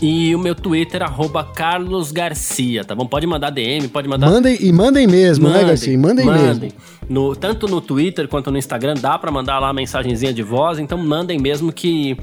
E 0.00 0.34
o 0.34 0.38
meu 0.38 0.54
Twitter, 0.54 1.02
arroba 1.02 1.42
carlosgarcia, 1.42 2.84
tá 2.84 2.94
bom? 2.94 3.04
Pode 3.04 3.26
mandar 3.26 3.50
DM, 3.50 3.88
pode 3.88 4.06
mandar... 4.06 4.30
Mandem, 4.30 4.56
e 4.60 4.72
mandem 4.72 5.08
mesmo, 5.08 5.48
né, 5.48 5.64
Garcia? 5.64 5.92
E 5.92 5.96
Mandem, 5.96 6.24
mesmo. 6.24 6.68
No, 7.08 7.34
tanto 7.34 7.66
no 7.66 7.80
Twitter 7.80 8.28
quanto 8.28 8.50
no 8.50 8.58
Instagram 8.58 8.94
dá 8.94 9.18
pra 9.18 9.32
mandar 9.32 9.58
lá 9.58 9.70
a 9.70 9.72
mensagenzinha 9.72 10.32
de 10.32 10.42
voz, 10.42 10.78
então 10.78 10.96
mandem 10.98 11.38
mesmo 11.38 11.72
que, 11.72 12.16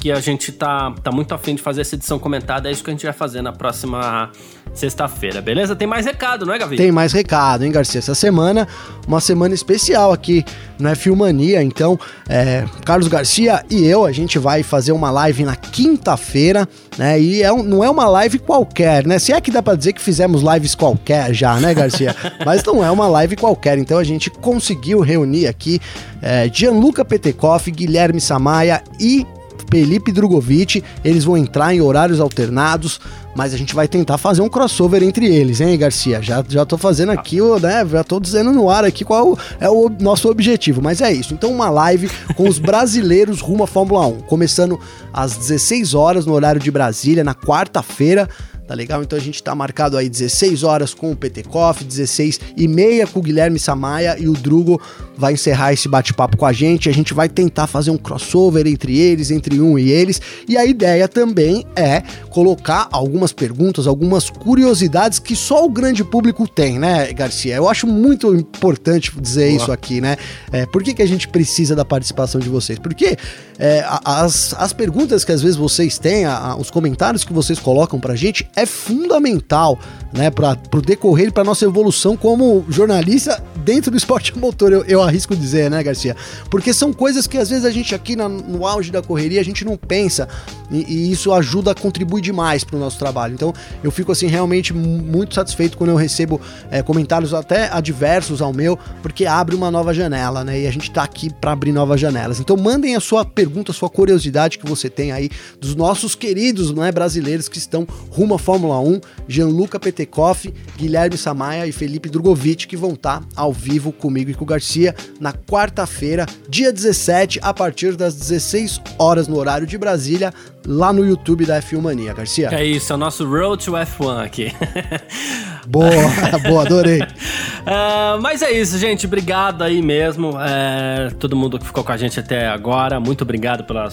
que 0.00 0.10
a 0.10 0.18
gente 0.18 0.50
tá, 0.50 0.92
tá 1.02 1.12
muito 1.12 1.34
afim 1.34 1.54
de 1.54 1.60
fazer 1.62 1.82
essa 1.82 1.94
edição 1.94 2.18
comentada. 2.18 2.68
É 2.68 2.72
isso 2.72 2.82
que 2.82 2.88
a 2.90 2.92
gente 2.94 3.04
vai 3.04 3.12
fazer 3.12 3.42
na 3.42 3.52
próxima 3.52 4.30
sexta-feira, 4.72 5.42
beleza? 5.42 5.76
Tem 5.76 5.86
mais 5.86 6.06
recado, 6.06 6.46
não 6.46 6.54
é, 6.54 6.58
Gavi? 6.58 6.76
Tem 6.76 6.90
mais 6.90 7.12
recado, 7.12 7.64
hein, 7.64 7.72
Garcia? 7.72 7.98
Essa 7.98 8.14
semana, 8.14 8.66
uma 9.06 9.20
semana 9.20 9.54
especial 9.54 10.12
aqui 10.12 10.44
no 10.78 10.88
F1 10.88 11.14
Mania. 11.16 11.62
Então, 11.62 11.98
é, 12.28 12.64
Carlos 12.84 13.08
Garcia 13.08 13.62
e 13.68 13.84
eu, 13.84 14.06
a 14.06 14.12
gente 14.12 14.38
vai 14.38 14.62
fazer 14.62 14.92
uma 14.92 15.10
live 15.10 15.44
na 15.44 15.54
quinta-feira, 15.56 16.66
né? 16.96 17.20
E 17.20 17.42
é 17.42 17.52
um- 17.52 17.62
não 17.62 17.84
é 17.84 17.90
uma 17.90 18.08
live 18.08 18.38
qualquer, 18.38 19.06
né? 19.06 19.18
Se 19.18 19.32
é 19.32 19.40
que 19.40 19.50
dá 19.50 19.62
pra 19.62 19.74
dizer 19.74 19.92
que 19.92 20.00
fizemos 20.00 20.40
lives 20.42 20.74
qualquer 20.74 21.34
já, 21.34 21.58
né, 21.60 21.74
Garcia? 21.74 22.14
Mas 22.46 22.62
não 22.64 22.82
é 22.82 22.90
uma 22.90 23.08
live 23.08 23.36
qualquer. 23.36 23.76
Então, 23.76 23.98
a 23.98 24.04
gente 24.04 24.30
conseguiu 24.30 25.00
reunir 25.00 25.46
aqui 25.46 25.80
é, 26.22 26.48
Gianluca 26.50 27.04
Petekoff, 27.04 27.70
Guilherme 27.70 28.20
Samaia 28.20 28.82
e 28.98 29.26
Felipe 29.70 30.12
Drogovic, 30.12 30.82
eles 31.04 31.24
vão 31.24 31.36
entrar 31.36 31.74
em 31.74 31.80
horários 31.80 32.20
alternados, 32.20 33.00
mas 33.34 33.54
a 33.54 33.56
gente 33.56 33.74
vai 33.74 33.86
tentar 33.86 34.18
fazer 34.18 34.42
um 34.42 34.48
crossover 34.48 35.02
entre 35.02 35.26
eles, 35.26 35.60
hein, 35.60 35.78
Garcia? 35.78 36.20
Já, 36.22 36.44
já 36.48 36.64
tô 36.64 36.76
fazendo 36.76 37.10
aqui, 37.10 37.38
né? 37.60 37.86
Já 37.90 38.04
tô 38.04 38.18
dizendo 38.18 38.52
no 38.52 38.68
ar 38.68 38.84
aqui 38.84 39.04
qual 39.04 39.38
é 39.60 39.68
o 39.68 39.88
nosso 40.00 40.28
objetivo, 40.28 40.82
mas 40.82 41.00
é 41.00 41.12
isso. 41.12 41.34
Então, 41.34 41.50
uma 41.50 41.70
live 41.70 42.10
com 42.36 42.48
os 42.48 42.58
brasileiros 42.58 43.40
rumo 43.40 43.64
à 43.64 43.66
Fórmula 43.66 44.06
1, 44.06 44.20
começando 44.22 44.78
às 45.12 45.36
16 45.36 45.94
horas 45.94 46.26
no 46.26 46.32
horário 46.32 46.60
de 46.60 46.70
Brasília, 46.70 47.22
na 47.22 47.34
quarta-feira. 47.34 48.28
Tá 48.70 48.76
legal? 48.76 49.02
Então 49.02 49.18
a 49.18 49.20
gente 49.20 49.42
tá 49.42 49.52
marcado 49.52 49.96
aí 49.96 50.08
16 50.08 50.62
horas 50.62 50.94
com 50.94 51.10
o 51.10 51.16
PT 51.16 51.42
Koff, 51.42 51.82
16 51.82 52.38
e 52.56 52.68
meia 52.68 53.04
com 53.04 53.18
o 53.18 53.22
Guilherme 53.22 53.58
Samaia 53.58 54.16
e 54.16 54.28
o 54.28 54.32
Drugo 54.32 54.80
vai 55.18 55.32
encerrar 55.32 55.72
esse 55.72 55.88
bate-papo 55.88 56.36
com 56.36 56.46
a 56.46 56.52
gente. 56.52 56.88
A 56.88 56.92
gente 56.92 57.12
vai 57.12 57.28
tentar 57.28 57.66
fazer 57.66 57.90
um 57.90 57.96
crossover 57.98 58.68
entre 58.68 58.96
eles, 58.96 59.32
entre 59.32 59.60
um 59.60 59.76
e 59.76 59.90
eles. 59.90 60.20
E 60.46 60.56
a 60.56 60.64
ideia 60.64 61.08
também 61.08 61.66
é 61.74 62.00
colocar 62.30 62.88
algumas 62.92 63.32
perguntas, 63.32 63.88
algumas 63.88 64.30
curiosidades 64.30 65.18
que 65.18 65.34
só 65.34 65.64
o 65.64 65.68
grande 65.68 66.04
público 66.04 66.46
tem, 66.46 66.78
né, 66.78 67.12
Garcia? 67.12 67.56
Eu 67.56 67.68
acho 67.68 67.88
muito 67.88 68.32
importante 68.36 69.10
dizer 69.20 69.48
Boa. 69.50 69.62
isso 69.62 69.72
aqui, 69.72 70.00
né? 70.00 70.16
É, 70.52 70.64
por 70.64 70.84
que, 70.84 70.94
que 70.94 71.02
a 71.02 71.08
gente 71.08 71.26
precisa 71.26 71.74
da 71.74 71.84
participação 71.84 72.40
de 72.40 72.48
vocês? 72.48 72.78
Porque 72.78 73.16
é, 73.58 73.84
as, 74.04 74.54
as 74.56 74.72
perguntas 74.72 75.24
que 75.24 75.32
às 75.32 75.42
vezes 75.42 75.56
vocês 75.56 75.98
têm, 75.98 76.24
a- 76.24 76.36
a- 76.52 76.56
os 76.56 76.70
comentários 76.70 77.24
que 77.24 77.32
vocês 77.32 77.58
colocam 77.58 77.98
pra 77.98 78.14
gente 78.14 78.48
é 78.62 78.66
fundamental, 78.66 79.78
né, 80.12 80.28
para 80.30 80.56
pro 80.56 80.82
decorrer 80.82 81.28
e 81.28 81.30
pra 81.30 81.44
nossa 81.44 81.64
evolução 81.64 82.16
como 82.16 82.64
jornalista 82.68 83.42
dentro 83.64 83.90
do 83.90 83.96
esporte 83.96 84.36
motor, 84.38 84.72
eu, 84.72 84.84
eu 84.84 85.02
arrisco 85.02 85.36
dizer, 85.36 85.70
né, 85.70 85.82
Garcia? 85.82 86.16
Porque 86.50 86.72
são 86.74 86.92
coisas 86.92 87.26
que 87.26 87.38
às 87.38 87.48
vezes 87.50 87.64
a 87.64 87.70
gente 87.70 87.94
aqui 87.94 88.16
na- 88.16 88.28
no 88.28 88.66
auge 88.66 88.90
da 88.90 89.00
correria 89.02 89.40
a 89.40 89.44
gente 89.44 89.64
não 89.64 89.76
pensa 89.76 90.28
e, 90.70 90.84
e 90.88 91.12
isso 91.12 91.32
ajuda 91.32 91.70
a 91.70 91.74
contribuir 91.74 92.22
demais 92.22 92.64
pro 92.64 92.78
nosso 92.78 92.98
trabalho. 92.98 93.34
Então 93.34 93.52
eu 93.84 93.90
fico 93.90 94.10
assim 94.10 94.26
realmente 94.26 94.72
mu- 94.74 94.98
muito 94.98 95.34
satisfeito 95.34 95.76
quando 95.78 95.90
eu 95.90 95.96
recebo 95.96 96.40
é, 96.70 96.82
comentários 96.82 97.32
até 97.32 97.68
adversos 97.72 98.42
ao 98.42 98.52
meu, 98.52 98.76
porque 99.02 99.26
abre 99.26 99.54
uma 99.54 99.70
nova 99.70 99.94
janela, 99.94 100.42
né? 100.44 100.60
E 100.60 100.66
a 100.66 100.70
gente 100.72 100.90
tá 100.90 101.02
aqui 101.04 101.30
para 101.40 101.52
abrir 101.52 101.72
novas 101.72 102.00
janelas. 102.00 102.40
Então 102.40 102.56
mandem 102.56 102.96
a 102.96 103.00
sua 103.00 103.24
pergunta, 103.24 103.70
a 103.70 103.74
sua 103.74 103.88
curiosidade 103.90 104.58
que 104.58 104.66
você 104.68 104.90
tem 104.90 105.12
aí 105.12 105.30
dos 105.60 105.74
nossos 105.76 106.14
queridos 106.16 106.72
né, 106.74 106.90
brasileiros 106.90 107.48
que 107.48 107.58
estão 107.58 107.86
rumo 108.10 108.34
à 108.34 108.38
Fórmula 108.50 108.80
1, 108.80 109.00
Gianluca 109.28 109.78
Petekoff, 109.78 110.52
Guilherme 110.76 111.16
Samaia 111.16 111.68
e 111.68 111.72
Felipe 111.72 112.08
Drogovic, 112.08 112.66
que 112.66 112.76
vão 112.76 112.94
estar 112.94 113.22
ao 113.36 113.52
vivo 113.52 113.92
comigo 113.92 114.28
e 114.28 114.34
com 114.34 114.42
o 114.42 114.46
Garcia 114.46 114.92
na 115.20 115.32
quarta-feira, 115.32 116.26
dia 116.48 116.72
17, 116.72 117.38
a 117.44 117.54
partir 117.54 117.94
das 117.94 118.16
16 118.16 118.80
horas 118.98 119.28
no 119.28 119.36
horário 119.36 119.68
de 119.68 119.78
Brasília, 119.78 120.34
lá 120.66 120.92
no 120.92 121.04
YouTube 121.04 121.44
da 121.46 121.60
F1 121.60 121.80
Mania, 121.80 122.12
Garcia. 122.12 122.48
É 122.52 122.64
isso, 122.64 122.92
é 122.92 122.96
o 122.96 122.98
nosso 122.98 123.28
Road 123.28 123.64
to 123.64 123.72
F1 123.72 124.24
aqui. 124.24 124.52
Boa, 125.66 125.90
boa, 126.48 126.62
adorei. 126.62 127.00
Uh, 127.00 128.20
mas 128.20 128.42
é 128.42 128.50
isso, 128.50 128.78
gente. 128.78 129.06
Obrigado 129.06 129.62
aí 129.62 129.82
mesmo. 129.82 130.32
É, 130.40 131.10
todo 131.10 131.36
mundo 131.36 131.58
que 131.58 131.66
ficou 131.66 131.84
com 131.84 131.92
a 131.92 131.96
gente 131.96 132.18
até 132.18 132.48
agora. 132.48 132.98
Muito 132.98 133.22
obrigado 133.22 133.62
pela 133.64 133.88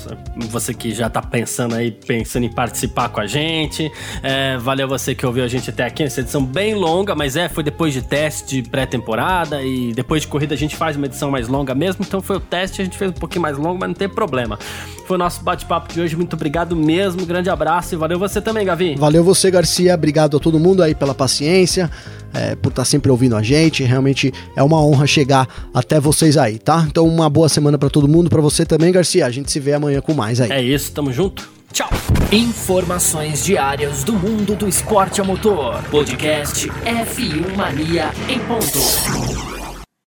você 0.49 0.73
que 0.73 0.91
já 0.91 1.09
tá 1.09 1.21
pensando 1.21 1.75
aí, 1.75 1.91
pensando 1.91 2.45
em 2.45 2.51
participar 2.51 3.09
com 3.09 3.19
a 3.19 3.27
gente. 3.27 3.91
É, 4.23 4.57
valeu 4.57 4.87
você 4.87 5.13
que 5.13 5.25
ouviu 5.25 5.43
a 5.43 5.47
gente 5.47 5.69
até 5.69 5.85
aqui. 5.85 6.03
Essa 6.03 6.21
edição 6.21 6.43
bem 6.43 6.73
longa, 6.73 7.13
mas 7.13 7.35
é, 7.35 7.49
foi 7.49 7.63
depois 7.63 7.93
de 7.93 8.01
teste 8.01 8.61
de 8.61 8.69
pré-temporada 8.69 9.61
e 9.61 9.93
depois 9.93 10.23
de 10.23 10.29
corrida 10.29 10.55
a 10.55 10.57
gente 10.57 10.75
faz 10.75 10.95
uma 10.95 11.05
edição 11.05 11.29
mais 11.29 11.47
longa 11.47 11.75
mesmo. 11.75 12.03
Então 12.03 12.21
foi 12.21 12.37
o 12.37 12.39
teste, 12.39 12.81
a 12.81 12.85
gente 12.85 12.97
fez 12.97 13.11
um 13.11 13.15
pouquinho 13.15 13.41
mais 13.41 13.57
longo, 13.57 13.77
mas 13.79 13.89
não 13.89 13.95
tem 13.95 14.09
problema. 14.09 14.57
Foi 15.05 15.15
o 15.15 15.19
nosso 15.19 15.43
bate-papo 15.43 15.93
de 15.93 16.01
hoje. 16.01 16.15
Muito 16.15 16.33
obrigado 16.33 16.56
mesmo. 16.75 17.25
Grande 17.25 17.49
abraço 17.49 17.95
e 17.95 17.97
valeu 17.97 18.17
você 18.17 18.41
também, 18.41 18.65
Gavi. 18.65 18.95
Valeu 18.95 19.23
você, 19.23 19.51
Garcia. 19.51 19.93
Obrigado 19.93 20.37
a 20.37 20.39
todo 20.39 20.59
mundo 20.59 20.81
aí 20.83 20.95
pela 20.95 21.13
paciência, 21.13 21.89
é, 22.33 22.55
por 22.55 22.69
estar 22.69 22.81
tá 22.81 22.85
sempre 22.85 23.11
ouvindo 23.11 23.35
a 23.35 23.43
gente. 23.43 23.83
Realmente 23.83 24.33
é 24.55 24.63
uma 24.63 24.83
honra 24.83 25.07
chegar 25.07 25.47
até 25.73 25.99
vocês 25.99 26.37
aí, 26.37 26.57
tá? 26.57 26.85
Então, 26.87 27.07
uma 27.07 27.29
boa 27.29 27.49
semana 27.49 27.77
para 27.77 27.89
todo 27.89 28.07
mundo, 28.07 28.29
para 28.29 28.41
você 28.41 28.65
também, 28.65 28.91
Garcia. 28.91 29.25
A 29.25 29.31
gente 29.31 29.51
se 29.51 29.59
vê 29.59 29.73
amanhã 29.73 30.01
com 30.01 30.13
mais 30.13 30.41
aí. 30.41 30.51
É 30.51 30.61
isso, 30.61 30.91
tamo 30.91 31.11
junto. 31.11 31.49
Tchau. 31.71 31.89
Informações 32.31 33.43
diárias 33.43 34.03
do 34.03 34.13
mundo 34.13 34.55
do 34.55 34.67
esporte 34.67 35.21
a 35.21 35.23
motor. 35.23 35.81
Podcast 35.91 36.67
F1 36.67 37.55
Mania 37.55 38.11
em 38.27 38.39
ponto. 38.39 39.56